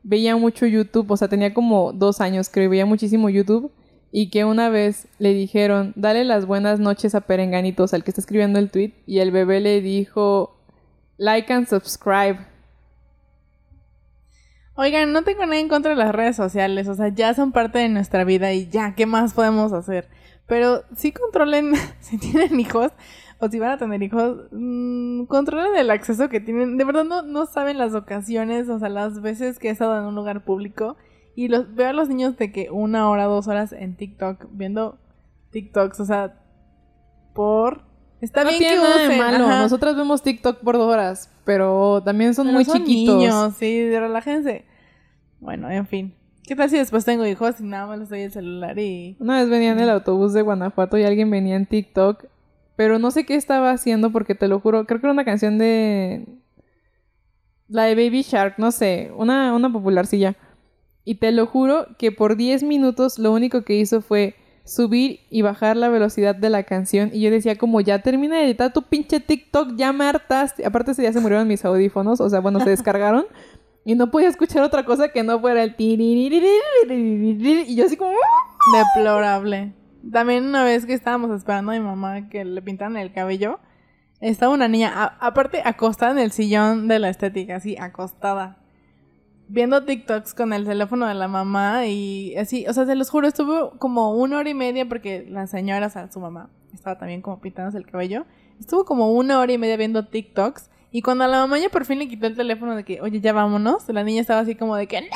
veía 0.03 0.35
mucho 0.35 0.65
YouTube, 0.65 1.09
o 1.09 1.17
sea, 1.17 1.29
tenía 1.29 1.53
como 1.53 1.93
dos 1.93 2.19
años, 2.19 2.49
creo, 2.49 2.69
veía 2.69 2.85
muchísimo 2.85 3.29
YouTube. 3.29 3.71
Y 4.13 4.29
que 4.29 4.43
una 4.43 4.67
vez 4.67 5.07
le 5.19 5.33
dijeron, 5.33 5.93
dale 5.95 6.25
las 6.25 6.45
buenas 6.45 6.81
noches 6.81 7.15
a 7.15 7.21
Perenganitos, 7.21 7.93
al 7.93 8.03
que 8.03 8.11
está 8.11 8.19
escribiendo 8.19 8.59
el 8.59 8.69
tweet. 8.69 8.91
Y 9.05 9.19
el 9.19 9.31
bebé 9.31 9.61
le 9.61 9.79
dijo, 9.79 10.60
like 11.21 11.53
and 11.53 11.67
subscribe. 11.67 12.39
Oigan, 14.75 15.13
no 15.13 15.23
tengo 15.23 15.45
nada 15.45 15.59
en 15.59 15.69
contra 15.69 15.91
de 15.91 15.97
las 15.97 16.15
redes 16.15 16.35
sociales. 16.35 16.87
O 16.87 16.95
sea, 16.95 17.09
ya 17.09 17.35
son 17.35 17.51
parte 17.51 17.77
de 17.77 17.89
nuestra 17.89 18.23
vida 18.23 18.51
y 18.53 18.67
ya, 18.69 18.95
¿qué 18.95 19.05
más 19.05 19.35
podemos 19.35 19.71
hacer? 19.71 20.09
Pero 20.47 20.83
sí 20.95 21.11
controlen, 21.11 21.73
si 21.99 22.17
tienen 22.17 22.59
hijos 22.59 22.91
o 23.39 23.47
si 23.49 23.59
van 23.59 23.71
a 23.71 23.77
tener 23.77 24.01
hijos, 24.01 24.47
mm, 24.51 25.25
controlen 25.25 25.75
el 25.75 25.91
acceso 25.91 26.27
que 26.27 26.39
tienen. 26.39 26.77
De 26.77 26.85
verdad 26.85 27.03
no, 27.03 27.21
no 27.21 27.45
saben 27.45 27.77
las 27.77 27.93
ocasiones, 27.93 28.67
o 28.67 28.79
sea, 28.79 28.89
las 28.89 29.21
veces 29.21 29.59
que 29.59 29.67
he 29.67 29.71
estado 29.71 29.99
en 29.99 30.05
un 30.05 30.15
lugar 30.15 30.43
público 30.43 30.97
y 31.35 31.49
los 31.49 31.75
veo 31.75 31.89
a 31.89 31.93
los 31.93 32.09
niños 32.09 32.35
de 32.37 32.51
que 32.51 32.71
una 32.71 33.07
hora, 33.07 33.25
dos 33.25 33.47
horas 33.47 33.73
en 33.73 33.95
TikTok 33.95 34.47
viendo 34.51 34.97
TikToks, 35.51 35.99
o 35.99 36.05
sea, 36.05 36.41
por... 37.35 37.90
Está 38.21 38.43
no 38.43 38.49
bien 38.49 38.59
tiene 38.59 38.75
que 38.77 38.81
nada 38.81 39.07
de 39.09 39.17
malo. 39.17 39.45
ajá. 39.45 39.61
Nosotras 39.63 39.95
vemos 39.95 40.21
TikTok 40.21 40.59
por 40.59 40.77
dos 40.77 40.91
horas, 40.93 41.29
pero 41.43 42.01
también 42.05 42.33
son 42.33 42.45
Pero 42.47 42.53
muy 42.55 42.65
son 42.65 42.77
chiquitos. 42.77 43.17
niños, 43.17 43.53
sí, 43.57 43.89
relájense. 43.89 44.65
Bueno, 45.39 45.69
en 45.69 45.87
fin. 45.87 46.13
¿Qué 46.43 46.55
tal 46.55 46.69
si 46.69 46.77
después 46.77 47.03
tengo 47.05 47.25
hijos 47.25 47.59
y 47.59 47.63
nada 47.63 47.87
más 47.87 47.99
les 47.99 48.09
doy 48.09 48.21
el 48.21 48.31
celular 48.31 48.77
y... 48.77 49.15
Una 49.19 49.39
vez 49.39 49.49
venía 49.49 49.71
en 49.71 49.79
el 49.79 49.89
autobús 49.89 50.33
de 50.33 50.41
Guanajuato 50.41 50.97
y 50.97 51.03
alguien 51.03 51.29
venía 51.31 51.55
en 51.55 51.65
TikTok, 51.65 52.25
pero 52.75 52.99
no 52.99 53.09
sé 53.11 53.25
qué 53.25 53.35
estaba 53.35 53.71
haciendo 53.71 54.11
porque 54.11 54.35
te 54.35 54.47
lo 54.47 54.59
juro, 54.59 54.85
creo 54.85 54.99
que 54.99 55.07
era 55.07 55.13
una 55.13 55.25
canción 55.25 55.57
de 55.57 56.25
la 57.67 57.83
de 57.85 57.95
Baby 57.95 58.21
Shark, 58.23 58.55
no 58.57 58.71
sé, 58.71 59.11
una, 59.15 59.53
una 59.55 59.71
popularcilla. 59.71 60.35
Y 61.05 61.15
te 61.15 61.31
lo 61.31 61.45
juro 61.47 61.87
que 61.97 62.11
por 62.11 62.35
10 62.35 62.63
minutos 62.63 63.17
lo 63.17 63.31
único 63.31 63.63
que 63.63 63.75
hizo 63.75 64.01
fue 64.01 64.35
subir 64.63 65.21
y 65.29 65.41
bajar 65.41 65.77
la 65.77 65.89
velocidad 65.89 66.35
de 66.35 66.49
la 66.49 66.63
canción. 66.63 67.09
Y 67.13 67.21
yo 67.21 67.31
decía, 67.31 67.57
como 67.57 67.81
ya 67.81 67.99
termina 68.01 68.37
de 68.37 68.45
editar 68.45 68.71
tu 68.73 68.83
pinche 68.83 69.19
TikTok, 69.19 69.75
ya 69.75 69.91
me 69.93 70.05
hartaste. 70.05 70.65
Aparte, 70.65 70.91
ese 70.91 71.01
día 71.01 71.13
se 71.13 71.19
murieron 71.19 71.47
mis 71.47 71.65
audífonos, 71.65 72.21
o 72.21 72.29
sea, 72.29 72.39
bueno, 72.39 72.59
se 72.59 72.69
descargaron. 72.69 73.25
y 73.85 73.95
no 73.95 74.11
podía 74.11 74.27
escuchar 74.27 74.63
otra 74.63 74.85
cosa 74.85 75.09
que 75.09 75.23
no 75.23 75.39
fuera 75.39 75.63
el 75.63 75.75
Y 75.77 77.75
yo 77.75 77.85
así 77.85 77.97
como... 77.97 78.11
Ah". 78.11 78.85
Deplorable. 78.95 79.73
También 80.11 80.45
una 80.45 80.63
vez 80.63 80.85
que 80.85 80.93
estábamos 80.93 81.31
esperando 81.35 81.71
a 81.71 81.75
mi 81.75 81.81
mamá 81.81 82.29
que 82.29 82.45
le 82.45 82.61
pintaran 82.61 82.97
el 82.97 83.11
cabello, 83.11 83.59
estaba 84.19 84.53
una 84.53 84.67
niña, 84.67 84.91
a, 84.93 85.05
aparte 85.27 85.61
acostada 85.65 86.11
en 86.11 86.19
el 86.19 86.31
sillón 86.31 86.87
de 86.87 86.99
la 86.99 87.09
estética, 87.09 87.55
así 87.55 87.75
acostada. 87.77 88.60
Viendo 89.53 89.83
TikToks 89.83 90.33
con 90.33 90.53
el 90.53 90.63
teléfono 90.63 91.05
de 91.07 91.13
la 91.13 91.27
mamá 91.27 91.85
y 91.85 92.37
así, 92.37 92.65
o 92.69 92.73
sea, 92.73 92.85
se 92.85 92.95
los 92.95 93.09
juro, 93.09 93.27
estuvo 93.27 93.71
como 93.79 94.13
una 94.13 94.37
hora 94.37 94.49
y 94.49 94.53
media 94.53 94.87
porque 94.87 95.25
la 95.27 95.45
señora, 95.45 95.87
o 95.87 95.89
sea, 95.89 96.09
su 96.09 96.21
mamá, 96.21 96.49
estaba 96.73 96.97
también 96.97 97.21
como 97.21 97.41
pintándose 97.41 97.77
el 97.77 97.85
cabello. 97.85 98.25
Estuvo 98.61 98.85
como 98.85 99.11
una 99.11 99.39
hora 99.39 99.51
y 99.51 99.57
media 99.57 99.75
viendo 99.75 100.07
TikToks 100.07 100.69
y 100.93 101.01
cuando 101.01 101.27
la 101.27 101.39
mamá 101.39 101.59
ya 101.59 101.67
por 101.67 101.83
fin 101.83 101.99
le 101.99 102.07
quitó 102.07 102.27
el 102.27 102.37
teléfono 102.37 102.77
de 102.77 102.85
que, 102.85 103.01
oye, 103.01 103.19
ya 103.19 103.33
vámonos, 103.33 103.89
la 103.89 104.05
niña 104.05 104.21
estaba 104.21 104.39
así 104.39 104.55
como 104.55 104.77
de 104.77 104.87
que, 104.87 105.01
¡No! 105.01 105.07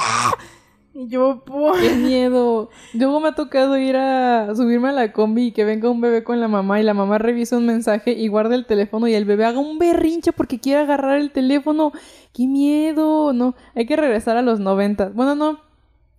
Y 0.97 1.09
yo, 1.09 1.43
pues... 1.45 1.81
¡Qué 1.81 1.93
miedo! 1.93 2.69
Luego 2.93 3.19
me 3.19 3.27
ha 3.27 3.35
tocado 3.35 3.77
ir 3.77 3.97
a 3.97 4.55
subirme 4.55 4.87
a 4.87 4.91
la 4.93 5.11
combi 5.11 5.47
y 5.47 5.51
que 5.51 5.65
venga 5.65 5.89
un 5.89 5.99
bebé 5.99 6.23
con 6.23 6.39
la 6.39 6.47
mamá 6.47 6.79
y 6.79 6.83
la 6.83 6.93
mamá 6.93 7.17
revisa 7.17 7.57
un 7.57 7.65
mensaje 7.65 8.13
y 8.13 8.29
guarda 8.29 8.55
el 8.55 8.65
teléfono 8.65 9.05
y 9.09 9.13
el 9.13 9.25
bebé 9.25 9.43
haga 9.43 9.59
un 9.59 9.77
berrinche 9.77 10.31
porque 10.31 10.57
quiere 10.57 10.79
agarrar 10.79 11.19
el 11.19 11.31
teléfono. 11.31 11.91
¡Qué 12.31 12.47
miedo! 12.47 13.33
No, 13.33 13.55
hay 13.75 13.85
que 13.85 13.97
regresar 13.97 14.37
a 14.37 14.41
los 14.41 14.61
90. 14.61 15.09
Bueno, 15.09 15.35
no, 15.35 15.59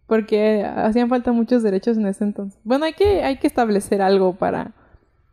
porque 0.07 0.62
hacían 0.62 1.09
falta 1.09 1.33
muchos 1.33 1.62
derechos 1.62 1.97
en 1.97 2.07
ese 2.07 2.24
entonces. 2.24 2.61
Bueno, 2.62 2.85
hay 2.85 2.93
que, 2.93 3.24
hay 3.24 3.39
que 3.39 3.47
establecer 3.47 4.03
algo 4.03 4.35
para 4.35 4.72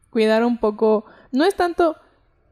cuidar 0.10 0.46
un 0.46 0.58
poco. 0.58 1.04
No 1.34 1.44
es 1.44 1.56
tanto. 1.56 1.98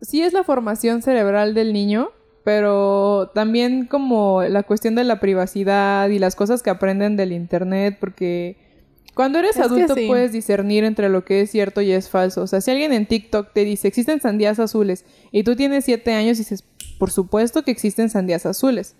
Sí 0.02 0.24
es 0.24 0.34
la 0.34 0.44
formación 0.44 1.02
cerebral 1.02 1.54
del 1.54 1.72
niño, 1.72 2.10
pero 2.44 3.32
también 3.34 3.86
como 3.86 4.42
la 4.44 4.64
cuestión 4.64 4.96
de 4.96 5.04
la 5.04 5.20
privacidad 5.20 6.10
y 6.10 6.20
las 6.20 6.36
cosas 6.36 6.64
que 6.64 6.70
aprenden 6.70 7.16
del 7.16 7.32
internet, 7.34 7.98
porque 8.00 8.58
cuando 9.14 9.40
eres 9.40 9.58
Es 9.58 9.66
adulto 9.66 9.94
sí. 9.94 10.08
puedes 10.08 10.32
discernir 10.32 10.84
entre 10.84 11.10
lo 11.10 11.26
que 11.26 11.42
es 11.42 11.52
cierto 11.52 11.82
y 11.82 11.92
es 11.92 12.10
falso. 12.10 12.44
O 12.44 12.48
sea, 12.48 12.62
si 12.62 12.72
alguien 12.72 12.94
en 12.94 13.06
TikTok 13.06 13.52
te 13.54 13.66
dice 13.66 13.88
existen 13.88 14.22
sandías 14.22 14.60
azules 14.60 15.06
y 15.32 15.44
tú 15.44 15.56
tienes 15.56 15.86
siete 15.86 16.14
años 16.14 16.38
y 16.38 16.42
dices, 16.42 16.64
por 16.98 17.12
supuesto 17.12 17.64
que 17.64 17.72
existen 17.72 18.10
sandías 18.10 18.46
azules. 18.46 18.96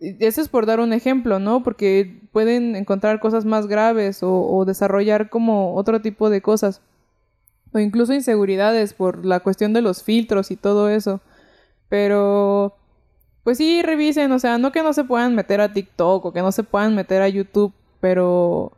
Eso 0.00 0.40
es 0.40 0.48
por 0.48 0.66
dar 0.66 0.80
un 0.80 0.92
ejemplo, 0.92 1.38
¿no? 1.38 1.62
Porque 1.62 2.20
pueden 2.32 2.76
encontrar 2.76 3.20
cosas 3.20 3.44
más 3.44 3.68
graves 3.68 4.22
o, 4.22 4.32
o 4.32 4.64
desarrollar 4.64 5.30
como 5.30 5.74
otro 5.76 6.02
tipo 6.02 6.28
de 6.28 6.42
cosas. 6.42 6.82
O 7.72 7.78
incluso 7.78 8.12
inseguridades 8.12 8.92
por 8.92 9.24
la 9.24 9.40
cuestión 9.40 9.72
de 9.72 9.80
los 9.80 10.02
filtros 10.02 10.50
y 10.50 10.56
todo 10.56 10.90
eso. 10.90 11.20
Pero 11.92 12.74
pues 13.44 13.58
sí, 13.58 13.82
revisen, 13.82 14.32
o 14.32 14.38
sea, 14.38 14.56
no 14.56 14.72
que 14.72 14.82
no 14.82 14.94
se 14.94 15.04
puedan 15.04 15.34
meter 15.34 15.60
a 15.60 15.74
TikTok 15.74 16.24
o 16.24 16.32
que 16.32 16.40
no 16.40 16.50
se 16.50 16.62
puedan 16.62 16.94
meter 16.94 17.20
a 17.20 17.28
YouTube, 17.28 17.74
pero 18.00 18.72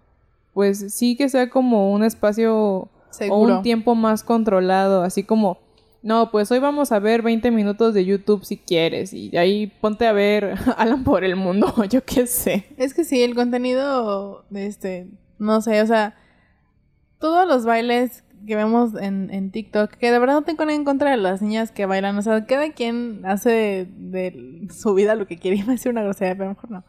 pues 0.53 0.93
sí 0.93 1.15
que 1.15 1.29
sea 1.29 1.49
como 1.49 1.93
un 1.93 2.03
espacio 2.03 2.89
o 3.31 3.39
un 3.39 3.63
tiempo 3.63 3.95
más 3.95 4.25
controlado, 4.25 5.05
así 5.05 5.23
como, 5.23 5.59
no, 6.03 6.33
pues 6.33 6.51
hoy 6.51 6.59
vamos 6.59 6.91
a 6.91 6.99
ver 6.99 7.23
20 7.23 7.53
minutos 7.53 7.95
de 7.95 8.05
YouTube 8.05 8.45
si 8.45 8.57
quieres 8.57 9.13
y 9.13 9.37
ahí 9.37 9.69
ponte 9.81 10.09
a 10.09 10.13
ver 10.13 10.57
Alan 10.77 11.05
por 11.05 11.23
el 11.23 11.37
mundo, 11.37 11.73
yo 11.89 12.05
qué 12.05 12.27
sé. 12.27 12.67
Es 12.79 12.95
que 12.95 13.05
sí, 13.05 13.23
el 13.23 13.37
contenido, 13.37 14.45
de 14.51 14.67
este, 14.67 15.07
no 15.39 15.61
sé, 15.61 15.81
o 15.83 15.87
sea, 15.87 16.17
todos 17.21 17.47
los 17.47 17.65
bailes 17.65 18.25
que 18.47 18.57
vemos 18.57 18.95
en, 18.95 19.31
en 19.33 19.51
TikTok, 19.51 19.91
que 19.93 20.11
de 20.11 20.19
verdad 20.19 20.35
no 20.35 20.43
tengo 20.43 20.65
nada 20.65 20.77
en 20.77 20.85
contra 20.85 21.11
de 21.11 21.17
las 21.17 21.43
niñas 21.43 21.71
que 21.71 21.87
bailan, 21.87 22.17
o 22.17 22.23
sea, 22.23 22.47
cada 22.47 22.71
quien 22.73 23.25
hace 23.25 23.89
de, 23.91 24.69
su 24.75 24.95
vida 24.95 25.15
lo 25.15 25.27
que 25.27 25.39
quiere, 25.39 25.57
iba 25.59 25.69
a 25.69 25.73
decir 25.73 25.93
una 25.93 26.03
grosería, 26.03 26.37
pero 26.37 26.51
mejor 26.51 26.71
no. 26.71 26.85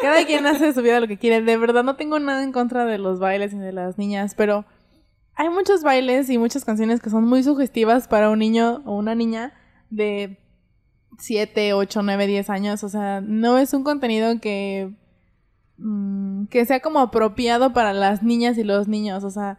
Cada 0.00 0.24
quien 0.26 0.46
hace 0.46 0.66
de 0.66 0.72
su 0.72 0.82
vida 0.82 1.00
lo 1.00 1.06
que 1.06 1.18
quiere, 1.18 1.42
de 1.42 1.56
verdad 1.56 1.84
no 1.84 1.96
tengo 1.96 2.18
nada 2.18 2.42
en 2.42 2.52
contra 2.52 2.84
de 2.84 2.98
los 2.98 3.20
bailes 3.20 3.52
y 3.52 3.58
de 3.58 3.72
las 3.72 3.98
niñas, 3.98 4.34
pero 4.34 4.64
hay 5.34 5.48
muchos 5.48 5.82
bailes 5.82 6.28
y 6.28 6.38
muchas 6.38 6.64
canciones 6.64 7.00
que 7.00 7.10
son 7.10 7.24
muy 7.24 7.42
sugestivas 7.42 8.08
para 8.08 8.30
un 8.30 8.40
niño 8.40 8.82
o 8.84 8.96
una 8.96 9.14
niña 9.14 9.52
de 9.90 10.38
7, 11.18 11.74
8, 11.74 12.02
9, 12.02 12.26
10 12.26 12.50
años, 12.50 12.84
o 12.84 12.88
sea, 12.88 13.20
no 13.20 13.58
es 13.58 13.72
un 13.74 13.84
contenido 13.84 14.40
que 14.40 14.92
mm, 15.78 16.46
que 16.46 16.64
sea 16.66 16.80
como 16.80 16.98
apropiado 16.98 17.72
para 17.72 17.92
las 17.92 18.22
niñas 18.22 18.58
y 18.58 18.64
los 18.64 18.88
niños, 18.88 19.22
o 19.24 19.30
sea, 19.30 19.58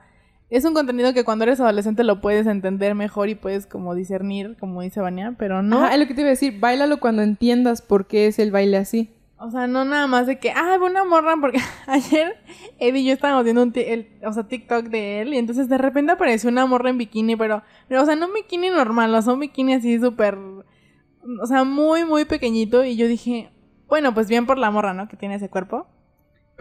es 0.53 0.65
un 0.65 0.75
contenido 0.75 1.15
que 1.15 1.23
cuando 1.23 1.45
eres 1.45 1.59
adolescente 1.59 2.03
lo 2.03 2.21
puedes 2.21 2.45
entender 2.45 2.93
mejor 2.93 3.27
y 3.27 3.33
puedes 3.33 3.65
como 3.65 3.95
discernir, 3.95 4.55
como 4.59 4.83
dice 4.83 5.01
Vania, 5.01 5.35
pero 5.35 5.63
no, 5.63 5.83
Ajá, 5.83 5.95
es 5.95 5.99
lo 5.99 6.07
que 6.07 6.13
te 6.13 6.21
iba 6.21 6.27
a 6.27 6.29
decir, 6.29 6.59
bailalo 6.59 6.99
cuando 6.99 7.23
entiendas 7.23 7.81
por 7.81 8.05
qué 8.05 8.27
es 8.27 8.37
el 8.37 8.51
baile 8.51 8.77
así. 8.77 9.09
o 9.37 9.49
sea, 9.49 9.65
no 9.65 9.83
nada 9.83 10.05
más 10.05 10.27
de 10.27 10.37
que, 10.37 10.51
ah, 10.51 10.77
una 10.79 11.05
morra, 11.05 11.33
porque 11.41 11.57
ayer 11.87 12.35
Eddie 12.77 13.01
y 13.01 13.05
yo 13.05 13.13
estábamos 13.13 13.45
viendo 13.45 13.63
un 13.63 13.73
el, 13.75 14.07
o 14.23 14.31
sea, 14.31 14.43
TikTok 14.43 14.85
de 14.89 15.21
él 15.21 15.33
y 15.33 15.37
entonces 15.37 15.67
de 15.69 15.79
repente 15.79 16.11
apareció 16.11 16.51
una 16.51 16.67
morra 16.67 16.91
en 16.91 16.99
bikini, 16.99 17.35
pero, 17.35 17.63
pero 17.87 18.03
o 18.03 18.05
sea, 18.05 18.15
no 18.15 18.27
un 18.27 18.33
bikini 18.33 18.69
normal, 18.69 19.15
o 19.15 19.21
sea, 19.23 19.33
un 19.33 19.39
bikini 19.39 19.73
así 19.73 19.99
súper, 19.99 20.37
o 20.37 21.47
sea, 21.47 21.63
muy, 21.63 22.05
muy 22.05 22.25
pequeñito 22.25 22.85
y 22.85 22.95
yo 22.95 23.07
dije, 23.07 23.49
bueno, 23.87 24.13
pues 24.13 24.27
bien 24.27 24.45
por 24.45 24.59
la 24.59 24.69
morra, 24.69 24.93
¿no? 24.93 25.07
Que 25.07 25.17
tiene 25.17 25.35
ese 25.35 25.49
cuerpo. 25.49 25.87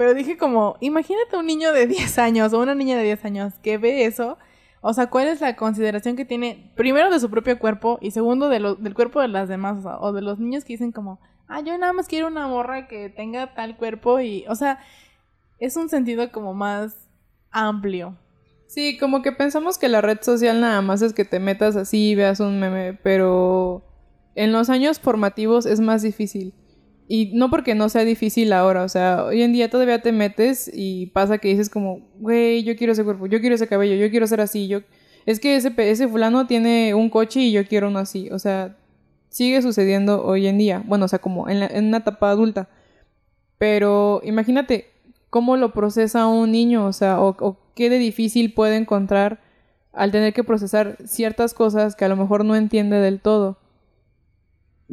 Pero 0.02 0.14
dije 0.14 0.36
como, 0.36 0.76
imagínate 0.80 1.36
un 1.36 1.46
niño 1.46 1.72
de 1.72 1.86
10 1.86 2.18
años 2.18 2.52
o 2.52 2.58
una 2.58 2.74
niña 2.74 2.96
de 2.96 3.04
10 3.04 3.24
años 3.24 3.54
que 3.62 3.78
ve 3.78 4.04
eso. 4.04 4.36
O 4.80 4.92
sea, 4.92 5.06
¿cuál 5.06 5.28
es 5.28 5.40
la 5.40 5.54
consideración 5.54 6.16
que 6.16 6.24
tiene, 6.24 6.72
primero 6.74 7.08
de 7.08 7.20
su 7.20 7.30
propio 7.30 7.56
cuerpo 7.56 8.00
y 8.02 8.10
segundo 8.10 8.48
de 8.48 8.58
del 8.80 8.94
cuerpo 8.94 9.20
de 9.20 9.28
las 9.28 9.48
demás? 9.48 9.84
O, 9.84 9.90
o 10.00 10.12
de 10.12 10.20
los 10.20 10.40
niños 10.40 10.64
que 10.64 10.72
dicen 10.72 10.90
como, 10.90 11.20
ah, 11.46 11.60
yo 11.60 11.78
nada 11.78 11.92
más 11.92 12.08
quiero 12.08 12.26
una 12.26 12.48
morra 12.48 12.88
que 12.88 13.10
tenga 13.10 13.54
tal 13.54 13.76
cuerpo 13.76 14.18
y, 14.18 14.44
o 14.48 14.56
sea, 14.56 14.80
es 15.60 15.76
un 15.76 15.88
sentido 15.88 16.32
como 16.32 16.52
más 16.52 17.08
amplio. 17.52 18.16
Sí, 18.66 18.98
como 18.98 19.22
que 19.22 19.30
pensamos 19.30 19.78
que 19.78 19.86
la 19.86 20.00
red 20.00 20.18
social 20.20 20.60
nada 20.60 20.82
más 20.82 21.00
es 21.02 21.12
que 21.12 21.24
te 21.24 21.38
metas 21.38 21.76
así 21.76 22.10
y 22.10 22.14
veas 22.16 22.40
un 22.40 22.58
meme, 22.58 22.98
pero 23.04 23.84
en 24.34 24.50
los 24.50 24.68
años 24.68 24.98
formativos 24.98 25.64
es 25.64 25.78
más 25.78 26.02
difícil. 26.02 26.54
Y 27.12 27.30
no 27.34 27.50
porque 27.50 27.74
no 27.74 27.88
sea 27.90 28.04
difícil 28.04 28.52
ahora, 28.54 28.84
o 28.84 28.88
sea, 28.88 29.24
hoy 29.24 29.42
en 29.42 29.52
día 29.52 29.68
todavía 29.68 30.00
te 30.00 30.12
metes 30.12 30.70
y 30.72 31.06
pasa 31.08 31.36
que 31.38 31.48
dices 31.48 31.68
como, 31.68 32.00
güey, 32.18 32.62
yo 32.64 32.74
quiero 32.76 32.94
ese 32.94 33.04
cuerpo, 33.04 33.26
yo 33.26 33.38
quiero 33.40 33.54
ese 33.54 33.66
cabello, 33.68 33.94
yo 33.96 34.10
quiero 34.10 34.26
ser 34.26 34.40
así, 34.40 34.66
yo... 34.68 34.80
Es 35.26 35.38
que 35.38 35.54
ese, 35.56 35.72
ese 35.76 36.08
fulano 36.08 36.46
tiene 36.46 36.94
un 36.94 37.10
coche 37.10 37.40
y 37.40 37.52
yo 37.52 37.66
quiero 37.66 37.88
uno 37.88 37.98
así, 37.98 38.30
o 38.30 38.38
sea, 38.38 38.76
sigue 39.28 39.60
sucediendo 39.60 40.24
hoy 40.24 40.46
en 40.46 40.56
día, 40.58 40.82
bueno, 40.86 41.04
o 41.04 41.08
sea, 41.08 41.18
como 41.20 41.48
en, 41.50 41.60
la- 41.60 41.66
en 41.66 41.86
una 41.88 41.98
etapa 41.98 42.30
adulta. 42.30 42.68
Pero 43.58 44.20
imagínate 44.24 44.86
cómo 45.30 45.56
lo 45.56 45.72
procesa 45.72 46.26
un 46.26 46.50
niño, 46.52 46.86
o 46.86 46.92
sea, 46.92 47.20
o, 47.20 47.36
o 47.40 47.58
qué 47.74 47.90
de 47.90 47.98
difícil 47.98 48.54
puede 48.54 48.76
encontrar 48.76 49.40
al 49.92 50.10
tener 50.10 50.32
que 50.32 50.44
procesar 50.44 50.96
ciertas 51.04 51.54
cosas 51.54 51.94
que 51.94 52.04
a 52.04 52.08
lo 52.08 52.16
mejor 52.16 52.44
no 52.44 52.56
entiende 52.56 52.96
del 52.96 53.20
todo. 53.20 53.58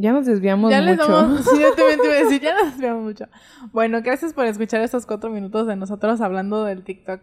Ya 0.01 0.13
nos 0.13 0.25
desviamos 0.25 0.71
ya 0.71 0.79
les 0.79 0.97
mucho. 0.97 1.11
damos, 1.11 1.41
sí, 1.53 1.59
yo 1.59 1.73
también 1.75 1.99
te 1.99 2.05
iba 2.05 2.15
a 2.15 2.23
decir, 2.23 2.41
ya 2.41 2.55
nos 2.63 2.77
vemos 2.77 3.03
mucho. 3.03 3.25
Bueno, 3.73 4.01
gracias 4.01 4.33
por 4.33 4.45
escuchar 4.45 4.79
estos 4.79 5.05
cuatro 5.05 5.29
minutos 5.29 5.67
de 5.67 5.75
nosotros 5.75 6.21
hablando 6.21 6.63
del 6.63 6.83
TikTok. 6.85 7.19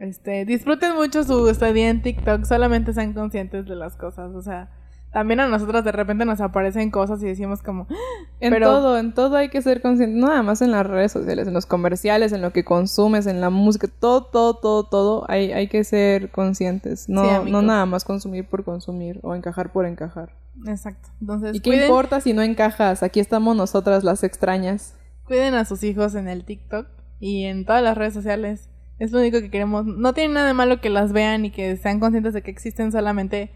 Este, 0.00 0.44
disfruten 0.44 0.96
mucho 0.96 1.22
su 1.22 1.48
estadía 1.48 1.88
en 1.88 2.02
TikTok, 2.02 2.44
solamente 2.46 2.92
sean 2.94 3.12
conscientes 3.12 3.64
de 3.66 3.76
las 3.76 3.96
cosas, 3.96 4.34
o 4.34 4.42
sea, 4.42 4.70
también 5.12 5.40
a 5.40 5.48
nosotros 5.48 5.82
de 5.84 5.92
repente 5.92 6.24
nos 6.24 6.40
aparecen 6.40 6.90
cosas 6.90 7.22
y 7.22 7.26
decimos 7.26 7.62
como, 7.62 7.86
En 8.40 8.50
Pero- 8.52 8.66
todo, 8.68 8.98
en 8.98 9.12
todo 9.12 9.36
hay 9.36 9.48
que 9.48 9.60
ser 9.60 9.82
consciente, 9.82 10.16
no 10.18 10.28
nada 10.28 10.42
más 10.42 10.62
en 10.62 10.70
las 10.70 10.86
redes 10.86 11.12
sociales, 11.12 11.46
en 11.48 11.54
los 11.54 11.66
comerciales, 11.66 12.32
en 12.32 12.40
lo 12.42 12.52
que 12.52 12.64
consumes, 12.64 13.26
en 13.26 13.40
la 13.40 13.50
música, 13.50 13.88
todo, 14.00 14.24
todo, 14.24 14.54
todo, 14.54 14.84
todo, 14.84 15.24
hay, 15.28 15.52
hay 15.52 15.68
que 15.68 15.82
ser 15.84 16.30
conscientes, 16.30 17.08
no, 17.08 17.44
Sí, 17.44 17.50
no 17.50 17.60
nada 17.62 17.84
más 17.86 18.04
consumir 18.04 18.46
por 18.48 18.64
consumir 18.64 19.18
o 19.22 19.34
encajar 19.34 19.72
por 19.72 19.84
encajar. 19.86 20.30
exacto. 20.66 21.08
Entonces, 21.20 21.56
¿Y 21.56 21.60
qué 21.60 21.84
importa 21.86 22.20
si 22.20 22.32
no 22.32 22.42
encajas? 22.42 23.02
Aquí 23.02 23.20
estamos 23.20 23.56
nosotras 23.56 24.04
las 24.04 24.22
extrañas. 24.24 24.94
cuiden 25.24 25.54
a 25.54 25.64
sus 25.64 25.82
hijos 25.84 26.14
en 26.14 26.28
el 26.28 26.44
TikTok 26.44 26.86
y 27.20 27.44
en 27.44 27.64
todas 27.64 27.82
las 27.82 27.96
redes 27.98 28.14
sociales. 28.14 28.68
Es 28.98 29.12
lo 29.12 29.18
único 29.20 29.40
que 29.40 29.50
queremos. 29.50 29.86
No 29.86 30.12
tiene 30.12 30.34
nada 30.34 30.46
de 30.48 30.54
malo 30.54 30.80
que 30.80 30.90
las 30.90 31.12
vean 31.12 31.44
y 31.44 31.50
que 31.50 31.76
sean 31.76 32.00
conscientes 32.00 32.34
de 32.34 32.42
que 32.42 32.50
existen 32.50 32.90
solamente 32.92 33.50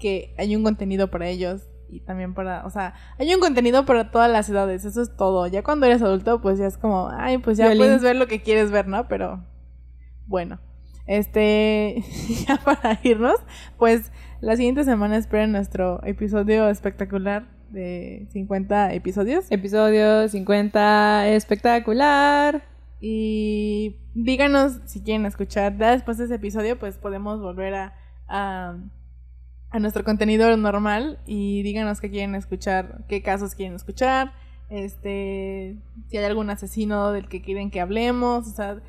que 0.00 0.34
hay 0.38 0.56
un 0.56 0.64
contenido 0.64 1.10
para 1.10 1.28
ellos 1.28 1.68
y 1.88 2.00
también 2.00 2.34
para, 2.34 2.66
o 2.66 2.70
sea, 2.70 2.94
hay 3.18 3.32
un 3.34 3.40
contenido 3.40 3.84
para 3.84 4.10
todas 4.10 4.30
las 4.30 4.48
edades, 4.48 4.84
eso 4.84 5.02
es 5.02 5.16
todo. 5.16 5.46
Ya 5.46 5.62
cuando 5.62 5.86
eres 5.86 6.02
adulto, 6.02 6.40
pues 6.40 6.58
ya 6.58 6.66
es 6.66 6.78
como, 6.78 7.08
ay, 7.12 7.38
pues 7.38 7.56
ya 7.58 7.66
Violín. 7.66 7.86
puedes 7.86 8.02
ver 8.02 8.16
lo 8.16 8.26
que 8.26 8.42
quieres 8.42 8.70
ver, 8.70 8.88
¿no? 8.88 9.06
Pero 9.06 9.44
bueno, 10.26 10.60
este, 11.06 12.02
ya 12.48 12.56
para 12.56 12.98
irnos, 13.02 13.38
pues 13.78 14.10
la 14.40 14.56
siguiente 14.56 14.84
semana 14.84 15.16
esperen 15.16 15.52
nuestro 15.52 16.00
episodio 16.04 16.68
espectacular 16.68 17.46
de 17.70 18.26
50 18.32 18.94
episodios. 18.94 19.50
Episodio 19.50 20.28
50, 20.28 21.28
espectacular. 21.28 22.62
Y 23.00 23.96
díganos 24.14 24.80
si 24.84 25.02
quieren 25.02 25.26
escuchar. 25.26 25.76
Ya 25.78 25.92
después 25.92 26.18
de 26.18 26.24
ese 26.24 26.34
episodio, 26.34 26.78
pues 26.78 26.98
podemos 26.98 27.40
volver 27.40 27.74
a, 27.74 27.94
a, 28.28 28.76
a 29.70 29.78
nuestro 29.78 30.04
contenido 30.04 30.56
normal. 30.56 31.18
Y 31.26 31.62
díganos 31.62 32.00
qué 32.00 32.10
quieren 32.10 32.34
escuchar, 32.34 33.04
qué 33.08 33.22
casos 33.22 33.54
quieren 33.54 33.76
escuchar. 33.76 34.32
Este, 34.68 35.76
si 36.08 36.16
hay 36.16 36.24
algún 36.24 36.50
asesino 36.50 37.12
del 37.12 37.28
que 37.28 37.42
quieren 37.42 37.70
que 37.70 37.80
hablemos. 37.80 38.46
O 38.46 38.50
sea, 38.50 38.80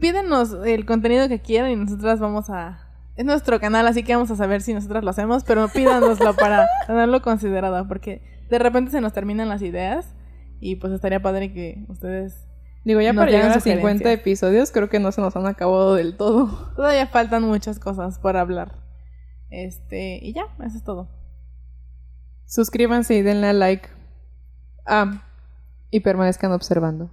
pídenos 0.00 0.56
el 0.64 0.86
contenido 0.86 1.28
que 1.28 1.40
quieran 1.40 1.70
y 1.70 1.76
nosotras 1.76 2.20
vamos 2.20 2.50
a. 2.50 2.86
Es 3.16 3.24
nuestro 3.26 3.60
canal, 3.60 3.86
así 3.86 4.02
que 4.02 4.14
vamos 4.14 4.30
a 4.30 4.36
saber 4.36 4.62
si 4.62 4.72
nosotras 4.72 5.04
lo 5.04 5.10
hacemos, 5.10 5.44
pero 5.44 5.68
pídanoslo 5.68 6.34
para 6.36 6.66
tenerlo 6.86 7.20
considerado, 7.20 7.86
porque 7.86 8.22
de 8.48 8.58
repente 8.58 8.92
se 8.92 9.02
nos 9.02 9.12
terminan 9.12 9.50
las 9.50 9.60
ideas 9.60 10.14
y 10.58 10.76
pues 10.76 10.92
estaría 10.92 11.20
padre 11.20 11.52
que 11.52 11.84
ustedes 11.88 12.46
Digo, 12.82 13.00
ya 13.02 13.12
para 13.12 13.30
llegar 13.30 13.50
a 13.50 13.60
50 13.60 13.80
sugerencias. 13.80 14.14
episodios, 14.14 14.72
creo 14.72 14.88
que 14.88 15.00
no 15.00 15.12
se 15.12 15.20
nos 15.20 15.36
han 15.36 15.46
acabado 15.46 15.94
del 15.94 16.16
todo. 16.16 16.72
Todavía 16.76 17.06
faltan 17.06 17.42
muchas 17.42 17.78
cosas 17.78 18.18
por 18.18 18.38
hablar. 18.38 18.89
Este, 19.50 20.18
y 20.22 20.32
ya, 20.32 20.44
eso 20.64 20.76
es 20.76 20.84
todo. 20.84 21.08
Suscríbanse 22.46 23.14
y 23.14 23.22
denle 23.22 23.48
a 23.48 23.52
like. 23.52 23.88
Ah, 24.86 25.22
y 25.90 26.00
permanezcan 26.00 26.52
observando. 26.52 27.10